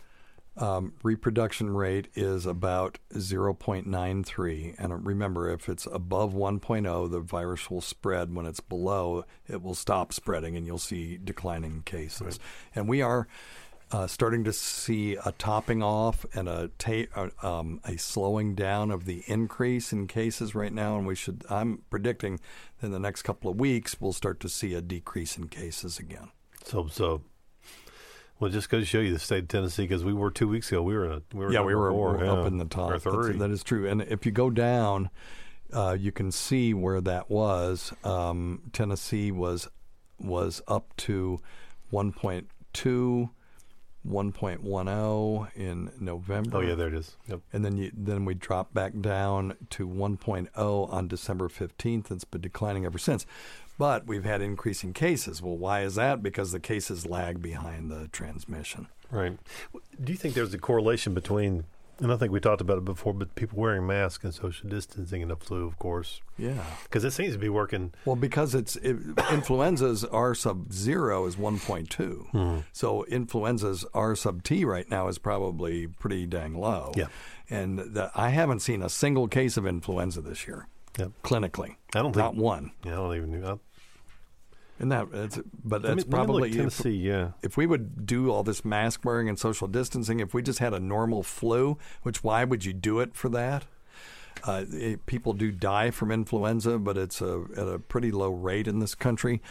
um, 0.57 0.93
reproduction 1.03 1.69
rate 1.69 2.07
is 2.15 2.45
about 2.45 2.97
0.93. 3.13 4.75
And 4.79 5.05
remember, 5.05 5.49
if 5.51 5.69
it's 5.69 5.85
above 5.85 6.33
1.0, 6.33 7.11
the 7.11 7.19
virus 7.19 7.69
will 7.69 7.81
spread. 7.81 8.33
When 8.33 8.45
it's 8.45 8.59
below, 8.59 9.25
it 9.47 9.61
will 9.61 9.75
stop 9.75 10.11
spreading 10.11 10.55
and 10.55 10.65
you'll 10.65 10.77
see 10.79 11.17
declining 11.17 11.83
cases. 11.83 12.39
And 12.75 12.87
we 12.87 13.01
are. 13.01 13.27
Uh, 13.89 14.05
starting 14.05 14.43
to 14.43 14.51
see 14.51 15.15
a 15.25 15.31
topping 15.37 15.81
off 15.81 16.25
and 16.33 16.49
a 16.49 16.69
ta- 16.77 17.05
uh, 17.15 17.29
um, 17.41 17.79
a 17.85 17.95
slowing 17.95 18.53
down 18.53 18.91
of 18.91 19.05
the 19.05 19.23
increase 19.27 19.93
in 19.93 20.07
cases 20.07 20.53
right 20.53 20.73
now, 20.73 20.97
and 20.97 21.07
we 21.07 21.15
should. 21.15 21.45
I'm 21.49 21.83
predicting 21.89 22.41
in 22.81 22.91
the 22.91 22.99
next 22.99 23.21
couple 23.21 23.49
of 23.49 23.57
weeks 23.57 23.95
we'll 24.01 24.11
start 24.11 24.41
to 24.41 24.49
see 24.49 24.73
a 24.73 24.81
decrease 24.81 25.37
in 25.37 25.47
cases 25.47 25.99
again. 25.99 26.31
So 26.65 26.87
so. 26.87 27.21
Well, 28.39 28.51
just 28.51 28.69
goes 28.69 28.83
to 28.83 28.85
show 28.85 28.99
you 28.99 29.11
the 29.13 29.19
state 29.19 29.43
of 29.43 29.47
Tennessee 29.47 29.83
because 29.83 30.03
we 30.03 30.13
were 30.13 30.29
two 30.29 30.47
weeks 30.47 30.71
ago. 30.71 30.81
We 30.83 30.95
were 30.95 31.05
in 31.05 31.11
a, 31.11 31.21
we 31.33 31.45
were 31.45 31.51
yeah, 31.53 31.61
we 31.61 31.73
were, 31.75 31.91
four, 31.91 32.23
yeah, 32.23 32.33
up 32.33 32.47
in 32.47 32.57
the 32.59 32.65
top. 32.65 32.91
or 32.91 32.99
That's- 32.99 33.13
three. 33.27 33.37
that 33.37 33.49
is 33.49 33.63
true. 33.63 33.87
And 33.89 34.01
if 34.03 34.25
you 34.25 34.31
go 34.31 34.49
down, 34.49 35.09
uh, 35.73 35.97
you 35.99 36.11
can 36.11 36.31
see 36.31 36.73
where 36.73 37.01
that 37.01 37.29
was. 37.31 37.93
Um, 38.03 38.61
Tennessee 38.73 39.31
was 39.31 39.67
was 40.19 40.61
up 40.67 40.95
to 40.97 41.39
1.2, 41.93 43.29
1.10 44.07 45.55
in 45.55 45.91
November. 45.99 46.57
oh 46.57 46.61
yeah, 46.61 46.75
there 46.75 46.87
it 46.87 46.93
is. 46.93 47.17
Yep. 47.27 47.41
And 47.53 47.65
then 47.65 47.77
you, 47.77 47.91
then 47.93 48.25
we 48.25 48.33
dropped 48.33 48.73
back 48.73 48.93
down 48.99 49.55
to 49.71 49.87
1.0 49.87 50.47
on 50.91 51.07
December 51.07 51.49
15th. 51.49 52.11
It's 52.11 52.23
been 52.23 52.41
declining 52.41 52.85
ever 52.85 52.97
since. 52.97 53.25
But 53.77 54.07
we've 54.07 54.23
had 54.25 54.41
increasing 54.41 54.93
cases. 54.93 55.41
Well, 55.41 55.57
why 55.57 55.81
is 55.83 55.95
that? 55.95 56.23
Because 56.23 56.51
the 56.51 56.59
cases 56.59 57.05
lag 57.05 57.41
behind 57.41 57.91
the 57.91 58.07
transmission. 58.07 58.87
Right. 59.11 59.37
Do 60.03 60.11
you 60.11 60.17
think 60.17 60.33
there's 60.33 60.53
a 60.53 60.57
correlation 60.57 61.13
between, 61.13 61.63
and 61.99 62.11
I 62.11 62.17
think 62.17 62.31
we 62.31 62.39
talked 62.39 62.59
about 62.61 62.79
it 62.79 62.85
before, 62.85 63.13
but 63.13 63.35
people 63.35 63.59
wearing 63.59 63.85
masks 63.87 64.23
and 64.23 64.33
social 64.33 64.67
distancing 64.67 65.21
and 65.21 65.29
the 65.31 65.35
flu, 65.35 65.65
of 65.67 65.77
course, 65.79 66.21
Yeah. 66.37 66.63
because 66.83 67.03
it 67.03 67.11
seems 67.11 67.33
to 67.33 67.39
be 67.39 67.49
working. 67.49 67.93
Well, 68.03 68.15
because 68.15 68.53
it's 68.55 68.75
it, 68.77 68.97
influenza's 69.31 70.03
R 70.05 70.33
sub 70.35 70.73
zero 70.73 71.25
is 71.25 71.35
1.2. 71.35 72.29
Hmm. 72.31 72.57
So 72.73 73.05
influenza's 73.05 73.85
R 73.93 74.15
sub 74.15 74.43
T 74.43 74.65
right 74.65 74.89
now 74.89 75.07
is 75.07 75.17
probably 75.19 75.87
pretty 75.87 76.25
dang 76.25 76.55
low. 76.55 76.91
Yeah. 76.95 77.07
And 77.49 77.77
the, 77.79 78.11
I 78.15 78.29
haven't 78.29 78.59
seen 78.59 78.81
a 78.81 78.89
single 78.89 79.27
case 79.27 79.55
of 79.55 79.65
influenza 79.65 80.19
this 80.21 80.47
year 80.47 80.67
Yep. 80.99 81.11
clinically. 81.23 81.75
I 81.95 82.01
don't 82.01 82.11
think 82.11 82.17
Not 82.17 82.35
one. 82.35 82.71
Yeah, 82.83 82.93
I 82.93 82.95
don't 82.95 83.15
even. 83.15 83.45
I, 83.45 83.53
And 84.79 84.91
that, 84.91 85.07
it's, 85.11 85.39
but 85.63 85.81
that's 85.81 86.05
me 86.05 86.09
probably 86.09 86.49
look 86.49 86.51
if, 86.51 86.57
Tennessee. 86.57 86.97
Yeah. 86.97 87.31
if 87.41 87.57
we 87.57 87.65
would 87.65 88.05
do 88.05 88.31
all 88.31 88.43
this 88.43 88.63
mask 88.63 89.03
wearing 89.03 89.27
and 89.27 89.39
social 89.39 89.67
distancing, 89.67 90.19
if 90.19 90.33
we 90.33 90.41
just 90.41 90.59
had 90.59 90.73
a 90.73 90.79
normal 90.79 91.23
flu, 91.23 91.77
which 92.03 92.23
why 92.23 92.43
would 92.43 92.63
you 92.63 92.73
do 92.73 92.99
it 92.99 93.15
for 93.15 93.29
that? 93.29 93.65
Uh, 94.45 94.65
it- 94.71 95.05
people 95.05 95.33
do 95.33 95.51
die 95.51 95.91
from 95.91 96.11
influenza, 96.11 96.77
but 96.79 96.97
it's 96.97 97.21
a, 97.21 97.43
at 97.55 97.67
a 97.67 97.79
pretty 97.79 98.11
low 98.11 98.31
rate 98.31 98.67
in 98.67 98.79
this 98.79 98.95
country. 98.95 99.41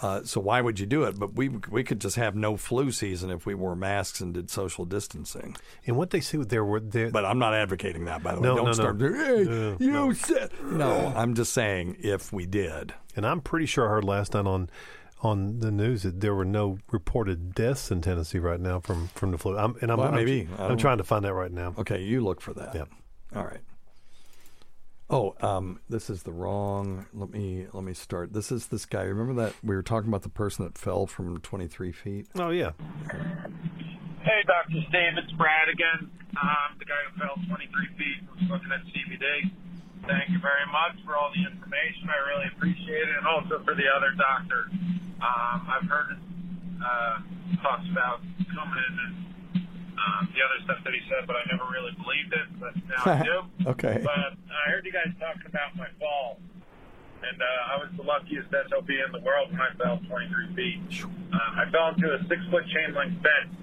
Uh, 0.00 0.22
so 0.24 0.40
why 0.40 0.60
would 0.60 0.80
you 0.80 0.86
do 0.86 1.04
it? 1.04 1.16
But 1.18 1.34
we 1.34 1.48
we 1.48 1.84
could 1.84 2.00
just 2.00 2.16
have 2.16 2.34
no 2.34 2.56
flu 2.56 2.90
season 2.90 3.30
if 3.30 3.46
we 3.46 3.54
wore 3.54 3.76
masks 3.76 4.20
and 4.20 4.34
did 4.34 4.50
social 4.50 4.84
distancing. 4.84 5.54
And 5.86 5.96
what 5.96 6.10
they 6.10 6.20
see 6.20 6.38
there 6.38 6.64
were 6.64 6.80
there. 6.80 7.10
But 7.10 7.24
I'm 7.24 7.38
not 7.38 7.54
advocating 7.54 8.06
that. 8.06 8.20
By 8.22 8.34
the 8.34 8.40
way, 8.40 8.48
No, 8.48 8.56
don't 8.56 8.64
no, 8.64 8.70
no. 8.70 8.72
start. 8.72 9.00
Hey, 9.00 9.44
No, 9.44 9.76
you 9.78 9.90
no. 9.92 10.12
said 10.12 10.50
no. 10.64 11.12
I'm 11.14 11.34
just 11.34 11.52
saying 11.52 11.98
if 12.00 12.32
we 12.32 12.46
did. 12.46 12.94
And 13.14 13.24
I'm 13.26 13.40
pretty 13.40 13.66
sure 13.66 13.86
I 13.86 13.90
heard 13.90 14.04
last 14.04 14.34
night 14.34 14.46
on 14.46 14.70
on 15.22 15.60
the 15.60 15.70
news 15.70 16.02
that 16.02 16.20
there 16.20 16.34
were 16.34 16.44
no 16.44 16.78
reported 16.90 17.54
deaths 17.54 17.92
in 17.92 18.00
Tennessee 18.00 18.40
right 18.40 18.58
now 18.60 18.80
from 18.80 19.06
from 19.14 19.30
the 19.30 19.38
flu. 19.38 19.56
I'm, 19.56 19.76
and 19.82 19.92
I'm, 19.92 19.98
Well, 19.98 20.08
I'm- 20.08 20.16
maybe. 20.16 20.48
I 20.58 20.66
I'm, 20.66 20.78
trying 20.78 20.98
to 20.98 21.04
find 21.04 21.24
that 21.24 21.34
right 21.34 21.52
now. 21.52 21.74
Okay, 21.78 22.02
you 22.02 22.22
look 22.22 22.40
for 22.40 22.52
that. 22.54 22.74
Yep. 22.74 22.88
All 23.36 23.44
right. 23.44 23.60
Oh, 25.12 25.36
um, 25.42 25.78
this 25.90 26.08
is 26.08 26.22
the 26.22 26.32
wrong. 26.32 27.04
Let 27.12 27.28
me 27.28 27.66
let 27.74 27.84
me 27.84 27.92
start. 27.92 28.32
This 28.32 28.50
is 28.50 28.68
this 28.68 28.86
guy. 28.86 29.02
Remember 29.02 29.44
that 29.44 29.52
we 29.62 29.76
were 29.76 29.82
talking 29.82 30.08
about 30.08 30.22
the 30.22 30.32
person 30.32 30.64
that 30.64 30.78
fell 30.78 31.06
from 31.06 31.38
23 31.38 31.92
feet. 31.92 32.28
Oh 32.34 32.48
yeah. 32.48 32.72
Hey, 34.24 34.40
Dr. 34.46 34.80
Steve, 34.88 35.20
it's 35.20 35.32
Brad 35.32 35.68
again. 35.68 36.08
Um, 36.40 36.78
the 36.78 36.86
guy 36.86 36.96
who 37.12 37.20
fell 37.20 37.36
23 37.44 37.68
feet 38.00 38.24
was 38.24 38.40
looking 38.48 38.72
at 38.72 38.80
CBD. 38.88 39.52
Thank 40.08 40.30
you 40.30 40.40
very 40.40 40.64
much 40.72 40.96
for 41.04 41.14
all 41.14 41.28
the 41.36 41.44
information. 41.44 42.08
I 42.08 42.16
really 42.32 42.48
appreciate 42.56 43.04
it, 43.04 43.16
and 43.18 43.26
also 43.26 43.60
for 43.68 43.74
the 43.74 43.92
other 43.92 44.16
doctor. 44.16 44.72
Um, 45.20 45.68
I've 45.68 45.88
heard 45.92 46.16
uh, 46.80 47.20
talks 47.60 47.84
about 47.92 48.24
coming 48.48 48.80
in 48.80 48.94
and 48.96 49.31
the 50.34 50.40
other 50.42 50.58
stuff 50.64 50.80
that 50.84 50.92
he 50.94 51.02
said, 51.08 51.26
but 51.26 51.36
I 51.36 51.44
never 51.50 51.66
really 51.70 51.92
believed 51.98 52.32
it. 52.32 52.46
But 52.58 52.72
now 52.88 53.02
I 53.06 53.22
do. 53.22 53.38
Okay. 53.72 54.00
But 54.02 54.34
I 54.50 54.70
heard 54.70 54.84
you 54.84 54.92
guys 54.92 55.10
talking 55.22 55.46
about 55.46 55.76
my 55.78 55.86
fall, 56.00 56.38
and 57.22 57.38
uh, 57.38 57.72
I 57.72 57.78
was 57.78 57.90
the 57.96 58.02
luckiest 58.02 58.50
SOB 58.50 58.90
in 58.90 59.10
the 59.14 59.22
world 59.22 59.52
when 59.54 59.60
I 59.62 59.70
fell 59.78 60.00
23 60.08 60.54
feet. 60.58 60.80
Uh, 61.32 61.62
I 61.62 61.70
fell 61.70 61.94
into 61.94 62.10
a 62.10 62.18
six-foot 62.26 62.66
chain 62.74 62.90
link 62.94 63.14
fence, 63.22 63.54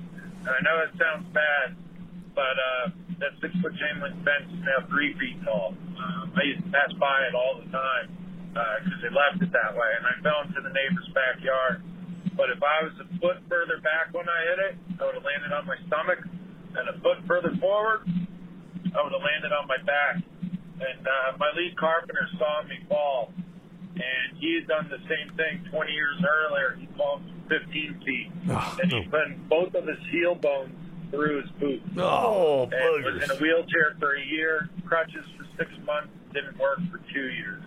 and 0.47 0.51
I 0.55 0.59
know 0.63 0.79
it 0.87 0.95
sounds 0.95 1.27
bad, 1.35 1.75
but 2.33 2.55
uh, 2.55 2.83
that 3.19 3.35
six-foot 3.43 3.75
chain 3.75 3.99
link 3.99 4.15
fence 4.23 4.47
is 4.55 4.63
now 4.63 4.87
three 4.87 5.11
feet 5.19 5.43
tall. 5.43 5.75
Um, 5.99 6.31
I 6.39 6.43
used 6.47 6.63
to 6.63 6.71
pass 6.71 6.91
by 6.95 7.27
it 7.27 7.35
all 7.35 7.59
the 7.59 7.67
time 7.71 8.07
because 8.55 8.99
they 9.03 9.11
left 9.11 9.43
it 9.43 9.51
that 9.51 9.75
way, 9.75 9.89
and 9.99 10.07
I 10.07 10.15
fell 10.23 10.47
into 10.47 10.63
the 10.63 10.71
neighbor's 10.71 11.11
backyard. 11.11 11.83
But 12.35 12.49
if 12.49 12.61
I 12.63 12.83
was 12.87 12.93
a 13.03 13.07
foot 13.19 13.43
further 13.49 13.79
back 13.83 14.13
when 14.13 14.27
I 14.27 14.39
hit 14.47 14.59
it, 14.71 14.75
I 14.99 15.05
would 15.05 15.15
have 15.15 15.23
landed 15.27 15.51
on 15.51 15.67
my 15.67 15.75
stomach, 15.87 16.19
and 16.23 16.87
a 16.87 16.95
foot 17.01 17.19
further 17.27 17.51
forward, 17.59 18.07
I 18.07 18.97
would 19.03 19.11
have 19.11 19.25
landed 19.25 19.51
on 19.51 19.67
my 19.67 19.79
back. 19.83 20.23
And 20.79 21.03
uh, 21.03 21.37
my 21.37 21.51
lead 21.55 21.75
carpenter 21.75 22.27
saw 22.39 22.63
me 22.63 22.79
fall, 22.87 23.33
and 23.95 24.37
he 24.39 24.55
had 24.55 24.67
done 24.67 24.87
the 24.89 25.03
same 25.11 25.35
thing 25.35 25.67
20 25.71 25.91
years 25.91 26.23
earlier. 26.23 26.77
He 26.79 26.87
from 26.95 27.23
15 27.49 28.01
feet, 28.05 28.31
and 28.47 28.91
he 28.91 29.07
put 29.09 29.49
both 29.49 29.73
of 29.75 29.87
his 29.87 29.97
heel 30.11 30.35
bones 30.35 30.75
through 31.11 31.41
his 31.41 31.51
boot. 31.59 31.81
Oh, 31.97 32.69
and 32.71 33.03
was 33.03 33.23
in 33.23 33.31
a 33.31 33.35
wheelchair 33.35 33.95
for 33.99 34.15
a 34.15 34.23
year, 34.23 34.69
crutches 34.85 35.25
for 35.37 35.45
six 35.57 35.71
months, 35.85 36.13
didn't 36.33 36.57
work 36.59 36.79
for 36.91 36.99
two 37.13 37.29
years. 37.29 37.63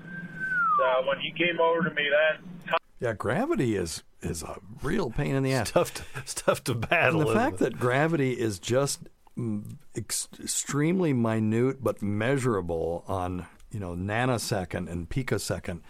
So 0.78 1.06
when 1.06 1.18
he 1.20 1.32
came 1.32 1.60
over 1.60 1.82
to 1.88 1.94
me 1.94 2.04
that 2.10 2.70
time. 2.70 2.78
Yeah, 3.00 3.12
gravity 3.14 3.76
is 3.76 4.02
is 4.22 4.42
a 4.42 4.58
real 4.82 5.10
pain 5.10 5.34
in 5.34 5.42
the 5.42 5.52
ass. 5.52 5.70
Tough 5.70 5.94
to, 5.94 6.02
tough 6.34 6.64
to 6.64 6.74
battle. 6.74 7.20
And 7.20 7.30
the 7.30 7.34
fact 7.34 7.56
it? 7.56 7.58
that 7.60 7.78
gravity 7.78 8.32
is 8.32 8.58
just 8.58 9.00
mm, 9.36 9.76
ex- 9.96 10.28
extremely 10.40 11.12
minute 11.12 11.82
but 11.82 12.02
measurable 12.02 13.04
on 13.06 13.46
you 13.70 13.80
know 13.80 13.94
nanosecond 13.94 14.90
and 14.90 15.08
picosecond 15.08 15.82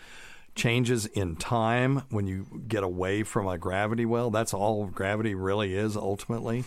changes 0.55 1.07
in 1.07 1.37
time 1.37 2.03
when 2.11 2.27
you 2.27 2.47
get 2.69 2.83
away 2.83 3.23
from 3.23 3.49
a 3.49 3.57
gravity 3.59 4.05
well. 4.05 4.31
That's 4.31 4.53
all 4.53 4.87
gravity 4.87 5.35
really 5.35 5.75
is 5.75 5.97
ultimately. 5.97 6.65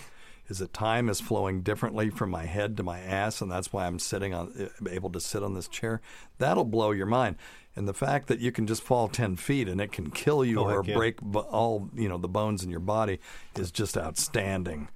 Is 0.47 0.59
that 0.59 0.73
time 0.73 1.09
is 1.09 1.19
flowing 1.19 1.61
differently 1.61 2.09
from 2.11 2.29
my 2.29 2.45
head 2.45 2.77
to 2.77 2.83
my 2.83 2.99
ass, 2.99 3.41
and 3.41 3.51
that's 3.51 3.73
why 3.73 3.87
I'm 3.87 3.97
sitting 3.99 4.33
on, 4.33 4.53
uh, 4.85 4.89
able 4.89 5.09
to 5.11 5.19
sit 5.19 5.41
on 5.41 5.55
this 5.55 5.67
chair. 5.67 6.01
That'll 6.37 6.65
blow 6.65 6.91
your 6.91 7.07
mind. 7.07 7.37
And 7.75 7.87
the 7.87 7.93
fact 7.93 8.27
that 8.27 8.39
you 8.39 8.51
can 8.51 8.67
just 8.67 8.83
fall 8.83 9.07
ten 9.07 9.35
feet 9.35 9.67
and 9.67 9.81
it 9.81 9.91
can 9.91 10.11
kill 10.11 10.45
you 10.45 10.59
Oh, 10.61 10.69
or 10.69 10.83
yeah. 10.85 10.95
break 10.95 11.17
all 11.33 11.89
you 11.95 12.07
know 12.07 12.17
the 12.17 12.27
bones 12.29 12.63
in 12.63 12.69
your 12.69 12.79
body 12.79 13.19
is 13.55 13.71
just 13.71 13.97
outstanding. 13.97 14.87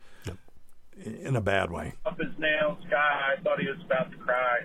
In 1.24 1.38
a 1.38 1.42
bad 1.42 1.72
way. 1.72 1.94
Up 2.06 2.20
his 2.20 2.38
nails, 2.38 2.78
guy. 2.92 3.32
I 3.38 3.42
thought 3.42 3.60
he 3.62 3.68
was 3.68 3.80
about 3.86 4.12
to 4.12 4.18
cry 4.18 4.60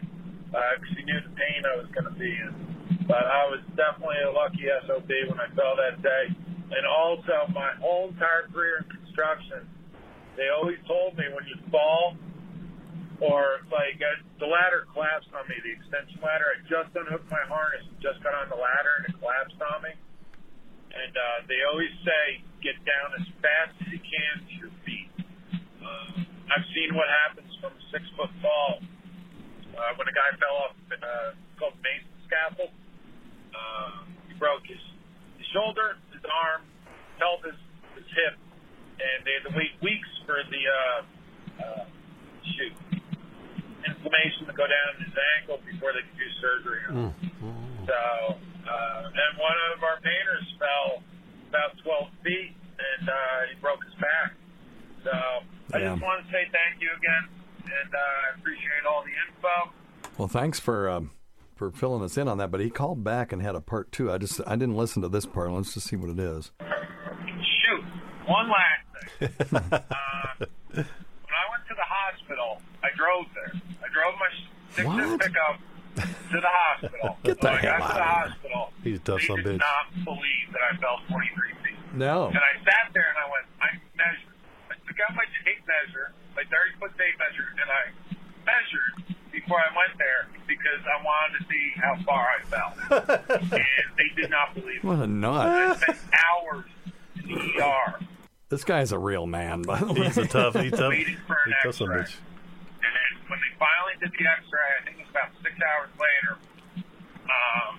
because 0.51 0.97
he 0.99 1.05
knew 1.05 1.20
the 1.22 1.30
pain 1.30 1.62
I 1.64 1.76
was 1.76 1.87
going 1.95 2.07
to 2.12 2.18
be 2.18 2.26
in. 2.26 3.07
But 3.07 3.22
I 3.26 3.47
was 3.47 3.61
definitely 3.76 4.16
a 4.26 4.32
lucky 4.32 4.66
SOB 4.87 5.09
when 5.30 5.39
I 5.39 5.47
fell 5.55 5.76
that 5.76 6.03
day. 6.03 6.35
And 6.74 6.85
also, 6.87 7.47
my 7.55 7.70
whole 7.80 8.09
entire 8.09 8.49
career 8.53 8.82
in 8.82 8.97
construction, 8.99 9.68
they 10.35 10.51
always 10.51 10.78
told 10.87 11.14
me 11.14 11.30
when 11.30 11.47
you 11.47 11.59
fall, 11.70 12.18
or 13.22 13.62
like 13.70 13.99
uh, 14.03 14.18
the 14.43 14.49
ladder 14.51 14.87
collapsed 14.91 15.30
on 15.30 15.47
me, 15.47 15.55
the 15.62 15.72
extension 15.78 16.18
ladder. 16.18 16.51
I 16.51 16.59
just 16.66 16.91
unhooked 16.95 17.30
my 17.30 17.43
harness 17.47 17.87
and 17.87 17.99
just 18.03 18.18
got 18.26 18.35
on 18.35 18.51
the 18.51 18.59
ladder 18.59 19.03
and 19.03 19.14
it 19.14 19.14
collapsed 19.22 19.61
on 19.62 19.78
me. 19.87 19.95
And 20.95 21.14
uh, 21.14 21.39
they 21.47 21.59
always 21.70 21.91
say 22.03 22.43
get 22.62 22.78
down 22.82 23.14
as 23.18 23.26
fast 23.43 23.74
as 23.82 23.89
you 23.95 24.03
can 24.03 24.32
to 24.47 24.53
your 24.59 24.74
feet. 24.87 25.11
Uh, 25.78 26.26
I've 26.51 26.66
seen 26.74 26.95
what 26.95 27.07
happens 27.26 27.51
from 27.62 27.74
a 27.74 27.82
six 27.95 28.03
foot 28.18 28.30
fall. 28.43 28.82
Uh, 29.74 29.91
when 29.99 30.07
a 30.07 30.14
guy 30.14 30.30
fell 30.39 30.70
off 30.70 30.74
a 30.91 31.35
called 31.59 31.74
Mason 31.82 32.14
scaffold, 32.30 32.70
uh, 33.55 34.07
he 34.30 34.35
broke 34.39 34.62
his, 34.66 34.78
his 35.39 35.47
shoulder, 35.51 35.99
his 36.14 36.22
arm, 36.26 36.62
pelvis, 37.18 37.59
his 37.99 38.07
hip, 38.14 38.39
and 39.01 39.18
they 39.26 39.32
had 39.38 39.45
to 39.51 39.55
wait 39.57 39.72
weeks 39.82 40.09
for 40.26 40.38
the 40.51 40.62
uh, 40.66 41.01
uh, 41.64 41.84
shoot 42.57 42.74
inflammation 43.86 44.47
to 44.47 44.55
go 44.57 44.64
down 44.66 44.88
in 44.99 45.05
his 45.05 45.16
ankle 45.40 45.61
before 45.66 45.92
they 45.92 46.01
could 46.07 46.18
do 46.18 46.30
surgery. 46.40 46.80
on 46.88 46.95
him. 46.95 47.14
So, 47.86 48.01
uh, 48.64 49.12
and 49.12 49.32
one 49.38 49.59
of 49.76 49.82
our 49.84 50.01
painters 50.01 50.47
fell 50.59 51.03
about 51.53 51.76
12 51.84 52.09
feet 52.24 52.53
and 52.80 53.09
uh, 53.09 53.14
he 53.53 53.61
broke 53.61 53.82
his 53.84 53.95
back. 54.01 54.32
So, 55.05 55.12
I 55.74 55.78
Yeah. 55.84 55.92
just 55.92 56.03
want 56.03 56.24
to 56.24 56.32
say 56.32 56.49
thank 56.53 56.80
you 56.80 56.88
again, 56.97 57.24
and 57.64 57.90
uh, 57.95 57.99
I 57.99 58.38
appreciate 58.40 58.84
all 58.88 59.05
the 59.05 59.12
info. 59.12 59.72
Well, 60.18 60.28
thanks 60.28 60.59
for 60.61 60.88
um, 60.88 61.11
for 61.57 61.70
filling 61.70 62.03
us 62.03 62.16
in 62.16 62.28
on 62.28 62.38
that. 62.38 62.51
But 62.51 62.61
he 62.61 62.70
called 62.70 63.03
back 63.05 63.32
and 63.32 63.42
had 63.42 63.55
a 63.55 63.61
part 63.61 63.90
two. 63.92 64.11
I 64.12 64.18
just 64.18 64.40
I 64.47 64.57
didn't 64.57 64.76
listen 64.76 65.03
to 65.03 65.09
this 65.09 65.26
part. 65.26 65.51
Let's 65.53 65.74
just 65.74 65.88
see 65.88 65.97
what 65.97 66.11
it 66.11 66.18
is. 66.18 66.53
Shoot, 66.61 67.84
one 68.26 68.49
last 68.49 68.84
thing. 68.95 69.28
uh, 69.45 70.47
when 70.72 70.86
I 71.34 71.45
went 71.51 71.64
to 71.68 71.74
the 71.74 71.86
hospital, 71.86 72.61
I 72.82 72.88
drove 72.97 73.26
there. 73.34 73.53
I 73.82 73.88
drove 73.92 74.14
my 74.18 74.30
six 74.74 74.88
pickup 75.26 75.57
to 76.30 76.38
the 76.40 76.51
hospital. 76.51 77.16
Get 77.24 77.40
the 77.40 77.51
hell 77.51 77.78
got 77.78 77.86
to 77.86 77.95
the 77.95 77.95
here. 77.95 78.05
hospital, 78.05 78.72
He's 78.82 78.99
a 78.99 79.03
tough 79.03 79.20
they 79.20 79.26
son 79.26 79.36
did 79.42 79.47
bitch. 79.47 79.59
not 79.62 79.84
believe 80.05 80.47
that 80.53 80.62
I 80.72 80.76
fell 80.78 80.99
23 81.09 81.55
feet. 81.62 81.78
No. 81.95 82.26
And 82.28 82.38
I 82.38 82.55
sat 82.64 82.90
there 82.92 83.07
and 83.09 83.18
I 83.22 83.26
went, 83.30 83.47
I 83.62 83.68
measured. 83.95 84.34
I 84.70 84.74
took 84.86 84.99
out 85.09 85.14
my 85.14 85.24
tape 85.45 85.62
measure, 85.66 86.11
my 86.34 86.42
30 86.42 86.78
foot 86.80 86.92
tape 86.99 87.14
measure, 87.22 87.49
and 87.55 87.68
I 87.70 87.82
measured 88.45 89.14
before 89.30 89.59
I 89.62 89.70
went 89.76 89.95
there 89.99 90.26
because 90.47 90.82
I 90.86 90.97
wanted 91.03 91.38
to 91.38 91.42
see 91.47 91.66
how 91.78 91.95
far 92.03 92.26
I 92.34 92.40
fell. 92.51 92.70
and 93.59 93.86
they 93.97 94.11
did 94.20 94.30
not 94.30 94.55
believe 94.55 94.82
me. 94.82 94.90
What 94.90 94.99
a 95.01 95.07
nut! 95.07 95.47
I 95.47 95.76
spent 95.76 95.99
hours 96.12 96.66
in 97.22 97.30
the 97.30 97.62
ER 97.62 97.84
This 98.55 98.62
guy's 98.62 98.94
a 98.94 98.98
real 99.02 99.26
man, 99.26 99.66
by 99.66 99.82
the 99.82 99.90
way. 99.90 100.07
He's 100.07 100.14
a 100.18 100.30
tough. 100.30 100.55
He's 100.55 100.70
tough. 100.78 100.94
waiting 100.94 101.18
for 101.26 101.34
an 101.34 101.50
He's 101.50 101.59
tough 101.66 101.74
son 101.74 101.90
of 101.90 101.98
a 101.98 102.07
X-ray. 102.07 102.07
bitch. 102.07 102.14
And 102.86 102.92
then 102.94 103.11
when 103.26 103.38
they 103.42 103.50
finally 103.59 103.94
did 103.98 104.14
the 104.14 104.22
X-ray, 104.30 104.68
I 104.78 104.80
think 104.86 104.94
it 105.02 105.02
was 105.02 105.11
about 105.11 105.34
six 105.42 105.55
hours 105.59 105.90
later, 105.98 106.32
um, 107.26 107.72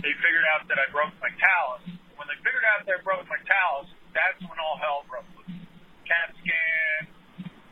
they 0.00 0.16
figured 0.16 0.48
out 0.56 0.64
that 0.72 0.80
I 0.80 0.88
broke 0.88 1.12
my 1.20 1.28
talus. 1.36 1.84
When 2.16 2.24
they 2.24 2.40
figured 2.40 2.64
out 2.72 2.88
that 2.88 2.96
I 2.96 3.00
broke 3.04 3.28
my 3.28 3.36
talus, 3.44 3.92
that's 4.16 4.40
when 4.48 4.56
all 4.56 4.80
hell 4.80 5.04
broke 5.12 5.28
loose. 5.36 5.60
CAT 6.08 6.32
scan, 6.40 7.12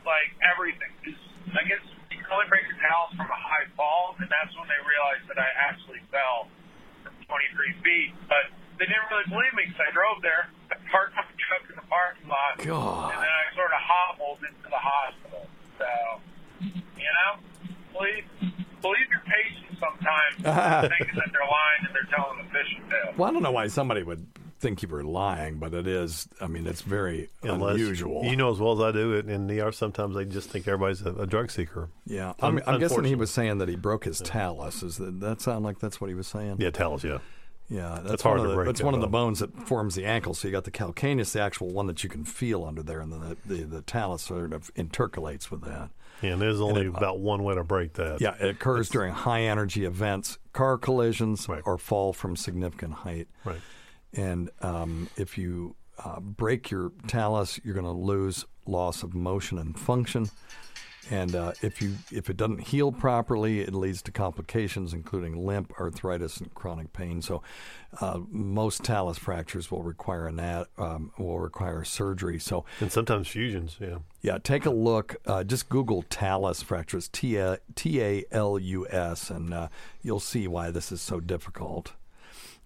like 0.04 0.28
everything. 0.44 0.92
'Cause 1.08 1.16
I 1.56 1.64
guess 1.64 1.80
you 2.12 2.20
can 2.20 2.28
only 2.36 2.52
break 2.52 2.68
your 2.68 2.76
talus 2.84 3.16
from 3.16 3.32
a 3.32 3.40
high 3.40 3.64
fall, 3.80 4.12
and 4.20 4.28
that's 4.28 4.52
when 4.60 4.68
they 4.68 4.76
realized 4.84 5.24
that 5.32 5.40
I 5.40 5.48
actually 5.72 6.04
fell 6.12 6.52
from 7.00 7.16
23 7.32 7.72
feet. 7.80 8.12
But 8.28 8.52
they 8.76 8.84
didn't 8.84 9.08
really 9.08 9.24
believe 9.32 9.54
me 9.56 9.72
because 9.72 9.88
I 9.88 9.90
drove 9.96 10.20
there, 10.20 10.52
I 10.68 10.76
parked 10.92 11.14
my 11.16 11.23
truck 11.23 11.23
in 11.23 11.23
the 11.23 11.23
parking 11.94 12.28
lot, 12.28 12.58
God. 12.58 13.14
and 13.14 13.22
then 13.22 13.30
I 13.30 13.44
sort 13.54 13.70
of 13.70 13.78
hobbled 13.78 14.38
into 14.42 14.68
the 14.68 14.82
hospital. 14.82 15.46
So, 15.78 15.90
you 16.98 17.10
know, 17.14 17.30
believe 17.94 18.24
believe 18.82 19.08
your 19.10 19.22
patients 19.24 19.78
sometimes, 19.78 20.34
thinking 20.90 21.16
that 21.16 21.30
they're 21.32 21.48
lying 21.48 21.82
and 21.86 21.94
they're 21.94 22.10
telling 22.10 22.40
a 22.40 22.46
fishing 22.50 22.82
tale. 22.90 23.14
Well, 23.16 23.30
I 23.30 23.32
don't 23.32 23.42
know 23.42 23.52
why 23.52 23.68
somebody 23.68 24.02
would 24.02 24.26
think 24.60 24.82
you 24.82 24.88
were 24.88 25.04
lying, 25.04 25.58
but 25.58 25.74
it 25.74 25.86
is. 25.86 26.26
I 26.40 26.46
mean, 26.46 26.66
it's 26.66 26.80
very 26.80 27.28
Unless 27.42 27.74
unusual. 27.74 28.24
you 28.24 28.36
know 28.36 28.50
as 28.50 28.58
well 28.58 28.72
as 28.72 28.80
I 28.80 28.92
do 28.96 29.12
it 29.12 29.28
in 29.28 29.46
the 29.46 29.60
ER, 29.60 29.72
sometimes 29.72 30.16
they 30.16 30.24
just 30.24 30.50
think 30.50 30.66
everybody's 30.66 31.02
a, 31.02 31.12
a 31.14 31.26
drug 31.26 31.50
seeker. 31.50 31.90
yeah, 32.06 32.32
I'm, 32.40 32.60
I'm 32.66 32.80
guessing 32.80 33.04
he 33.04 33.14
was 33.14 33.30
saying 33.30 33.58
that 33.58 33.68
he 33.68 33.76
broke 33.76 34.04
his 34.04 34.20
talus. 34.20 34.82
Is 34.82 34.96
that 34.96 35.20
that 35.20 35.40
sound 35.40 35.64
like 35.64 35.78
that's 35.78 36.00
what 36.00 36.08
he 36.08 36.14
was 36.14 36.26
saying? 36.26 36.56
Yeah, 36.58 36.70
tell 36.70 36.94
us. 36.94 37.04
Yeah, 37.04 37.18
Yeah, 37.68 37.94
that's, 37.96 38.08
That's 38.10 38.22
hard 38.22 38.38
one 38.38 38.44
to 38.44 38.44
of 38.44 38.50
the, 38.50 38.56
break 38.56 38.66
That's 38.66 38.80
that 38.80 38.84
one 38.84 38.94
of 38.94 39.00
the 39.00 39.06
bones 39.06 39.38
that 39.40 39.66
forms 39.66 39.94
the 39.94 40.04
ankle. 40.04 40.34
So 40.34 40.48
you 40.48 40.52
got 40.52 40.64
the 40.64 40.70
calcaneus, 40.70 41.32
the 41.32 41.40
actual 41.40 41.70
one 41.70 41.86
that 41.86 42.04
you 42.04 42.10
can 42.10 42.24
feel 42.24 42.62
under 42.64 42.82
there, 42.82 43.00
and 43.00 43.10
then 43.12 43.20
the 43.46 43.54
the, 43.54 43.62
the 43.64 43.82
talus 43.82 44.22
sort 44.22 44.52
of 44.52 44.72
intercalates 44.74 45.50
with 45.50 45.62
that. 45.62 45.88
yeah. 46.20 46.32
And 46.32 46.42
there's 46.42 46.60
only 46.60 46.82
it- 46.82 46.88
about 46.88 47.20
one 47.20 47.42
way 47.42 47.54
to 47.54 47.64
break 47.64 47.94
that. 47.94 48.20
Yeah, 48.20 48.34
it 48.38 48.50
occurs 48.50 48.90
during 48.90 49.14
high 49.14 49.42
energy 49.42 49.84
events, 49.86 50.38
car 50.52 50.76
collisions, 50.76 51.48
Right. 51.48 51.62
or 51.64 51.78
fall 51.78 52.12
from 52.12 52.36
significant 52.36 52.92
height. 52.92 53.28
Right. 53.44 53.60
And 54.12 54.50
um, 54.60 55.08
if 55.16 55.38
you 55.38 55.74
uh, 56.04 56.20
break 56.20 56.70
your 56.70 56.92
talus, 57.06 57.58
you're 57.64 57.74
going 57.74 57.86
to 57.86 57.90
lose 57.92 58.44
loss 58.66 59.02
of 59.02 59.14
motion 59.14 59.58
and 59.58 59.78
function. 59.78 60.28
And 61.10 61.34
uh, 61.34 61.52
if 61.62 61.82
you 61.82 61.94
if 62.10 62.30
it 62.30 62.36
doesn't 62.36 62.68
heal 62.68 62.92
properly, 62.92 63.60
it 63.60 63.74
leads 63.74 64.00
to 64.02 64.10
complications, 64.10 64.92
including 64.92 65.44
limp, 65.44 65.72
arthritis, 65.78 66.38
and 66.38 66.52
chronic 66.54 66.92
pain. 66.92 67.20
So, 67.20 67.42
uh, 68.00 68.20
most 68.30 68.82
talus 68.84 69.18
fractures 69.18 69.70
will 69.70 69.82
require 69.82 70.26
an 70.26 70.40
um, 70.78 71.12
will 71.18 71.38
require 71.38 71.84
surgery. 71.84 72.38
So, 72.38 72.64
And 72.80 72.90
sometimes 72.90 73.28
fusions. 73.28 73.76
Yeah. 73.80 73.98
yeah, 74.22 74.38
take 74.42 74.66
a 74.66 74.70
look. 74.70 75.16
Uh, 75.26 75.44
just 75.44 75.68
Google 75.68 76.02
talus 76.02 76.62
fractures, 76.62 77.08
T 77.08 77.36
A 77.36 77.58
T 77.74 78.00
A 78.00 78.24
L 78.30 78.58
U 78.58 78.86
S, 78.88 79.30
and 79.30 79.52
uh, 79.52 79.68
you'll 80.02 80.20
see 80.20 80.48
why 80.48 80.70
this 80.70 80.90
is 80.90 81.00
so 81.00 81.20
difficult. 81.20 81.92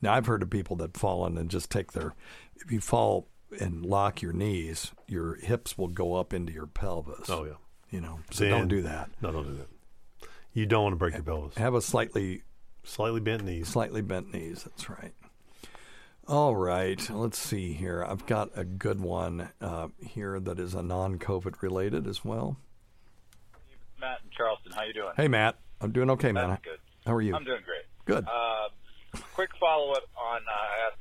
Now, 0.00 0.14
I've 0.14 0.26
heard 0.26 0.42
of 0.42 0.50
people 0.50 0.76
that 0.76 0.96
fall 0.96 1.26
in 1.26 1.36
and 1.36 1.50
just 1.50 1.70
take 1.70 1.92
their. 1.92 2.14
If 2.56 2.70
you 2.70 2.80
fall 2.80 3.26
and 3.60 3.84
lock 3.84 4.22
your 4.22 4.32
knees, 4.32 4.92
your 5.06 5.36
hips 5.36 5.76
will 5.78 5.88
go 5.88 6.14
up 6.14 6.32
into 6.32 6.52
your 6.52 6.66
pelvis. 6.66 7.28
Oh 7.28 7.44
yeah. 7.44 7.52
You 7.90 8.00
know, 8.00 8.20
so 8.30 8.44
Then- 8.44 8.52
don't 8.52 8.68
do 8.68 8.82
that. 8.82 9.10
No, 9.22 9.32
don't 9.32 9.46
do 9.46 9.54
that. 9.56 10.28
You 10.52 10.66
don't 10.66 10.82
want 10.82 10.92
to 10.92 10.96
break 10.98 11.14
your 11.14 11.22
pelvis. 11.22 11.54
Have 11.56 11.74
a 11.74 11.80
slightly 11.80 12.42
Slightly 12.84 13.20
bent 13.20 13.44
knees. 13.44 13.68
slightly 13.68 14.02
bent 14.02 14.32
knees. 14.32 14.64
That's 14.64 14.88
right. 14.90 15.12
All 16.26 16.54
right, 16.56 17.08
let's 17.10 17.38
see 17.38 17.72
here. 17.72 18.04
I've 18.04 18.26
got 18.26 18.50
a 18.54 18.64
good 18.64 19.00
one 19.00 19.48
uh, 19.62 19.88
here 20.06 20.38
that 20.40 20.58
is 20.58 20.74
a 20.74 20.82
non-COVID 20.82 21.62
related 21.62 22.06
as 22.06 22.22
well. 22.24 22.58
Matt 24.00 24.20
in 24.24 24.30
Charleston. 24.36 24.72
How 24.72 24.82
you 24.84 24.92
doing? 24.92 25.12
Hey, 25.16 25.28
Matt. 25.28 25.56
I'm 25.80 25.92
doing 25.92 26.10
okay, 26.10 26.32
man. 26.32 26.50
That's 26.50 26.64
good. 26.64 26.78
How 27.06 27.14
are 27.14 27.22
you? 27.22 27.34
I'm 27.34 27.44
doing 27.44 27.62
great. 27.64 27.84
Good. 28.04 28.26
Uh, 28.28 28.68
quick 29.34 29.50
follow 29.58 29.92
up 29.92 30.02
on 30.16 30.40
uh, 30.42 30.50
I 30.50 30.86
asked 30.88 31.00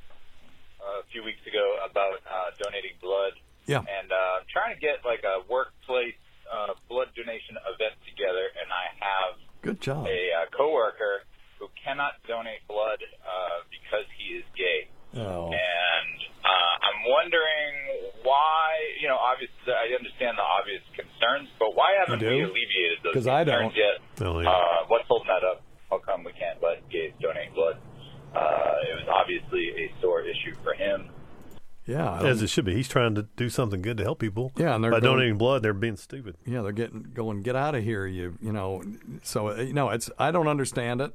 uh, 0.80 1.00
a 1.00 1.02
few 1.12 1.22
weeks 1.24 1.40
ago 1.46 1.76
about 1.90 2.20
uh, 2.30 2.50
donating 2.62 2.92
blood. 3.02 3.32
Yeah. 3.66 3.78
And 3.80 4.10
uh, 4.10 4.40
I'm 4.40 4.46
trying 4.50 4.74
to 4.74 4.80
get 4.80 5.04
like 5.04 5.24
a 5.24 5.40
workplace 5.50 6.14
uh, 6.52 6.74
blood 6.88 7.08
donation 7.16 7.56
event 7.68 7.94
together, 8.08 8.48
and 8.58 8.68
I 8.72 8.86
have 9.00 9.32
Good 9.62 9.80
job. 9.80 10.06
a 10.06 10.20
uh, 10.32 10.46
coworker 10.56 11.22
who 11.58 11.68
cannot 11.82 12.14
donate 12.26 12.62
blood 12.68 12.98
uh, 13.22 13.62
because 13.70 14.06
he 14.16 14.38
is 14.38 14.44
gay. 14.56 14.88
Oh. 15.18 15.48
And 15.50 16.18
uh, 16.44 16.74
I'm 16.86 17.00
wondering 17.08 17.74
why, 18.22 18.76
you 19.00 19.08
know, 19.08 19.16
obviously, 19.16 19.56
I 19.72 19.90
understand 19.96 20.38
the 20.38 20.44
obvious 20.46 20.82
concerns, 20.94 21.48
but 21.58 21.74
why 21.74 21.96
haven't 21.98 22.20
do? 22.20 22.28
we 22.28 22.42
alleviated 22.44 22.98
those 23.02 23.14
'Cause 23.14 23.26
I 23.26 23.42
concerns 23.44 23.74
don't. 23.74 23.76
yet? 23.76 23.96
No, 24.20 24.40
yeah. 24.40 24.50
Uh, 24.50 24.86
what's 24.88 25.08
holding 25.08 25.28
that 25.28 25.42
up? 25.42 25.62
How 25.90 25.98
come 25.98 26.22
we 26.24 26.32
can't 26.36 26.62
let 26.62 26.84
gays 26.90 27.12
donate 27.20 27.54
blood? 27.54 27.80
Uh, 28.36 28.76
Yeah, 31.88 32.08
I 32.10 32.26
as 32.28 32.42
it 32.42 32.48
should 32.50 32.66
be. 32.66 32.74
He's 32.74 32.86
trying 32.88 33.14
to 33.14 33.22
do 33.36 33.48
something 33.48 33.80
good 33.82 33.96
to 33.96 34.04
help 34.04 34.18
people. 34.18 34.52
Yeah, 34.56 34.74
and 34.74 34.84
they're 34.84 34.90
by 34.90 35.00
going- 35.00 35.14
donating 35.16 35.38
blood, 35.38 35.62
they're 35.62 35.72
being 35.72 35.96
stupid. 35.96 36.36
Yeah, 36.46 36.60
they're 36.62 36.72
getting 36.72 37.02
going. 37.14 37.40
Get 37.40 37.56
out 37.56 37.74
of 37.74 37.82
here, 37.82 38.06
you 38.06 38.36
you 38.42 38.52
know. 38.52 38.82
So 39.22 39.48
uh, 39.48 39.54
you 39.62 39.72
know, 39.72 39.88
it's 39.90 40.10
I 40.18 40.30
don't 40.30 40.48
understand 40.48 41.00
it. 41.00 41.12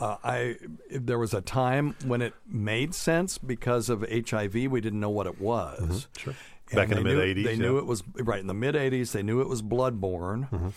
Uh, 0.00 0.16
I 0.24 0.56
there 0.90 1.18
was 1.18 1.34
a 1.34 1.40
time 1.42 1.96
when 2.06 2.22
it 2.22 2.32
made 2.46 2.94
sense 2.94 3.36
because 3.38 3.90
of 3.90 4.02
HIV. 4.08 4.54
We 4.54 4.80
didn't 4.80 5.00
know 5.00 5.10
what 5.10 5.26
it 5.26 5.40
was. 5.40 6.06
Mhm, 6.14 6.18
sure. 6.20 6.34
And 6.70 6.76
Back 6.76 6.88
in 6.90 6.96
the 6.96 7.02
mid-eighties, 7.04 7.44
they 7.44 7.52
yeah. 7.54 7.58
knew 7.58 7.76
it 7.78 7.84
was 7.84 8.02
right 8.20 8.40
in 8.40 8.46
the 8.46 8.54
mid 8.54 8.74
'80s. 8.76 9.12
They 9.12 9.22
knew 9.22 9.40
it 9.42 9.48
was 9.48 9.60
bloodborne, 9.62 10.48
Mm-hmm. 10.48 10.68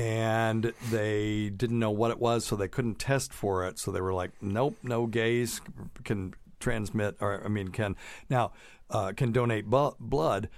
and 0.00 0.72
they 0.90 1.50
didn't 1.50 1.78
know 1.78 1.90
what 1.90 2.10
it 2.10 2.18
was, 2.18 2.44
so 2.44 2.56
they 2.56 2.68
couldn't 2.68 2.98
test 2.98 3.32
for 3.32 3.66
it. 3.66 3.78
So 3.78 3.90
they 3.92 4.00
were 4.00 4.14
like, 4.14 4.30
"Nope, 4.40 4.76
no 4.82 5.06
gays 5.06 5.60
can 6.04 6.34
transmit, 6.60 7.16
or 7.20 7.42
I 7.44 7.48
mean, 7.48 7.68
can 7.68 7.96
now 8.28 8.52
uh, 8.90 9.12
can 9.16 9.32
donate 9.32 9.66
bu- 9.66 9.96
blood." 9.98 10.48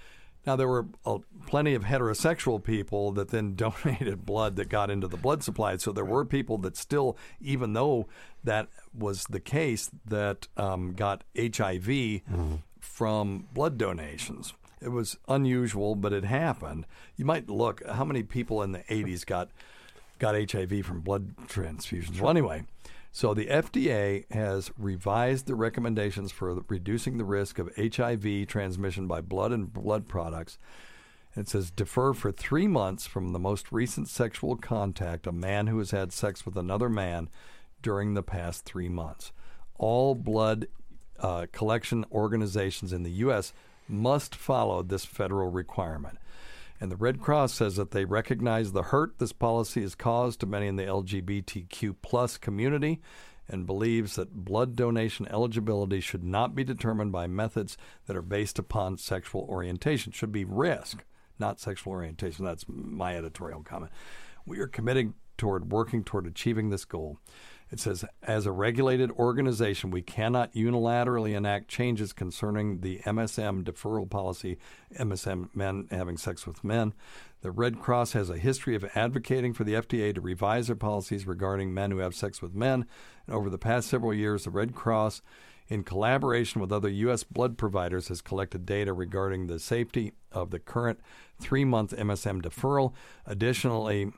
Now 0.45 0.57
there 0.57 0.67
were 0.67 0.87
uh, 1.07 1.19
plenty 1.47 1.73
of 1.75 1.85
heterosexual 1.85 2.63
people 2.63 3.13
that 3.13 3.29
then 3.29 3.55
donated 3.57 4.27
blood 4.27 4.57
that 4.57 4.69
got 4.69 4.91
into 4.91 5.07
the 5.07 5.17
blood 5.17 5.43
supply. 5.45 5.77
So 5.77 5.93
there 5.93 6.05
were 6.05 6.25
people 6.25 6.59
that 6.59 6.77
still, 6.77 7.17
even 7.41 7.73
though 7.75 8.09
that 8.43 8.69
was 8.93 9.25
the 9.31 9.39
case, 9.41 9.89
that 10.05 10.49
um, 10.57 10.95
got 10.95 11.23
HIV 11.39 12.23
from 12.81 13.47
blood 13.55 13.79
donations. 13.79 14.53
It 14.81 14.89
was 14.91 15.17
unusual, 15.29 15.95
but 15.95 16.13
it 16.13 16.25
happened. 16.25 16.87
You 17.17 17.25
might 17.25 17.49
look 17.49 17.87
how 17.89 18.05
many 18.05 18.25
people 18.25 18.63
in 18.63 18.73
the 18.73 18.81
80s 18.81 19.25
got 19.25 19.49
got 20.19 20.35
HIV 20.51 20.85
from 20.85 21.01
blood 21.01 21.37
transfusions. 21.47 22.21
Well, 22.21 22.31
anyway, 22.31 22.65
so 23.15 23.35
the 23.35 23.47
FDA 23.47 24.25
has 24.33 24.71
revised 24.79 25.47
the 25.47 25.55
recommendations 25.55 26.33
for 26.33 26.63
reducing 26.69 27.19
the 27.19 27.25
risk 27.25 27.59
of 27.59 27.71
HIV 27.77 28.47
transmission 28.49 29.07
by 29.07 29.21
blood 29.21 29.53
and 29.53 29.71
blood 29.71 30.09
products. 30.09 30.59
It 31.37 31.47
says 31.47 31.71
defer 31.71 32.15
for 32.15 32.33
three 32.33 32.67
months 32.67 33.07
from 33.07 33.33
the 33.33 33.39
most 33.39 33.71
recent 33.71 34.09
sexual 34.09 34.57
contact 34.57 35.27
a 35.27 35.33
man 35.33 35.67
who 35.67 35.79
has 35.79 35.91
had 35.91 36.11
sex 36.11 36.47
with 36.47 36.57
another 36.57 36.89
man 36.89 37.29
during 37.83 38.15
the 38.15 38.23
past 38.23 38.65
three 38.65 38.89
months. 38.89 39.31
All 39.77 40.15
blood 40.15 40.69
uh, 41.21 41.47
collection 41.53 42.07
organizations 42.13 42.95
in 42.95 43.03
the 43.03 43.11
U.S. 43.11 43.53
must 43.89 44.35
follow 44.35 44.83
this 44.83 45.05
federal 45.05 45.51
requirement. 45.51 46.19
And 46.83 46.91
the 46.91 46.97
Red 46.97 47.21
Cross 47.21 47.55
says 47.55 47.77
that 47.77 47.93
they 47.93 48.05
recognize 48.05 48.73
the 48.73 48.83
hurt 48.83 49.21
this 49.21 49.33
policy 49.33 49.83
has 49.83 49.95
caused 49.95 50.41
to 50.41 50.47
many 50.47 50.67
in 50.67 50.75
the 50.75 50.83
LGBTQ 50.83 51.95
plus 52.03 52.37
community 52.37 53.01
and 53.49 53.69
believes 53.69 54.17
that 54.17 54.45
blood 54.45 54.75
donation 54.75 55.29
eligibility 55.31 56.01
should 56.01 56.25
not 56.25 56.57
be 56.57 56.65
determined 56.65 57.13
by 57.13 57.29
methods 57.29 57.77
that 58.07 58.17
are 58.17 58.21
based 58.21 58.59
upon 58.59 58.99
sexual 58.99 59.43
orientation. 59.43 60.11
Should 60.11 60.33
be 60.33 60.45
risk, 60.45 61.05
not 61.39 61.61
sexual 61.61 61.93
orientation. 61.93 62.45
That's 62.45 62.65
my 62.67 63.17
editorial 63.17 63.63
comment. 63.63 63.93
We 64.45 64.59
are 64.59 64.67
committing 64.67 65.15
toward 65.39 65.71
working 65.71 66.03
toward 66.03 66.27
achieving 66.27 66.71
this 66.71 66.85
goal. 66.85 67.21
It 67.73 67.81
says, 67.81 68.05
as 68.23 68.45
a 68.45 68.53
regulated 68.53 69.11
organization, 69.13 69.91
we 69.91 70.03
cannot 70.03 70.53
unilaterally 70.53 71.35
enact 71.35 71.69
changes 71.69 72.13
concerning 72.13 72.83
the 72.83 72.99
MSM 73.07 73.65
deferral 73.65 74.11
policy, 74.11 74.59
MSM 74.99 75.49
men 75.55 75.89
having 75.91 76.19
sex 76.19 76.47
with 76.47 76.63
men. 76.63 76.93
The 77.41 77.51
Red 77.51 77.81
Cross 77.81 78.13
has 78.13 78.29
a 78.29 78.37
history 78.37 78.77
of 78.77 78.85
advocating 78.95 79.55
for 79.55 79.65
the 79.65 79.73
FDA 79.73 80.15
to 80.15 80.21
revise 80.21 80.67
their 80.67 80.77
policies 80.77 81.27
regarding 81.27 81.73
men 81.73 81.91
who 81.91 81.99
have 81.99 82.15
sex 82.15 82.43
with 82.43 82.55
men. 82.55 82.85
And 83.27 83.35
over 83.35 83.49
the 83.49 83.57
past 83.57 83.89
several 83.89 84.13
years, 84.13 84.45
the 84.45 84.51
Red 84.51 84.75
Cross, 84.75 85.23
in 85.67 85.83
collaboration 85.83 86.61
with 86.61 86.73
other 86.73 86.91
U.S. 86.91 87.25
blood 87.25 87.57
providers, 87.57 88.09
has 88.09 88.21
collected 88.21 88.67
data 88.67 88.93
regarding 88.93 89.47
the 89.47 89.59
safety 89.59 90.13
of 90.31 90.51
the 90.51 90.59
current 90.59 91.01
three 91.41 91.65
month 91.65 91.97
MSM 91.97 92.43
deferral. 92.43 92.93
Additionally, 93.25 94.13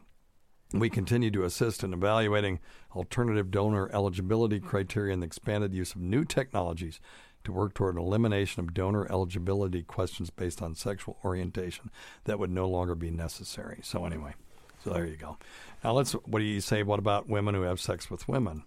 we 0.81 0.91
continue 0.91 1.31
to 1.31 1.45
assist 1.45 1.85
in 1.85 1.93
evaluating 1.93 2.61
alternative 2.95 3.51
donor 3.51 3.91
eligibility 3.93 4.61
criteria 4.61 5.12
and 5.12 5.22
the 5.22 5.27
expanded 5.27 5.72
use 5.72 5.95
of 5.95 6.01
new 6.01 6.25
technologies 6.25 7.01
to 7.45 7.53
work 7.53 7.75
toward 7.75 7.95
an 7.95 8.01
elimination 8.01 8.61
of 8.61 8.75
donor 8.75 9.07
eligibility 9.11 9.83
questions 9.83 10.31
based 10.31 10.62
on 10.62 10.75
sexual 10.75 11.18
orientation 11.25 11.91
that 12.25 12.39
would 12.39 12.51
no 12.51 12.68
longer 12.68 12.95
be 12.95 13.11
necessary. 13.11 13.81
So, 13.83 14.05
anyway, 14.07 14.35
so 14.83 14.91
there 14.91 15.07
you 15.07 15.16
go. 15.16 15.37
Now, 15.83 15.93
let's, 15.93 16.12
what 16.12 16.39
do 16.39 16.45
you 16.45 16.61
say? 16.61 16.83
What 16.83 16.99
about 16.99 17.29
women 17.29 17.55
who 17.55 17.62
have 17.62 17.81
sex 17.81 18.11
with 18.11 18.29
women? 18.29 18.64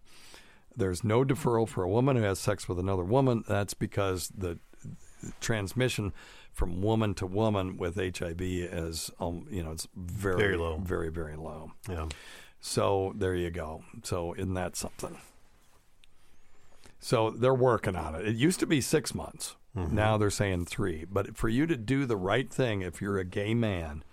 There's 0.75 1.03
no 1.03 1.23
deferral 1.23 1.67
for 1.67 1.83
a 1.83 1.89
woman 1.89 2.15
who 2.17 2.23
has 2.23 2.39
sex 2.39 2.69
with 2.69 2.77
another 2.77 3.03
woman. 3.03 3.43
That's 3.47 3.73
because 3.73 4.29
the 4.29 4.59
transmission 5.41 6.13
from 6.57 6.81
woman 6.81 7.13
to 7.13 7.27
woman 7.27 7.77
with 7.77 7.95
HIV 7.97 8.41
is, 8.41 9.11
um, 9.19 9.45
you 9.51 9.61
know, 9.63 9.71
it's 9.71 9.87
very, 9.95 10.37
Very 10.37 10.57
low. 10.57 10.77
very, 10.83 11.09
very 11.09 11.35
low. 11.35 11.71
Yeah. 11.87 12.07
So 12.59 13.13
there 13.15 13.35
you 13.35 13.51
go. 13.51 13.83
So 14.03 14.33
isn't 14.33 14.55
that 14.55 14.75
something? 14.75 15.17
So 16.99 17.29
they're 17.29 17.53
working 17.53 17.95
on 17.95 18.15
it. 18.15 18.27
It 18.27 18.35
used 18.35 18.59
to 18.61 18.65
be 18.65 18.81
six 18.81 19.13
months. 19.13 19.55
Mm-hmm. 19.75 19.95
Now 19.95 20.17
they're 20.17 20.31
saying 20.31 20.65
three. 20.65 21.05
But 21.09 21.37
for 21.37 21.47
you 21.47 21.67
to 21.67 21.77
do 21.77 22.07
the 22.07 22.17
right 22.17 22.51
thing, 22.51 22.81
if 22.81 23.01
you're 23.01 23.19
a 23.19 23.23
gay 23.23 23.53
man, 23.53 24.03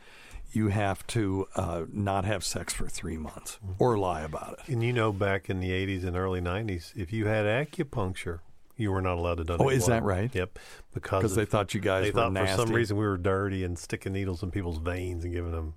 you 0.53 0.69
have 0.69 1.07
to 1.09 1.47
uh, 1.57 1.85
not 1.91 2.27
have 2.27 2.45
sex 2.45 2.75
for 2.75 2.89
three 2.89 3.17
months 3.17 3.59
Mm-hmm. 3.65 3.83
or 3.83 3.97
lie 3.97 4.21
about 4.21 4.59
it. 4.61 4.69
And 4.73 4.85
you 4.85 4.93
know, 4.93 5.13
back 5.13 5.49
in 5.49 5.61
the 5.61 5.71
80s 5.71 6.05
and 6.05 6.15
early 6.15 6.43
90s, 6.43 6.95
if 6.95 7.11
you 7.11 7.27
had 7.27 7.47
acupuncture, 7.47 8.41
you 8.77 8.91
were 8.91 9.01
not 9.03 9.17
allowed 9.19 9.37
to 9.37 9.45
donate 9.45 9.61
Oh, 9.67 9.69
is 9.69 9.87
blood. 9.87 9.97
that 9.97 10.03
right? 10.05 10.35
Yep. 10.35 10.59
Because 10.93 11.23
'Cause 11.23 11.31
of- 11.33 11.37
they 11.37 11.45
thought 11.45 11.75
you 11.75 11.81
guys 11.81 12.05
they 12.05 12.11
were 12.11 12.21
thought 12.33 12.37
for 12.37 12.57
some 12.57 12.71
reason 12.75 12.97
we 12.97 13.05
were 13.07 13.17
dirty 13.17 13.63
and 13.65 13.79
sticking 13.79 14.13
needles 14.13 14.43
in 14.43 14.51
people's 14.51 14.79
veins 14.79 15.25
and 15.25 15.33
giving 15.33 15.53
them 15.53 15.75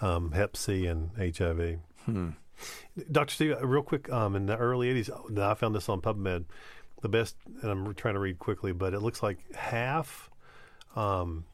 um, 0.00 0.32
Hep 0.32 0.56
C 0.56 0.86
and 0.86 1.10
HIV. 1.18 1.78
Hmm. 2.04 2.30
Dr. 3.10 3.32
Steve, 3.34 3.56
uh, 3.60 3.66
real 3.66 3.82
quick, 3.82 4.10
um, 4.12 4.36
in 4.36 4.46
the 4.46 4.56
early 4.56 4.88
80s, 4.88 5.08
uh, 5.10 5.50
I 5.50 5.54
found 5.54 5.74
this 5.74 5.88
on 5.88 6.00
PubMed. 6.00 6.44
The 7.02 7.08
best, 7.08 7.36
and 7.62 7.70
I'm 7.70 7.94
trying 7.94 8.14
to 8.14 8.20
read 8.20 8.38
quickly, 8.38 8.72
but 8.72 8.94
it 8.94 9.00
looks 9.00 9.22
like 9.22 9.38
half 9.54 10.30
um, 10.96 11.44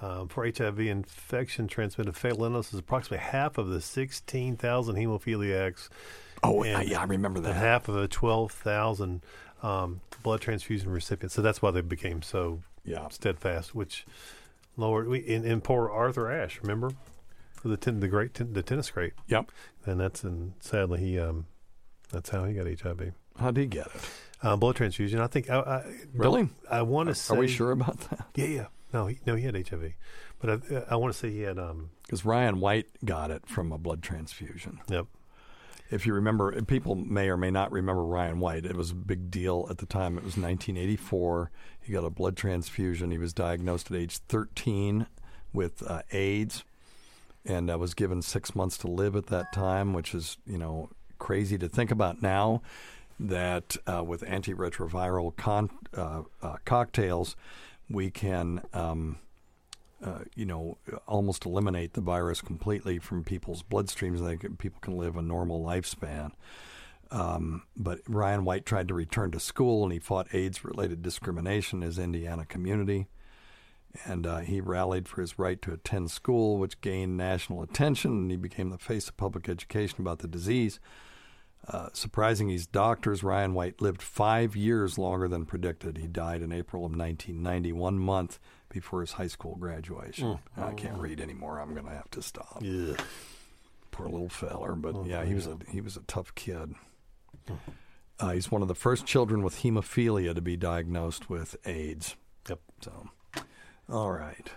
um, 0.00 0.28
for 0.28 0.44
HIV 0.46 0.78
infection 0.80 1.68
transmitted 1.68 2.16
fatal 2.16 2.44
illness 2.44 2.72
is 2.72 2.78
approximately 2.80 3.18
half 3.26 3.58
of 3.58 3.68
the 3.68 3.80
16,000 3.80 4.94
hemophiliacs. 4.96 5.88
Oh, 6.42 6.62
and- 6.62 6.88
yeah, 6.88 7.00
I 7.00 7.04
remember 7.04 7.40
that. 7.40 7.54
half 7.54 7.88
of 7.88 7.94
the 7.94 8.08
12,000 8.08 9.22
um, 9.62 10.00
blood 10.22 10.40
transfusion 10.40 10.90
recipients. 10.90 11.34
So 11.34 11.42
that's 11.42 11.60
why 11.62 11.70
they 11.70 11.80
became 11.80 12.22
so 12.22 12.62
Yeah. 12.84 13.08
steadfast, 13.08 13.74
which 13.74 14.06
lowered. 14.76 15.08
We, 15.08 15.26
and, 15.34 15.44
and 15.44 15.62
poor 15.64 15.90
Arthur 15.90 16.30
Ashe, 16.30 16.60
remember? 16.62 16.90
The, 17.64 17.76
ten, 17.76 17.98
the 18.00 18.08
great 18.08 18.34
ten, 18.34 18.52
the 18.52 18.62
tennis 18.62 18.90
great. 18.90 19.12
Yep. 19.28 19.50
And 19.86 19.98
that's, 19.98 20.22
and 20.22 20.52
sadly, 20.60 21.00
he 21.00 21.18
um, 21.18 21.46
that's 22.12 22.30
how 22.30 22.44
he 22.44 22.54
got 22.54 22.66
HIV. 22.66 23.12
How 23.40 23.50
did 23.50 23.60
he 23.60 23.66
get 23.66 23.86
it? 23.88 24.00
Uh, 24.42 24.54
blood 24.56 24.76
transfusion. 24.76 25.18
I 25.20 25.26
think. 25.26 25.50
I, 25.50 25.58
I, 25.58 25.84
Really? 26.14 26.48
I 26.70 26.82
want 26.82 27.08
to 27.08 27.14
say. 27.14 27.34
Are 27.34 27.38
we 27.38 27.48
sure 27.48 27.72
about 27.72 27.98
that? 28.10 28.26
Yeah, 28.36 28.46
yeah. 28.46 28.66
No, 28.92 29.06
he, 29.08 29.18
no, 29.26 29.34
he 29.34 29.44
had 29.44 29.56
HIV, 29.56 29.94
but 30.38 30.50
I, 30.72 30.84
I 30.90 30.96
want 30.96 31.12
to 31.12 31.18
say 31.18 31.30
he 31.30 31.40
had. 31.40 31.58
Um, 31.58 31.90
Because 32.02 32.24
Ryan 32.24 32.60
White 32.60 32.86
got 33.04 33.30
it 33.32 33.46
from 33.46 33.72
a 33.72 33.78
blood 33.78 34.00
transfusion. 34.02 34.78
Yep. 34.88 35.06
If 35.90 36.06
you 36.06 36.14
remember, 36.14 36.60
people 36.62 36.94
may 36.94 37.28
or 37.28 37.36
may 37.36 37.50
not 37.50 37.70
remember 37.70 38.04
Ryan 38.04 38.40
White. 38.40 38.64
It 38.64 38.76
was 38.76 38.90
a 38.90 38.94
big 38.94 39.30
deal 39.30 39.66
at 39.70 39.78
the 39.78 39.86
time. 39.86 40.18
It 40.18 40.24
was 40.24 40.36
1984. 40.36 41.50
He 41.80 41.92
got 41.92 42.04
a 42.04 42.10
blood 42.10 42.36
transfusion. 42.36 43.10
He 43.10 43.18
was 43.18 43.32
diagnosed 43.32 43.90
at 43.90 43.96
age 43.96 44.18
13 44.28 45.06
with 45.52 45.82
uh, 45.88 46.02
AIDS 46.12 46.64
and 47.44 47.70
uh, 47.70 47.78
was 47.78 47.94
given 47.94 48.22
six 48.22 48.54
months 48.54 48.76
to 48.78 48.88
live 48.88 49.14
at 49.14 49.26
that 49.26 49.52
time, 49.52 49.92
which 49.92 50.14
is, 50.14 50.36
you 50.46 50.58
know, 50.58 50.90
crazy 51.18 51.56
to 51.58 51.68
think 51.68 51.90
about 51.90 52.20
now 52.20 52.62
that 53.18 53.76
uh, 53.86 54.02
with 54.02 54.22
antiretroviral 54.22 55.36
con- 55.36 55.70
uh, 55.96 56.22
uh, 56.42 56.56
cocktails, 56.64 57.36
we 57.88 58.10
can. 58.10 58.62
Um, 58.74 59.18
uh, 60.04 60.20
you 60.34 60.44
know, 60.44 60.78
almost 61.06 61.46
eliminate 61.46 61.94
the 61.94 62.00
virus 62.00 62.42
completely 62.42 62.98
from 62.98 63.24
people's 63.24 63.62
bloodstreams. 63.62 64.24
They 64.24 64.36
can, 64.36 64.56
people 64.56 64.80
can 64.80 64.98
live 64.98 65.16
a 65.16 65.22
normal 65.22 65.64
lifespan. 65.64 66.32
Um, 67.10 67.62
but 67.76 68.00
Ryan 68.06 68.44
White 68.44 68.66
tried 68.66 68.88
to 68.88 68.94
return 68.94 69.30
to 69.30 69.40
school, 69.40 69.84
and 69.84 69.92
he 69.92 69.98
fought 69.98 70.34
AIDS-related 70.34 71.02
discrimination 71.02 71.82
in 71.82 71.86
his 71.86 71.98
Indiana 71.98 72.44
community. 72.44 73.06
And 74.04 74.26
uh, 74.26 74.38
he 74.38 74.60
rallied 74.60 75.08
for 75.08 75.22
his 75.22 75.38
right 75.38 75.60
to 75.62 75.72
attend 75.72 76.10
school, 76.10 76.58
which 76.58 76.80
gained 76.82 77.16
national 77.16 77.62
attention, 77.62 78.10
and 78.10 78.30
he 78.30 78.36
became 78.36 78.68
the 78.68 78.78
face 78.78 79.08
of 79.08 79.16
public 79.16 79.48
education 79.48 80.00
about 80.00 80.18
the 80.18 80.28
disease. 80.28 80.78
Uh, 81.66 81.88
surprising 81.94 82.48
his 82.48 82.66
doctors, 82.66 83.24
Ryan 83.24 83.54
White 83.54 83.80
lived 83.80 84.02
five 84.02 84.54
years 84.54 84.98
longer 84.98 85.26
than 85.26 85.46
predicted. 85.46 85.96
He 85.96 86.06
died 86.06 86.42
in 86.42 86.52
April 86.52 86.84
of 86.84 86.92
1990, 86.92 87.72
one 87.72 87.98
month 87.98 88.38
before 88.68 89.00
his 89.00 89.12
high 89.12 89.26
school 89.26 89.56
graduation. 89.56 90.38
I 90.56 90.72
can't 90.72 90.98
read 90.98 91.20
anymore. 91.20 91.58
I'm 91.60 91.72
going 91.74 91.86
to 91.86 91.92
have 91.92 92.10
to 92.12 92.22
stop. 92.22 92.58
Yeah. 92.60 92.94
Poor 93.90 94.06
little 94.08 94.28
feller, 94.28 94.74
but 94.74 95.06
yeah, 95.06 95.24
he 95.24 95.34
was 95.34 95.46
a 95.46 95.56
he 95.70 95.80
was 95.80 95.96
a 95.96 96.02
tough 96.02 96.34
kid. 96.34 96.74
Uh, 98.20 98.30
he's 98.32 98.50
one 98.50 98.60
of 98.62 98.68
the 98.68 98.74
first 98.74 99.06
children 99.06 99.42
with 99.42 99.62
hemophilia 99.62 100.34
to 100.34 100.40
be 100.42 100.56
diagnosed 100.56 101.30
with 101.30 101.56
AIDS. 101.66 102.14
Yep. 102.48 102.60
So, 102.82 103.08
all 103.90 104.12
right. 104.12 104.50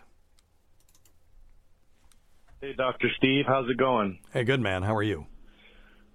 Hey, 2.62 2.74
Dr. 2.74 3.08
Steve, 3.18 3.46
how's 3.48 3.70
it 3.70 3.78
going? 3.78 4.20
Hey, 4.34 4.44
good 4.44 4.60
man. 4.60 4.84
How 4.84 4.96
are 4.96 5.04
you? 5.04 5.26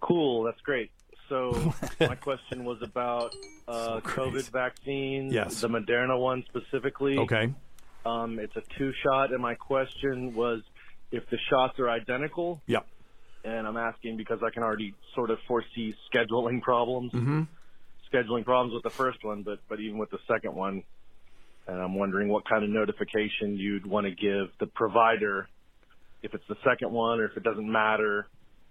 Cool, 0.00 0.42
that's 0.42 0.60
great. 0.60 0.90
So, 1.30 1.72
my 2.00 2.16
question 2.16 2.64
was 2.66 2.82
about 2.82 3.34
uh, 3.66 4.00
COVID 4.00 4.50
vaccines, 4.50 5.32
Yes. 5.32 5.62
the 5.62 5.68
Moderna 5.68 6.18
one 6.20 6.44
specifically. 6.46 7.16
Okay. 7.16 7.54
Um, 8.04 8.38
it's 8.38 8.54
a 8.56 8.62
two 8.78 8.92
shot, 9.02 9.32
and 9.32 9.40
my 9.40 9.54
question 9.54 10.34
was 10.34 10.60
if 11.10 11.28
the 11.30 11.38
shots 11.50 11.78
are 11.78 11.88
identical. 11.88 12.60
Yep. 12.66 12.86
And 13.44 13.66
I'm 13.66 13.76
asking 13.76 14.16
because 14.16 14.40
I 14.42 14.50
can 14.50 14.62
already 14.62 14.94
sort 15.14 15.30
of 15.30 15.38
foresee 15.46 15.94
scheduling 16.12 16.62
problems, 16.62 17.12
Mm-hmm. 17.12 17.42
scheduling 18.12 18.44
problems 18.44 18.72
with 18.74 18.82
the 18.82 18.90
first 18.90 19.22
one, 19.22 19.42
but 19.42 19.58
but 19.68 19.80
even 19.80 19.98
with 19.98 20.10
the 20.10 20.18
second 20.26 20.54
one, 20.54 20.82
and 21.66 21.80
I'm 21.80 21.94
wondering 21.94 22.28
what 22.28 22.48
kind 22.48 22.64
of 22.64 22.70
notification 22.70 23.56
you'd 23.56 23.86
want 23.86 24.06
to 24.06 24.12
give 24.14 24.48
the 24.60 24.66
provider 24.66 25.48
if 26.22 26.32
it's 26.34 26.44
the 26.48 26.56
second 26.64 26.90
one 26.90 27.20
or 27.20 27.26
if 27.26 27.36
it 27.36 27.42
doesn't 27.42 27.70
matter. 27.70 28.26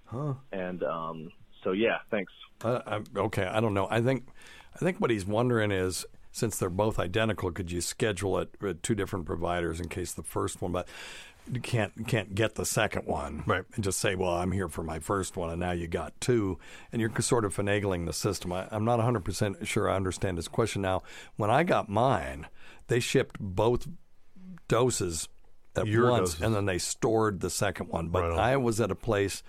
Huh. 0.05 0.33
And 0.51 0.83
um, 0.83 1.31
so 1.63 1.71
yeah, 1.71 1.97
thanks. 2.09 2.31
Uh, 2.63 2.79
I, 2.85 3.19
okay, 3.19 3.45
I 3.45 3.59
don't 3.59 3.73
know. 3.75 3.87
I 3.89 4.01
think, 4.01 4.27
I 4.75 4.79
think 4.79 4.99
what 4.99 5.11
he's 5.11 5.25
wondering 5.25 5.71
is, 5.71 6.05
since 6.33 6.57
they're 6.57 6.69
both 6.69 6.99
identical, 6.99 7.49
could 7.51 7.71
you 7.71 7.79
schedule 7.79 8.37
it 8.39 8.49
with 8.59 8.81
two 8.81 8.95
different 8.95 9.25
providers 9.25 9.79
in 9.79 9.87
case 9.87 10.11
the 10.11 10.23
first 10.23 10.61
one, 10.61 10.73
but 10.73 10.87
you 11.51 11.59
can't 11.61 12.07
can't 12.07 12.35
get 12.35 12.55
the 12.55 12.65
second 12.65 13.05
one, 13.05 13.43
right? 13.45 13.63
And 13.75 13.83
just 13.83 13.99
say, 13.99 14.15
well, 14.15 14.31
I'm 14.33 14.51
here 14.51 14.67
for 14.69 14.81
my 14.83 14.99
first 14.99 15.35
one, 15.37 15.49
and 15.49 15.59
now 15.59 15.71
you 15.71 15.87
got 15.87 16.19
two, 16.21 16.57
and 16.91 17.01
you're 17.01 17.11
sort 17.21 17.45
of 17.45 17.55
finagling 17.55 18.05
the 18.05 18.13
system. 18.13 18.51
I, 18.51 18.67
I'm 18.71 18.85
not 18.85 18.97
100 18.97 19.23
percent 19.25 19.67
sure 19.67 19.89
I 19.89 19.95
understand 19.95 20.37
his 20.37 20.47
question. 20.47 20.81
Now, 20.81 21.03
when 21.35 21.49
I 21.49 21.63
got 21.63 21.87
mine, 21.89 22.47
they 22.87 22.99
shipped 22.99 23.37
both 23.39 23.87
doses 24.67 25.27
at 25.75 25.85
Your 25.87 26.09
once, 26.11 26.31
doses. 26.31 26.41
and 26.41 26.55
then 26.55 26.65
they 26.65 26.77
stored 26.77 27.39
the 27.41 27.49
second 27.49 27.89
one. 27.89 28.07
But 28.09 28.23
Right. 28.29 28.39
I 28.39 28.57
was 28.57 28.79
at 28.79 28.91
a 28.91 28.95
place 28.95 29.43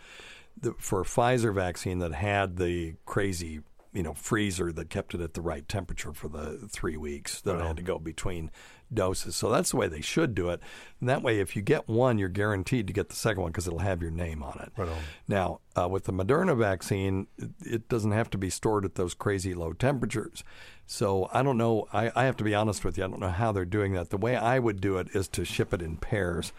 that, 0.62 0.80
for 0.80 1.00
a 1.02 1.04
Pfizer 1.04 1.54
vaccine 1.54 1.98
that 2.00 2.12
had 2.12 2.56
the 2.56 2.94
crazy, 3.06 3.60
you 3.94 4.02
know, 4.02 4.12
freezer 4.12 4.72
that 4.72 4.90
kept 4.90 5.14
it 5.14 5.20
at 5.20 5.34
the 5.34 5.40
right 5.40 5.66
temperature 5.68 6.12
for 6.12 6.28
the 6.28 6.68
three 6.68 6.96
weeks 6.96 7.40
that 7.42 7.56
I 7.56 7.66
had 7.68 7.76
to 7.76 7.82
go 7.82 7.98
between 7.98 8.50
doses. 8.92 9.36
So 9.36 9.50
that's 9.50 9.70
the 9.70 9.76
way 9.76 9.88
they 9.88 10.00
should 10.00 10.34
do 10.34 10.50
it. 10.50 10.60
And 11.00 11.08
that 11.08 11.22
way, 11.22 11.38
if 11.38 11.54
you 11.54 11.62
get 11.62 11.88
one, 11.88 12.18
you're 12.18 12.28
guaranteed 12.28 12.88
to 12.88 12.92
get 12.92 13.08
the 13.08 13.16
second 13.16 13.42
one 13.42 13.52
because 13.52 13.66
it'll 13.66 13.78
have 13.78 14.02
your 14.02 14.10
name 14.10 14.42
on 14.42 14.58
it. 14.60 14.72
Right 14.76 14.88
on. 14.88 14.98
Now, 15.28 15.60
uh, 15.76 15.88
with 15.88 16.04
the 16.04 16.12
Moderna 16.12 16.56
vaccine, 16.56 17.28
it, 17.60 17.88
doesn't 17.88 18.12
have 18.12 18.30
to 18.30 18.38
be 18.38 18.50
stored 18.50 18.84
at 18.84 18.96
those 18.96 19.14
crazy 19.14 19.54
low 19.54 19.72
temperatures. 19.72 20.42
So 20.86 21.28
I 21.32 21.42
don't 21.42 21.56
know. 21.56 21.86
I, 21.92 22.10
I 22.14 22.24
have 22.24 22.36
to 22.38 22.44
be 22.44 22.54
honest 22.54 22.84
with 22.84 22.98
you. 22.98 23.04
I 23.04 23.06
don't 23.08 23.20
know 23.20 23.28
how 23.28 23.52
they're 23.52 23.64
doing 23.64 23.92
that. 23.92 24.10
The 24.10 24.16
way 24.16 24.36
I 24.36 24.58
would 24.58 24.80
do 24.80 24.98
it 24.98 25.08
is 25.14 25.28
to 25.28 25.44
ship 25.44 25.72
it 25.72 25.82
in 25.82 25.96
pairs. 25.96 26.52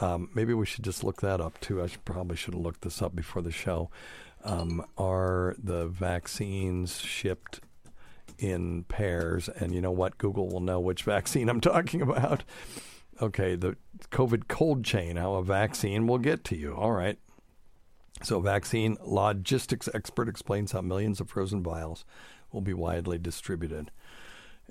Um, 0.00 0.30
maybe 0.34 0.52
we 0.52 0.66
should 0.66 0.84
just 0.84 1.04
look 1.04 1.20
that 1.22 1.40
up 1.40 1.60
too. 1.60 1.82
I 1.82 1.86
should, 1.86 2.04
probably 2.04 2.36
should 2.36 2.54
have 2.54 2.62
looked 2.62 2.82
this 2.82 3.00
up 3.00 3.14
before 3.14 3.40
the 3.40 3.52
show. 3.52 3.90
Um, 4.44 4.84
are 4.98 5.54
the 5.62 5.86
vaccines 5.86 7.00
shipped 7.00 7.60
in 8.38 8.84
pairs? 8.84 9.48
And 9.48 9.74
you 9.74 9.80
know 9.80 9.90
what? 9.92 10.18
Google 10.18 10.48
will 10.48 10.60
know 10.60 10.80
which 10.80 11.02
vaccine 11.04 11.48
I'm 11.48 11.60
talking 11.60 12.02
about. 12.02 12.44
Okay, 13.20 13.54
the 13.54 13.76
COVID 14.10 14.48
cold 14.48 14.84
chain, 14.84 15.16
how 15.16 15.34
a 15.34 15.44
vaccine 15.44 16.06
will 16.06 16.18
get 16.18 16.44
to 16.44 16.56
you. 16.56 16.74
All 16.74 16.92
right. 16.92 17.18
So, 18.22 18.40
vaccine 18.40 18.96
logistics 19.04 19.88
expert 19.92 20.28
explains 20.28 20.72
how 20.72 20.80
millions 20.80 21.20
of 21.20 21.28
frozen 21.28 21.62
vials 21.62 22.04
will 22.52 22.60
be 22.60 22.74
widely 22.74 23.18
distributed. 23.18 23.90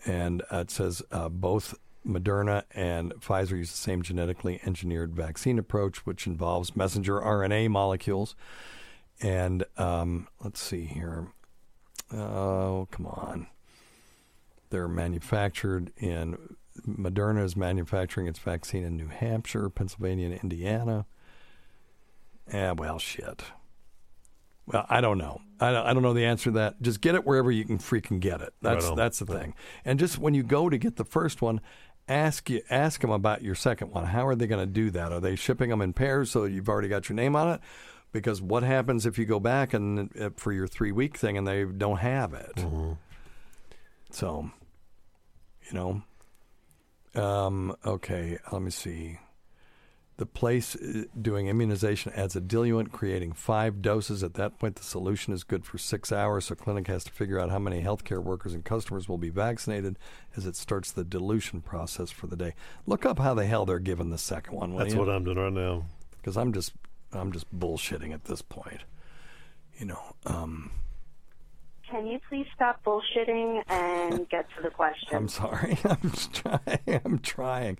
And 0.05 0.41
uh, 0.51 0.59
it 0.59 0.71
says 0.71 1.01
uh, 1.11 1.29
both 1.29 1.75
Moderna 2.05 2.63
and 2.71 3.13
Pfizer 3.15 3.57
use 3.57 3.71
the 3.71 3.77
same 3.77 4.01
genetically 4.01 4.59
engineered 4.65 5.15
vaccine 5.15 5.59
approach, 5.59 6.05
which 6.05 6.27
involves 6.27 6.75
messenger 6.75 7.19
RNA 7.19 7.69
molecules. 7.69 8.35
And 9.21 9.63
um, 9.77 10.27
let's 10.43 10.59
see 10.59 10.85
here. 10.85 11.27
Oh, 12.13 12.87
come 12.91 13.05
on. 13.05 13.47
They're 14.69 14.87
manufactured 14.87 15.91
in 15.97 16.37
Moderna 16.87 17.43
is 17.43 17.55
manufacturing 17.55 18.27
its 18.27 18.39
vaccine 18.39 18.83
in 18.83 18.95
New 18.95 19.07
Hampshire, 19.07 19.69
Pennsylvania, 19.69 20.27
and 20.27 20.39
Indiana. 20.41 21.05
Yeah, 22.51 22.71
well, 22.71 22.97
shit. 22.99 23.43
Well, 24.65 24.85
I 24.89 25.01
don't 25.01 25.17
know. 25.17 25.41
I 25.59 25.71
don't, 25.71 25.85
I 25.85 25.93
don't 25.93 26.03
know 26.03 26.13
the 26.13 26.25
answer 26.25 26.45
to 26.45 26.51
that. 26.51 26.81
Just 26.81 27.01
get 27.01 27.15
it 27.15 27.25
wherever 27.25 27.51
you 27.51 27.65
can 27.65 27.77
freaking 27.77 28.19
get 28.19 28.41
it. 28.41 28.53
That's 28.61 28.87
Right 28.87 28.95
that's 28.95 29.19
the 29.19 29.25
thing. 29.25 29.53
And 29.85 29.99
just 29.99 30.17
when 30.17 30.33
you 30.33 30.43
go 30.43 30.69
to 30.69 30.77
get 30.77 30.95
the 30.95 31.05
first 31.05 31.41
one, 31.41 31.61
ask 32.07 32.49
you 32.49 32.61
ask 32.69 33.01
them 33.01 33.11
about 33.11 33.41
your 33.41 33.55
second 33.55 33.91
one. 33.91 34.05
How 34.05 34.27
are 34.27 34.35
they 34.35 34.47
going 34.47 34.65
to 34.65 34.71
do 34.71 34.89
that? 34.91 35.11
Are 35.11 35.19
they 35.19 35.35
shipping 35.35 35.69
them 35.69 35.81
in 35.81 35.93
pairs 35.93 36.31
so 36.31 36.45
you've 36.45 36.69
already 36.69 36.87
got 36.87 37.09
your 37.09 37.15
name 37.15 37.35
on 37.35 37.49
it? 37.49 37.61
Because 38.11 38.41
what 38.41 38.63
happens 38.63 39.05
if 39.05 39.17
you 39.17 39.25
go 39.25 39.39
back 39.39 39.73
and 39.73 40.09
uh, 40.19 40.31
for 40.35 40.51
your 40.51 40.67
three 40.67 40.91
week 40.91 41.17
thing 41.17 41.37
and 41.37 41.47
they 41.47 41.63
don't 41.63 41.97
have 41.97 42.33
it? 42.33 42.55
Mm-hmm. 42.55 42.93
So, 44.11 44.51
you 45.69 45.73
know. 45.73 46.03
Um, 47.13 47.75
okay, 47.85 48.37
let 48.51 48.61
me 48.61 48.71
see. 48.71 49.19
The 50.17 50.25
place 50.25 50.75
uh, 50.75 51.03
doing 51.19 51.47
immunization 51.47 52.11
adds 52.15 52.35
a 52.35 52.41
diluent, 52.41 52.91
creating 52.91 53.33
five 53.33 53.81
doses. 53.81 54.23
At 54.23 54.35
that 54.35 54.59
point, 54.59 54.75
the 54.75 54.83
solution 54.83 55.33
is 55.33 55.43
good 55.43 55.65
for 55.65 55.77
six 55.77 56.11
hours. 56.11 56.45
So, 56.45 56.55
clinic 56.55 56.87
has 56.87 57.03
to 57.05 57.11
figure 57.11 57.39
out 57.39 57.49
how 57.49 57.59
many 57.59 57.81
healthcare 57.81 58.23
workers 58.23 58.53
and 58.53 58.63
customers 58.63 59.09
will 59.09 59.17
be 59.17 59.29
vaccinated 59.29 59.97
as 60.35 60.45
it 60.45 60.55
starts 60.55 60.91
the 60.91 61.03
dilution 61.03 61.61
process 61.61 62.11
for 62.11 62.27
the 62.27 62.35
day. 62.35 62.53
Look 62.85 63.05
up 63.05 63.19
how 63.19 63.33
the 63.33 63.45
hell 63.45 63.65
they're 63.65 63.79
giving 63.79 64.09
the 64.09 64.17
second 64.17 64.55
one. 64.55 64.75
That's 64.75 64.93
you? 64.93 64.99
what 64.99 65.09
I'm 65.09 65.23
doing 65.23 65.37
right 65.37 65.53
now. 65.53 65.85
because 66.17 66.37
I'm 66.37 66.53
just 66.53 66.73
I'm 67.13 67.31
just 67.31 67.53
bullshitting 67.57 68.13
at 68.13 68.25
this 68.25 68.41
point. 68.41 68.81
You 69.77 69.87
know, 69.87 70.01
um, 70.25 70.71
Can 71.89 72.05
you 72.07 72.19
please 72.29 72.45
stop 72.55 72.83
bullshitting 72.85 73.63
and 73.67 74.29
get 74.29 74.47
to 74.55 74.61
the 74.63 74.69
question? 74.69 75.09
I'm 75.11 75.27
sorry. 75.27 75.77
I'm 75.85 76.11
trying. 76.11 77.01
I'm 77.05 77.19
trying. 77.19 77.77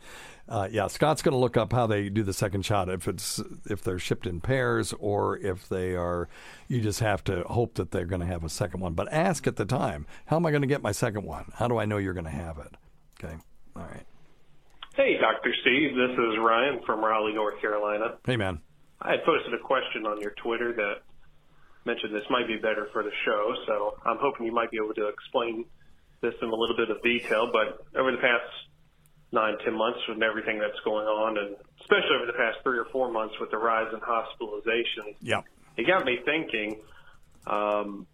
Uh, 0.50 0.68
yeah, 0.70 0.88
Scott's 0.88 1.22
going 1.22 1.34
to 1.34 1.38
look 1.38 1.56
up 1.56 1.72
how 1.72 1.88
they 1.88 2.10
do 2.10 2.24
the 2.24 2.34
second 2.34 2.66
shot. 2.66 2.90
If 2.90 3.08
it's 3.08 3.42
if 3.70 3.82
they're 3.84 4.00
shipped 4.00 4.28
in 4.28 4.42
pairs 4.42 4.94
or 5.00 5.38
if 5.38 5.70
they 5.70 5.96
are, 5.96 6.28
you 6.68 6.82
just 6.82 7.00
have 7.00 7.24
to 7.26 7.44
hope 7.44 7.76
that 7.76 7.92
they're 7.92 8.06
going 8.06 8.20
to 8.22 8.28
have 8.28 8.44
a 8.44 8.50
second 8.50 8.82
one. 8.82 8.94
But 8.94 9.12
ask 9.14 9.48
at 9.48 9.56
the 9.56 9.66
time, 9.66 10.06
how 10.26 10.36
am 10.36 10.46
I 10.46 10.52
going 10.52 10.64
to 10.64 10.68
get 10.68 10.82
my 10.82 10.92
second 10.92 11.24
one? 11.24 11.46
How 11.56 11.68
do 11.70 11.78
I 11.78 11.86
know 11.86 11.98
you're 11.98 12.14
going 12.14 12.26
to 12.26 12.32
have 12.32 12.58
it? 12.58 12.76
Okay. 13.24 13.36
All 13.76 13.84
right. 13.84 14.06
Hey, 14.96 15.18
Dr. 15.22 15.54
Steve. 15.62 15.96
This 15.96 16.12
is 16.12 16.38
Ryan 16.40 16.82
from 16.86 17.00
Raleigh, 17.06 17.34
North 17.34 17.62
Carolina. 17.62 18.18
Hey, 18.26 18.36
man. 18.36 18.60
I 19.02 19.12
had 19.12 19.24
posted 19.26 19.54
a 19.54 19.60
question 19.60 20.06
on 20.06 20.22
your 20.22 20.32
Twitter 20.32 20.74
that 20.74 21.02
mentioned 21.86 22.14
this 22.14 22.30
might 22.30 22.48
be 22.48 22.58
better 22.58 22.88
for 22.94 23.02
the 23.04 23.12
show, 23.26 23.54
so 23.66 23.98
I'm 24.06 24.18
hoping 24.22 24.46
you 24.46 24.52
might 24.52 24.70
be 24.70 24.78
able 24.78 24.94
to 24.94 25.08
explain 25.08 25.66
this 26.22 26.36
in 26.42 26.48
a 26.50 26.56
little 26.56 26.76
bit 26.78 26.92
of 26.92 27.02
detail. 27.02 27.50
But 27.52 27.84
over 28.00 28.12
the 28.12 28.20
past 28.22 28.46
nine, 29.32 29.58
ten 29.66 29.74
months 29.76 30.00
with 30.08 30.22
everything 30.22 30.60
that's 30.60 30.80
going 30.86 31.08
on, 31.08 31.38
and 31.40 31.56
especially 31.82 32.16
over 32.18 32.28
the 32.28 32.38
past 32.38 32.60
three 32.64 32.78
or 32.78 32.86
four 32.92 33.12
months 33.12 33.34
with 33.40 33.50
the 33.50 33.58
rise 33.58 33.92
in 33.92 34.00
hospitalizations, 34.02 35.16
Yeah. 35.22 35.42
it 35.78 35.88
got 35.88 36.06
me 36.06 36.20
thinking, 36.24 36.82
um, 37.48 38.06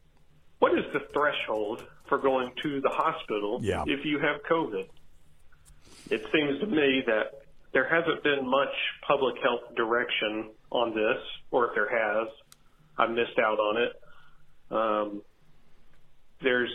what 0.60 0.78
is 0.78 0.86
the 0.94 1.02
threshold 1.12 1.86
for 2.08 2.18
going 2.20 2.54
to 2.64 2.80
the 2.80 2.90
hospital 2.90 3.60
Yeah. 3.62 3.84
if 3.88 4.06
you 4.06 4.20
have 4.20 4.42
COVID? 4.44 4.88
It 6.10 6.26
seems 6.32 6.60
to 6.62 6.68
me 6.68 7.04
that 7.08 7.34
there 7.74 7.90
hasn't 7.90 8.24
been 8.24 8.48
much 8.48 8.74
public 9.06 9.36
health 9.44 9.76
direction 9.76 10.52
on 10.72 10.94
this, 10.94 11.22
or 11.52 11.68
if 11.70 11.76
there 11.76 11.90
has, 11.90 12.28
I 12.98 13.08
missed 13.08 13.40
out 13.40 13.60
on 13.60 13.82
it. 13.82 13.94
Um, 14.70 15.22
there's 16.42 16.70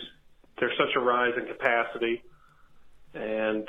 there's 0.59 0.77
such 0.77 0.95
a 0.95 0.99
rise 0.99 1.33
in 1.37 1.45
capacity, 1.47 2.23
and 3.13 3.67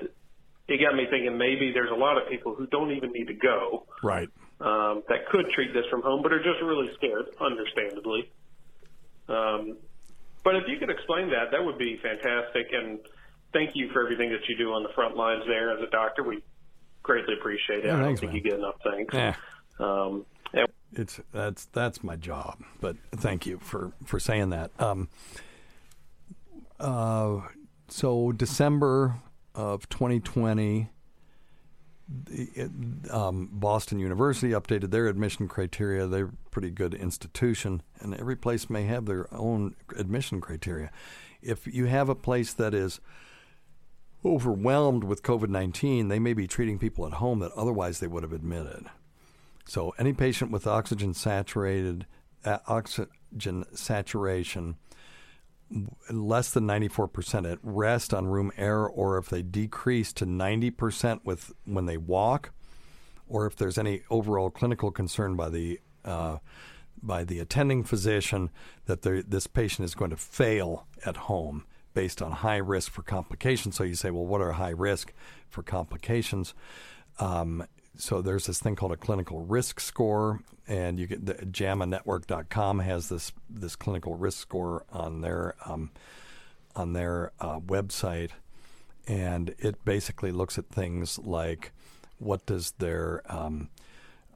it 0.68 0.80
got 0.80 0.94
me 0.94 1.06
thinking 1.10 1.36
maybe 1.36 1.72
there's 1.72 1.90
a 1.90 1.98
lot 1.98 2.20
of 2.20 2.28
people 2.28 2.54
who 2.54 2.66
don't 2.66 2.92
even 2.92 3.12
need 3.12 3.26
to 3.26 3.34
go 3.34 3.86
Right. 4.02 4.28
um, 4.60 5.02
that 5.08 5.28
could 5.30 5.46
treat 5.54 5.72
this 5.74 5.84
from 5.90 6.02
home, 6.02 6.22
but 6.22 6.32
are 6.32 6.42
just 6.42 6.62
really 6.62 6.90
scared, 6.96 7.26
understandably. 7.40 8.30
Um, 9.28 9.76
but 10.42 10.56
if 10.56 10.64
you 10.68 10.78
could 10.78 10.90
explain 10.90 11.30
that, 11.30 11.50
that 11.52 11.64
would 11.64 11.78
be 11.78 11.98
fantastic. 12.02 12.66
And 12.72 12.98
thank 13.52 13.70
you 13.74 13.90
for 13.92 14.02
everything 14.04 14.30
that 14.30 14.46
you 14.48 14.56
do 14.56 14.72
on 14.72 14.82
the 14.82 14.90
front 14.94 15.16
lines 15.16 15.42
there 15.46 15.72
as 15.76 15.82
a 15.82 15.90
doctor. 15.90 16.22
We 16.22 16.42
greatly 17.02 17.34
appreciate 17.38 17.80
it. 17.80 17.86
Yeah, 17.86 17.96
I 17.96 18.00
don't 18.02 18.16
think 18.16 18.32
man. 18.32 18.36
you 18.36 18.42
get 18.42 18.58
enough 18.58 18.76
thanks. 18.84 19.14
Yeah. 19.14 19.34
Um, 19.78 20.26
and 20.52 20.68
It's 20.92 21.20
that's 21.32 21.66
that's 21.66 22.04
my 22.04 22.16
job. 22.16 22.62
But 22.80 22.96
thank 23.16 23.46
you 23.46 23.58
for 23.58 23.92
for 24.04 24.20
saying 24.20 24.50
that. 24.50 24.70
Um, 24.78 25.08
uh, 26.78 27.40
so 27.88 28.32
December 28.32 29.16
of 29.54 29.88
2020, 29.88 30.90
the, 32.08 32.70
um, 33.10 33.48
Boston 33.52 33.98
University 33.98 34.52
updated 34.52 34.90
their 34.90 35.06
admission 35.06 35.48
criteria. 35.48 36.06
They're 36.06 36.26
a 36.26 36.50
pretty 36.50 36.70
good 36.70 36.94
institution, 36.94 37.82
and 38.00 38.14
every 38.14 38.36
place 38.36 38.68
may 38.68 38.84
have 38.84 39.06
their 39.06 39.32
own 39.34 39.74
admission 39.96 40.40
criteria. 40.40 40.90
If 41.42 41.66
you 41.66 41.86
have 41.86 42.08
a 42.08 42.14
place 42.14 42.52
that 42.54 42.74
is 42.74 43.00
overwhelmed 44.24 45.04
with 45.04 45.22
COVID 45.22 45.48
19, 45.48 46.08
they 46.08 46.18
may 46.18 46.32
be 46.32 46.46
treating 46.46 46.78
people 46.78 47.06
at 47.06 47.14
home 47.14 47.40
that 47.40 47.52
otherwise 47.52 48.00
they 48.00 48.06
would 48.06 48.22
have 48.22 48.32
admitted. 48.32 48.86
So, 49.66 49.94
any 49.98 50.12
patient 50.12 50.50
with 50.50 50.66
oxygen 50.66 51.14
saturated, 51.14 52.06
uh, 52.44 52.58
oxygen 52.66 53.64
saturation 53.74 54.76
less 56.10 56.50
than 56.50 56.66
94% 56.66 57.50
at 57.50 57.58
rest 57.62 58.14
on 58.14 58.26
room 58.26 58.52
air, 58.56 58.86
or 58.86 59.18
if 59.18 59.28
they 59.28 59.42
decrease 59.42 60.12
to 60.12 60.26
90% 60.26 61.24
with 61.24 61.52
when 61.64 61.86
they 61.86 61.96
walk, 61.96 62.52
or 63.28 63.46
if 63.46 63.56
there's 63.56 63.78
any 63.78 64.02
overall 64.10 64.50
clinical 64.50 64.90
concern 64.90 65.34
by 65.36 65.48
the 65.48 65.80
uh, 66.04 66.38
by 67.02 67.24
the 67.24 67.38
attending 67.38 67.82
physician 67.82 68.50
that 68.86 69.02
this 69.02 69.46
patient 69.46 69.84
is 69.84 69.94
going 69.94 70.10
to 70.10 70.16
fail 70.16 70.86
at 71.04 71.16
home 71.16 71.64
based 71.92 72.22
on 72.22 72.32
high 72.32 72.56
risk 72.56 72.90
for 72.92 73.02
complications. 73.02 73.76
So 73.76 73.84
you 73.84 73.94
say, 73.94 74.10
well, 74.10 74.24
what 74.24 74.40
are 74.40 74.52
high 74.52 74.70
risk 74.70 75.12
for 75.48 75.62
complications? 75.62 76.54
Um, 77.18 77.66
so 77.96 78.22
there's 78.22 78.46
this 78.46 78.58
thing 78.58 78.76
called 78.76 78.92
a 78.92 78.96
clinical 78.96 79.40
risk 79.40 79.80
score, 79.80 80.40
and 80.66 80.98
you 80.98 81.06
get 81.06 81.26
the 81.26 81.34
JAMAnetwork.com 81.34 82.80
has 82.80 83.08
this 83.08 83.32
this 83.48 83.76
clinical 83.76 84.16
risk 84.16 84.38
score 84.38 84.84
on 84.92 85.20
their 85.20 85.54
um, 85.64 85.90
on 86.74 86.92
their 86.92 87.32
uh, 87.40 87.60
website, 87.60 88.30
and 89.06 89.54
it 89.58 89.84
basically 89.84 90.32
looks 90.32 90.58
at 90.58 90.68
things 90.68 91.18
like 91.18 91.72
what 92.18 92.44
does 92.46 92.72
their 92.72 93.22
um, 93.26 93.68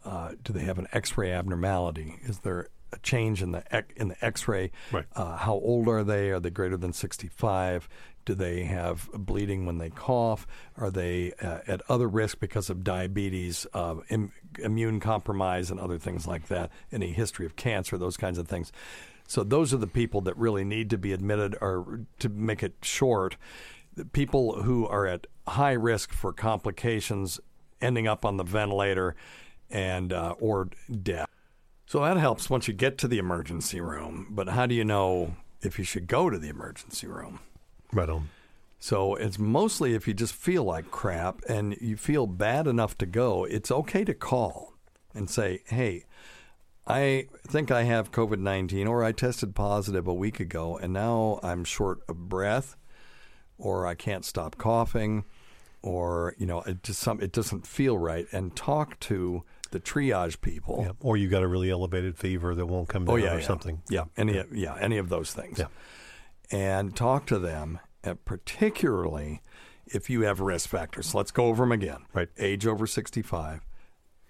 uh, 0.05 0.33
do 0.43 0.53
they 0.53 0.65
have 0.65 0.79
an 0.79 0.87
X-ray 0.93 1.33
abnormality? 1.33 2.17
Is 2.23 2.41
there 2.41 2.69
a 2.93 2.99
change 2.99 3.43
in 3.43 3.53
the 3.53 3.84
in 3.97 4.09
the 4.09 4.24
X-ray? 4.24 4.70
Right. 4.93 5.07
Uh, 5.14 5.36
how 5.36 5.55
old 5.55 5.89
are 5.89 6.05
they? 6.05 6.30
Are 6.30 6.41
they 6.41 6.51
greater 6.51 6.76
than 6.76 6.93
65? 6.93 7.89
Do 8.24 8.34
they 8.34 8.64
have 8.64 9.09
bleeding 9.14 9.64
when 9.64 9.78
they 9.78 9.89
cough? 9.89 10.47
Are 10.76 10.91
they 10.91 11.32
uh, 11.41 11.61
at 11.66 11.80
other 11.89 12.07
risk 12.07 12.41
because 12.41 12.68
of 12.68 12.84
diabetes, 12.84 13.66
uh, 13.72 13.97
Im- 14.11 14.32
immune 14.59 15.01
compromise, 15.01 15.70
and 15.70 15.80
other 15.80 15.99
things 15.99 16.26
like 16.26 16.49
that? 16.49 16.70
Any 16.93 17.12
history 17.12 17.47
of 17.47 17.57
cancer, 17.57 17.97
those 17.97 18.18
kinds 18.18 18.36
of 18.36 18.47
things. 18.47 18.70
So 19.26 19.45
those 19.45 19.72
are 19.72 19.78
the 19.78 19.86
people 19.86 20.20
that 20.22 20.36
really 20.36 20.64
need 20.64 20.91
to 20.91 20.99
be 20.99 21.12
admitted, 21.12 21.57
or 21.61 22.01
to 22.18 22.28
make 22.28 22.62
it 22.62 22.74
short, 22.82 23.36
people 24.12 24.62
who 24.62 24.86
are 24.86 25.07
at 25.07 25.26
high 25.47 25.72
risk 25.72 26.12
for 26.12 26.32
complications, 26.32 27.41
ending 27.80 28.07
up 28.07 28.24
on 28.24 28.36
the 28.36 28.45
ventilator, 28.45 29.16
and 29.70 30.12
uh, 30.12 30.34
or 30.39 30.68
death. 31.03 31.28
So 31.89 32.01
that 32.01 32.18
helps 32.18 32.51
once 32.51 32.68
you 32.68 32.74
get 32.74 32.99
to 32.99 33.09
the 33.09 33.16
emergency 33.16 33.80
room. 33.80 34.26
But 34.28 34.51
how 34.51 34.66
do 34.66 34.74
you 34.74 34.84
know 34.84 35.36
if 35.62 35.78
you 35.78 35.86
should 35.86 36.07
go 36.07 36.28
to 36.28 36.36
the 36.36 36.51
emergency 36.51 37.07
room? 37.07 37.41
Right 37.95 38.11
on. 38.11 38.28
So 38.78 39.14
it's 39.14 39.39
mostly 39.39 39.95
if 39.95 40.07
you 40.07 40.12
just 40.12 40.34
feel 40.34 40.64
like 40.64 40.91
crap 40.91 41.41
and 41.49 41.78
you 41.80 41.97
feel 41.97 42.26
bad 42.26 42.66
enough 42.66 42.99
to 42.99 43.07
go, 43.07 43.45
it's 43.45 43.70
okay 43.70 44.05
to 44.05 44.12
call 44.12 44.74
and 45.14 45.30
say, 45.30 45.62
hey, 45.64 46.05
I 46.86 47.28
think 47.47 47.70
I 47.70 47.84
have 47.84 48.12
COVID 48.12 48.39
19 48.39 48.86
or 48.86 49.03
I 49.03 49.12
tested 49.12 49.55
positive 49.55 50.07
a 50.07 50.12
week 50.12 50.41
ago 50.41 50.76
and 50.76 50.93
now 50.93 51.41
I'm 51.43 51.64
short 51.64 52.01
of 52.07 52.28
breath 52.28 52.76
or 53.57 53.86
I 53.86 53.95
can't 53.95 54.26
stop 54.26 54.59
coughing 54.59 55.24
or, 55.80 56.34
you 56.36 56.45
know, 56.45 56.61
it 56.61 56.82
just 56.82 57.01
some, 57.01 57.18
it 57.22 57.32
doesn't 57.32 57.66
feel 57.66 57.97
right 57.97 58.26
and 58.30 58.55
talk 58.55 59.01
to 59.01 59.43
the 59.71 59.81
triage 59.81 60.41
people. 60.41 60.83
Yeah. 60.87 60.93
Or 61.01 61.16
you 61.16 61.29
got 61.29 61.43
a 61.43 61.49
really 61.49 61.71
elevated 61.71 62.16
fever 62.16 62.55
that 62.55 62.66
won't 62.66 62.89
come 62.89 63.05
down 63.05 63.14
oh, 63.14 63.16
yeah, 63.16 63.35
or 63.35 63.41
yeah. 63.41 63.47
something. 63.47 63.83
Yeah, 63.89 64.05
any 64.16 64.43
yeah. 64.53 64.77
any 64.81 64.99
of 64.99 65.09
those 65.09 65.33
things. 65.33 65.59
Yeah. 65.59 65.66
And 66.51 66.97
talk 66.97 67.27
to 67.27 67.39
them, 67.39 67.79
and 68.03 68.25
particularly 68.25 69.43
if 69.93 70.11
you 70.11 70.23
have 70.23 70.41
risk 70.41 70.69
factors. 70.69 71.14
Let's 71.14 71.31
go 71.31 71.47
over 71.47 71.62
them 71.62 71.73
again. 71.73 72.05
Right. 72.12 72.29
Age 72.39 72.66
over 72.66 72.87
65, 72.87 73.66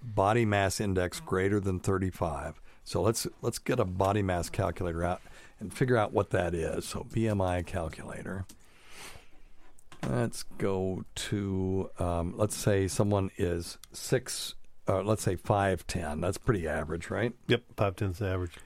body 0.03 0.45
mass 0.45 0.81
index 0.81 1.21
greater 1.21 1.61
than 1.61 1.81
35. 1.81 2.61
So 2.85 3.03
let's 3.03 3.27
let's 3.43 3.59
get 3.59 3.79
a 3.79 3.85
body 3.85 4.23
mass 4.23 4.49
calculator 4.49 5.05
out 5.05 5.21
and 5.61 5.73
figure 5.73 5.97
out 5.97 6.13
what 6.13 6.31
that 6.31 6.55
is. 6.55 6.87
So 6.87 7.07
BMI 7.13 7.67
calculator. 7.67 8.47
Let's 10.09 10.45
go 10.45 11.05
to 11.15 11.91
um, 11.99 12.35
let's 12.37 12.57
say 12.57 12.89
someone 12.89 13.31
is 13.37 13.79
six 13.93 14.55
uh, 14.89 15.03
let's 15.03 15.23
say 15.23 15.37
5'10. 15.37 16.21
That's 16.21 16.39
pretty 16.39 16.67
average, 16.67 17.11
right? 17.11 17.35
Yep, 17.47 17.63
5'10's 17.77 18.23
average. 18.23 18.57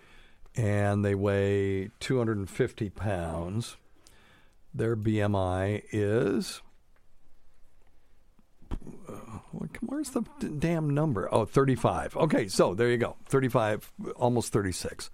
And 0.55 1.05
they 1.05 1.15
weigh 1.15 1.91
250 2.01 2.91
pounds. 2.91 3.77
Their 4.75 4.97
BMI 4.97 5.83
is. 5.91 6.63
Uh, 9.09 9.15
where's 9.81 10.11
the 10.11 10.23
damn 10.59 10.91
number? 10.91 11.29
Oh, 11.33 11.45
35. 11.45 12.17
Okay, 12.17 12.49
so 12.49 12.75
there 12.75 12.91
you 12.91 12.97
go. 12.97 13.17
35, 13.27 13.93
almost 14.17 14.53
36. 14.53 15.11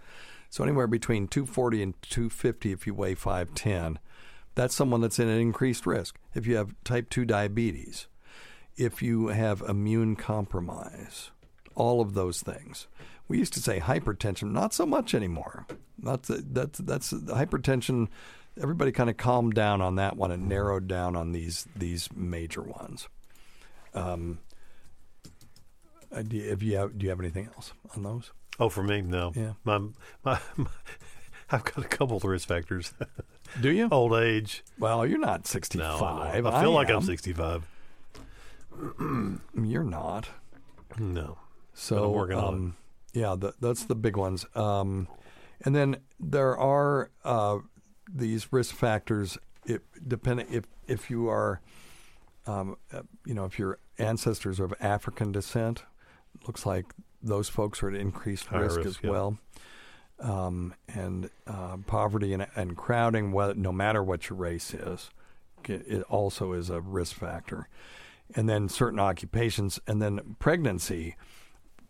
So 0.51 0.65
anywhere 0.65 0.87
between 0.87 1.29
240 1.29 1.83
and 1.83 2.03
250 2.03 2.73
if 2.73 2.87
you 2.87 2.95
weigh 2.95 3.15
5'10. 3.15 3.97
That's 4.55 4.75
someone 4.75 5.01
that's 5.01 5.19
in 5.19 5.29
an 5.29 5.41
increased 5.41 5.87
risk. 5.87 6.19
If 6.35 6.47
you 6.47 6.57
have 6.57 6.75
type 6.85 7.11
2 7.11 7.25
diabetes, 7.25 8.09
if 8.79 9.03
you 9.03 9.29
have 9.29 9.61
immune 9.63 10.17
compromise, 10.17 11.31
all 11.75 12.01
of 12.01 12.15
those 12.15 12.41
things. 12.41 12.87
We 13.27 13.39
used 13.39 13.53
to 13.55 13.61
say 13.61 13.81
hypertension, 13.81 14.53
not 14.53 14.73
so 14.73 14.87
much 14.87 15.15
anymore. 15.15 15.67
That's 15.99 16.31
that's 16.33 16.79
that's 16.79 17.13
hypertension. 17.13 18.09
Everybody 18.61 18.93
kind 18.93 19.11
of 19.11 19.17
calmed 19.17 19.55
down 19.55 19.83
on 19.83 19.97
that 19.97 20.17
one 20.17 20.31
and 20.31 20.49
narrowed 20.49 20.89
down 20.89 21.15
on 21.15 21.33
these 21.33 21.67
these 21.77 22.09
major 22.15 22.63
ones. 22.63 23.09
Um, 23.95 24.39
uh, 26.11 26.23
do 26.23 26.37
you, 26.37 26.57
you 26.61 26.77
have, 26.77 26.97
do 26.99 27.05
you 27.05 27.11
have 27.11 27.21
anything 27.21 27.49
else 27.55 27.73
on 27.97 28.03
those? 28.03 28.33
Oh, 28.59 28.69
for 28.69 28.83
me, 28.83 29.03
no. 29.03 29.33
Yeah, 29.35 29.53
my, 29.65 29.79
my, 30.25 30.39
my 30.57 30.69
I've 31.51 31.65
got 31.65 31.79
a 31.79 31.89
couple 31.89 32.17
of 32.17 32.25
risk 32.25 32.49
factors. 32.49 32.93
Do 33.61 33.71
you? 33.71 33.89
Old 33.93 34.15
age. 34.15 34.65
Well, 34.79 35.07
you're 35.07 35.19
not 35.19 35.47
65. 35.47 36.01
No, 36.01 36.07
I, 36.07 36.39
I 36.39 36.41
feel 36.41 36.73
I 36.73 36.75
like 36.75 36.91
am. 36.91 36.97
I'm 36.97 37.03
65. 37.03 37.67
You're 39.55 39.85
not. 39.85 40.29
No. 40.99 41.39
So 41.75 42.05
I'm 42.05 42.13
working 42.13 42.39
on 42.39 42.55
um, 42.55 42.77
yeah, 43.13 43.35
the, 43.39 43.55
that's 43.61 43.85
the 43.85 43.95
big 43.95 44.17
ones. 44.17 44.47
Um, 44.55 45.09
and 45.65 45.75
then 45.75 45.97
there 46.21 46.57
are 46.57 47.11
uh, 47.25 47.59
these 48.13 48.53
risk 48.53 48.75
factors. 48.75 49.39
It 49.67 49.83
depending 50.07 50.47
if 50.51 50.65
if 50.87 51.11
you 51.11 51.29
are, 51.29 51.61
um, 52.47 52.77
uh, 52.93 53.03
you 53.27 53.35
know, 53.35 53.45
if 53.45 53.59
your 53.59 53.79
ancestors 53.99 54.61
are 54.61 54.65
of 54.65 54.75
African 54.81 55.33
descent, 55.33 55.85
looks 56.47 56.65
like 56.65 56.87
those 57.23 57.49
folks 57.49 57.83
are 57.83 57.89
at 57.89 57.95
increased 57.95 58.51
risk, 58.51 58.77
risk, 58.77 58.89
as 58.89 58.99
yeah. 59.03 59.11
well. 59.11 59.39
Um, 60.21 60.75
and 60.89 61.31
uh, 61.47 61.77
poverty 61.87 62.33
and, 62.33 62.47
and 62.57 62.77
crowding, 62.77 63.31
no 63.57 63.73
matter 63.73 64.03
what 64.03 64.29
your 64.29 64.37
race 64.37 64.75
is, 64.75 65.11
it 65.65 65.87
it 65.87 66.03
also 66.05 66.53
is 66.53 66.71
a 66.71 66.81
risk 66.81 67.17
factor. 67.17 67.69
And 68.35 68.49
then 68.49 68.69
certain 68.69 69.01
occupations, 69.01 69.81
and 69.87 70.03
then 70.03 70.37
pregnancy. 70.39 71.17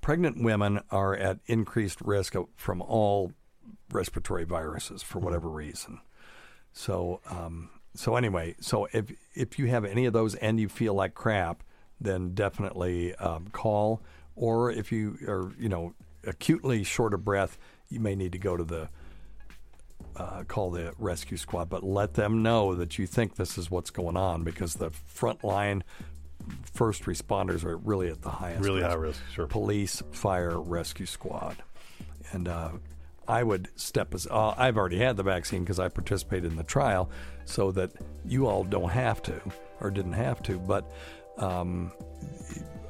Pregnant 0.01 0.43
women 0.43 0.80
are 0.91 1.14
at 1.14 1.41
increased 1.47 2.01
risk 2.01 2.34
of, 2.36 2.47
from 2.55 2.80
all 2.80 3.32
respiratory 3.91 4.45
viruses 4.45 5.03
for 5.03 5.18
whatever 5.18 5.49
reason. 5.49 6.01
So, 6.72 7.20
um, 7.28 7.70
so 7.95 8.14
anyway, 8.14 8.55
so 8.61 8.86
if 8.93 9.12
if 9.34 9.59
you 9.59 9.66
have 9.66 9.84
any 9.84 10.07
of 10.07 10.12
those 10.12 10.36
and 10.36 10.61
you 10.61 10.68
feel 10.68 10.95
like 10.95 11.14
crap, 11.14 11.64
then 12.01 12.34
definitely 12.34 13.14
um, 13.16 13.49
call. 13.51 14.01
Or 14.36 14.70
if 14.70 14.93
you 14.93 15.18
are, 15.26 15.53
you 15.59 15.68
know, 15.68 15.95
acutely 16.24 16.84
short 16.84 17.14
of 17.14 17.24
breath, 17.24 17.59
you 17.89 17.99
may 17.99 18.14
need 18.14 18.32
to 18.32 18.39
go 18.39 18.57
to 18.57 18.64
the 18.64 18.89
uh, 20.16 20.45
call 20.45 20.70
the 20.70 20.93
rescue 20.99 21.36
squad, 21.36 21.68
but 21.68 21.82
let 21.82 22.14
them 22.14 22.43
know 22.43 22.74
that 22.74 22.99
you 22.99 23.07
think 23.07 23.36
this 23.36 23.59
is 23.59 23.70
what's 23.70 23.91
going 23.91 24.16
on 24.16 24.45
because 24.45 24.74
the 24.74 24.91
frontline 24.91 25.82
first 26.74 27.05
responders 27.05 27.64
are 27.64 27.76
really 27.76 28.09
at 28.09 28.22
the 28.22 28.30
highest 28.30 28.64
Really 28.64 28.82
high 28.82 28.94
risk, 28.94 29.20
sure. 29.32 29.46
Police, 29.46 30.03
fire, 30.12 30.61
rescue 30.61 31.07
squad, 31.07 31.57
and 32.32 32.49
uh, 32.49 32.70
I 33.26 33.42
would 33.42 33.68
step 33.76 34.14
as 34.14 34.26
uh, 34.26 34.55
I've 34.57 34.76
already 34.76 34.99
had 34.99 35.16
the 35.16 35.22
vaccine 35.22 35.62
because 35.64 35.78
I 35.78 35.88
participated 35.88 36.51
in 36.51 36.57
the 36.57 36.64
trial, 36.64 37.11
so 37.44 37.72
that 37.72 37.92
you 38.24 38.46
all 38.46 38.64
don't 38.64 38.90
have 38.90 39.22
to 39.22 39.40
or 39.80 39.90
didn't 39.90 40.14
have 40.14 40.42
to, 40.44 40.59
but. 40.59 40.90
Um, 41.36 41.92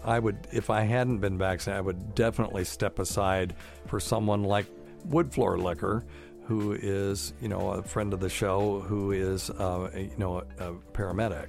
I 0.04 0.18
would, 0.18 0.38
if 0.52 0.70
I 0.70 0.82
hadn't 0.82 1.18
been 1.18 1.36
vaccinated, 1.36 1.78
I 1.78 1.82
would 1.82 2.14
definitely 2.14 2.64
step 2.64 2.98
aside 2.98 3.54
for 3.88 4.00
someone 4.00 4.42
like 4.42 4.64
Woodfloor 5.06 5.62
Liquor, 5.62 6.02
who 6.44 6.72
is, 6.72 7.34
you 7.42 7.48
know, 7.48 7.72
a 7.72 7.82
friend 7.82 8.14
of 8.14 8.20
the 8.20 8.30
show, 8.30 8.80
who 8.80 9.12
is, 9.12 9.50
uh, 9.50 9.90
a, 9.92 10.00
you 10.00 10.16
know, 10.16 10.44
a, 10.58 10.70
a 10.70 10.74
paramedic. 10.94 11.48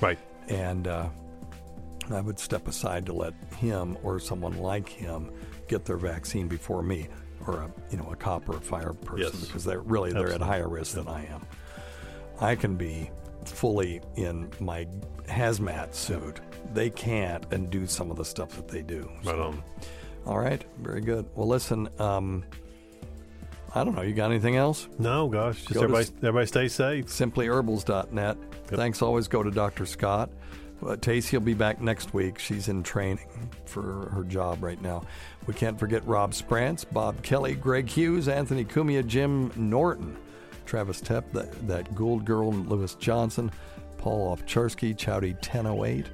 Right. 0.00 0.18
And 0.48 0.88
uh, 0.88 1.10
I 2.10 2.20
would 2.20 2.38
step 2.38 2.66
aside 2.68 3.06
to 3.06 3.12
let 3.12 3.34
him 3.56 3.96
or 4.02 4.18
someone 4.18 4.58
like 4.58 4.88
him 4.88 5.30
get 5.68 5.84
their 5.84 5.96
vaccine 5.96 6.48
before 6.48 6.82
me, 6.82 7.08
or 7.46 7.54
a, 7.54 7.70
you 7.90 7.98
know, 7.98 8.08
a 8.10 8.16
cop 8.16 8.48
or 8.48 8.56
a 8.56 8.60
fire 8.60 8.92
person, 8.92 9.30
Yes. 9.38 9.46
because 9.46 9.64
they're 9.64 9.80
really 9.80 10.12
they're 10.12 10.32
at 10.32 10.40
higher 10.40 10.68
risk 10.68 10.94
than 10.96 11.06
I 11.08 11.24
am. 11.26 11.46
I 12.40 12.54
can 12.56 12.74
be 12.76 13.10
fully 13.44 14.00
in 14.16 14.50
my 14.60 14.86
hazmat 15.28 15.94
suit. 15.94 16.40
They 16.74 16.90
can't 16.90 17.44
and 17.52 17.70
do 17.70 17.86
some 17.86 18.10
of 18.10 18.16
the 18.16 18.24
stuff 18.24 18.50
that 18.56 18.66
they 18.68 18.82
do. 18.82 19.08
Right 19.24 19.38
on. 19.38 19.62
All 20.26 20.38
right, 20.38 20.64
very 20.80 21.00
good. 21.00 21.26
Well, 21.34 21.48
listen, 21.48 21.88
um, 21.98 22.44
I 23.74 23.84
don't 23.84 23.94
know. 23.94 24.02
You 24.02 24.14
got 24.14 24.30
anything 24.30 24.56
else? 24.56 24.88
No, 24.98 25.28
gosh. 25.28 25.60
Just 25.60 25.74
Go 25.74 25.82
everybody, 25.82 26.08
everybody 26.18 26.46
stay 26.46 26.68
safe. 26.68 27.06
Simplyherbals.net. 27.06 28.36
Thanks. 28.66 29.00
Always 29.02 29.28
go 29.28 29.42
to 29.42 29.50
Dr. 29.50 29.86
Scott. 29.86 30.30
Tacey 31.00 31.36
will 31.36 31.44
be 31.44 31.54
back 31.54 31.80
next 31.80 32.14
week. 32.14 32.38
She's 32.38 32.68
in 32.68 32.82
training 32.82 33.26
for 33.66 34.10
her 34.10 34.24
job 34.24 34.62
right 34.62 34.80
now. 34.80 35.02
We 35.46 35.54
can't 35.54 35.78
forget 35.78 36.06
Rob 36.06 36.34
Sprance, 36.34 36.84
Bob 36.84 37.22
Kelly, 37.22 37.54
Greg 37.54 37.88
Hughes, 37.88 38.28
Anthony 38.28 38.64
Cumia, 38.64 39.06
Jim 39.06 39.52
Norton, 39.56 40.16
Travis 40.66 41.00
Tepp, 41.00 41.24
that, 41.32 41.66
that 41.66 41.94
Gould 41.94 42.24
girl, 42.24 42.52
Lewis 42.52 42.94
Johnson, 42.94 43.50
Paul 43.98 44.36
Ofcharsky, 44.36 44.96
Chowdy 44.96 45.34
1008, 45.34 46.06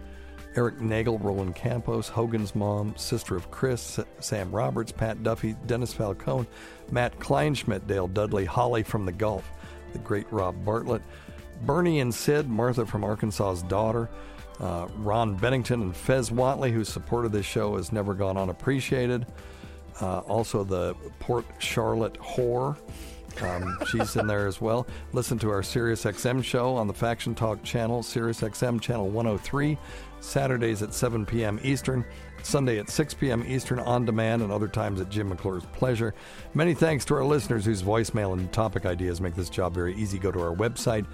Eric 0.57 0.81
Nagel, 0.81 1.19
Roland 1.19 1.55
Campos, 1.55 2.09
Hogan's 2.09 2.55
mom, 2.55 2.97
sister 2.97 3.37
of 3.37 3.51
Chris, 3.51 4.01
Sam 4.21 4.51
Roberts, 4.51 4.91
Pat 4.91 5.23
Duffy, 5.23 5.55
Dennis 5.67 5.93
Falcone, 5.93 6.47
Matt 6.91 7.19
Kleinschmidt, 7.19 7.87
Dale 7.87 8.09
Dudley, 8.09 8.47
Holly 8.47 8.83
from 8.83 9.05
the 9.05 9.13
Gulf, 9.13 9.51
the 9.93 9.99
great 9.99 10.27
Rob 10.33 10.65
Bartlett, 10.65 11.03
Bernie 11.63 12.01
and 12.01 12.15
Sid, 12.15 12.49
Martha 12.49 12.87
from 12.87 13.05
Arkansas's 13.05 13.63
daughter, 13.65 14.09
uh, 14.61 14.89
Ron 14.97 15.35
Bennington 15.35 15.83
and 15.83 15.97
Fez 15.97 16.31
Whatley, 16.31 16.73
who 16.73 16.85
supported 16.85 17.33
this 17.33 17.47
show, 17.47 17.77
has 17.77 17.93
never 17.93 18.15
gone 18.15 18.37
unappreciated. 18.37 19.27
Uh, 20.01 20.19
also, 20.21 20.65
the 20.65 20.95
Port 21.19 21.47
Charlotte 21.59 22.15
whore. 22.15 22.77
Um, 23.43 23.79
she's 23.91 24.17
in 24.17 24.27
there 24.27 24.47
as 24.47 24.61
well. 24.61 24.87
Listen 25.13 25.39
to 25.41 25.51
our 25.51 25.63
Sirius 25.63 26.05
XM 26.05 26.43
show 26.43 26.75
on 26.75 26.87
the 26.87 26.95
Faction 26.95 27.35
Talk 27.35 27.63
channel, 27.63 28.03
Sirius 28.03 28.41
XM 28.41 28.81
channel 28.81 29.09
103, 29.09 29.77
Saturdays 30.21 30.83
at 30.83 30.95
7 30.95 31.27
p.m. 31.27 31.61
Eastern, 31.63 32.05
Sunday 32.43 32.79
at 32.79 32.89
6 32.89 33.15
p.m. 33.15 33.45
Eastern 33.47 33.79
on 33.79 34.05
demand, 34.05 34.43
and 34.43 34.53
other 34.53 34.69
times 34.69 35.01
at 35.01 35.11
Jim 35.11 35.29
McClure's 35.29 35.67
pleasure. 35.67 36.15
Many 36.55 36.73
thanks 36.73 37.05
to 37.07 37.15
our 37.15 37.25
listeners 37.25 37.65
whose 37.65 37.83
voicemail 37.83 38.33
and 38.33 38.51
topic 38.53 38.87
ideas 38.87 39.21
make 39.21 39.35
this 39.35 39.51
job 39.51 39.75
very 39.75 39.95
easy. 39.97 40.19
Go 40.19 40.31
to 40.31 40.41
our 40.41 40.55
website 40.55 41.07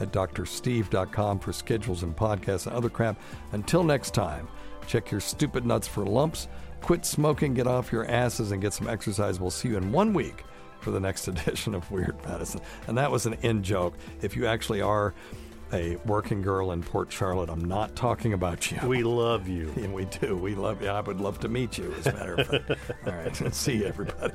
at 0.00 0.12
drsteve.com 0.12 1.38
for 1.38 1.52
schedules 1.52 2.02
and 2.02 2.16
podcasts 2.16 2.66
and 2.66 2.74
other 2.74 2.88
crap. 2.90 3.20
Until 3.52 3.84
next 3.84 4.14
time, 4.14 4.48
check 4.86 5.10
your 5.10 5.20
stupid 5.20 5.64
nuts 5.64 5.86
for 5.86 6.04
lumps, 6.04 6.48
quit 6.80 7.04
smoking, 7.04 7.54
get 7.54 7.66
off 7.66 7.92
your 7.92 8.06
asses, 8.06 8.50
and 8.52 8.62
get 8.62 8.72
some 8.72 8.88
exercise. 8.88 9.38
We'll 9.38 9.50
see 9.50 9.68
you 9.68 9.76
in 9.76 9.92
one 9.92 10.12
week 10.12 10.44
for 10.80 10.90
the 10.90 11.00
next 11.00 11.28
edition 11.32 11.74
of 11.74 11.90
Weird 11.90 12.16
Medicine. 12.26 12.60
And 12.86 12.96
that 12.98 13.10
was 13.10 13.26
an 13.26 13.34
in 13.42 13.62
joke. 13.62 13.94
If 14.22 14.36
you 14.36 14.46
actually 14.46 14.80
are 14.80 15.14
a 15.72 15.96
working 16.04 16.42
girl 16.42 16.72
in 16.72 16.82
Port 16.82 17.12
Charlotte, 17.12 17.48
I'm 17.48 17.64
not 17.64 17.94
talking 17.94 18.32
about 18.32 18.72
you. 18.72 18.78
We 18.88 19.02
love 19.02 19.46
you. 19.46 19.72
And 19.76 19.94
we 19.94 20.06
do. 20.06 20.36
We 20.36 20.54
love 20.54 20.82
you. 20.82 20.88
I 20.88 21.00
would 21.00 21.20
love 21.20 21.38
to 21.40 21.48
meet 21.48 21.78
you, 21.78 21.92
as 21.98 22.06
a 22.06 22.12
matter 22.12 22.34
of 22.34 22.46
fact. 22.48 22.70
All 23.06 23.12
right. 23.12 23.54
See 23.54 23.76
you, 23.76 23.84
everybody. 23.84 24.34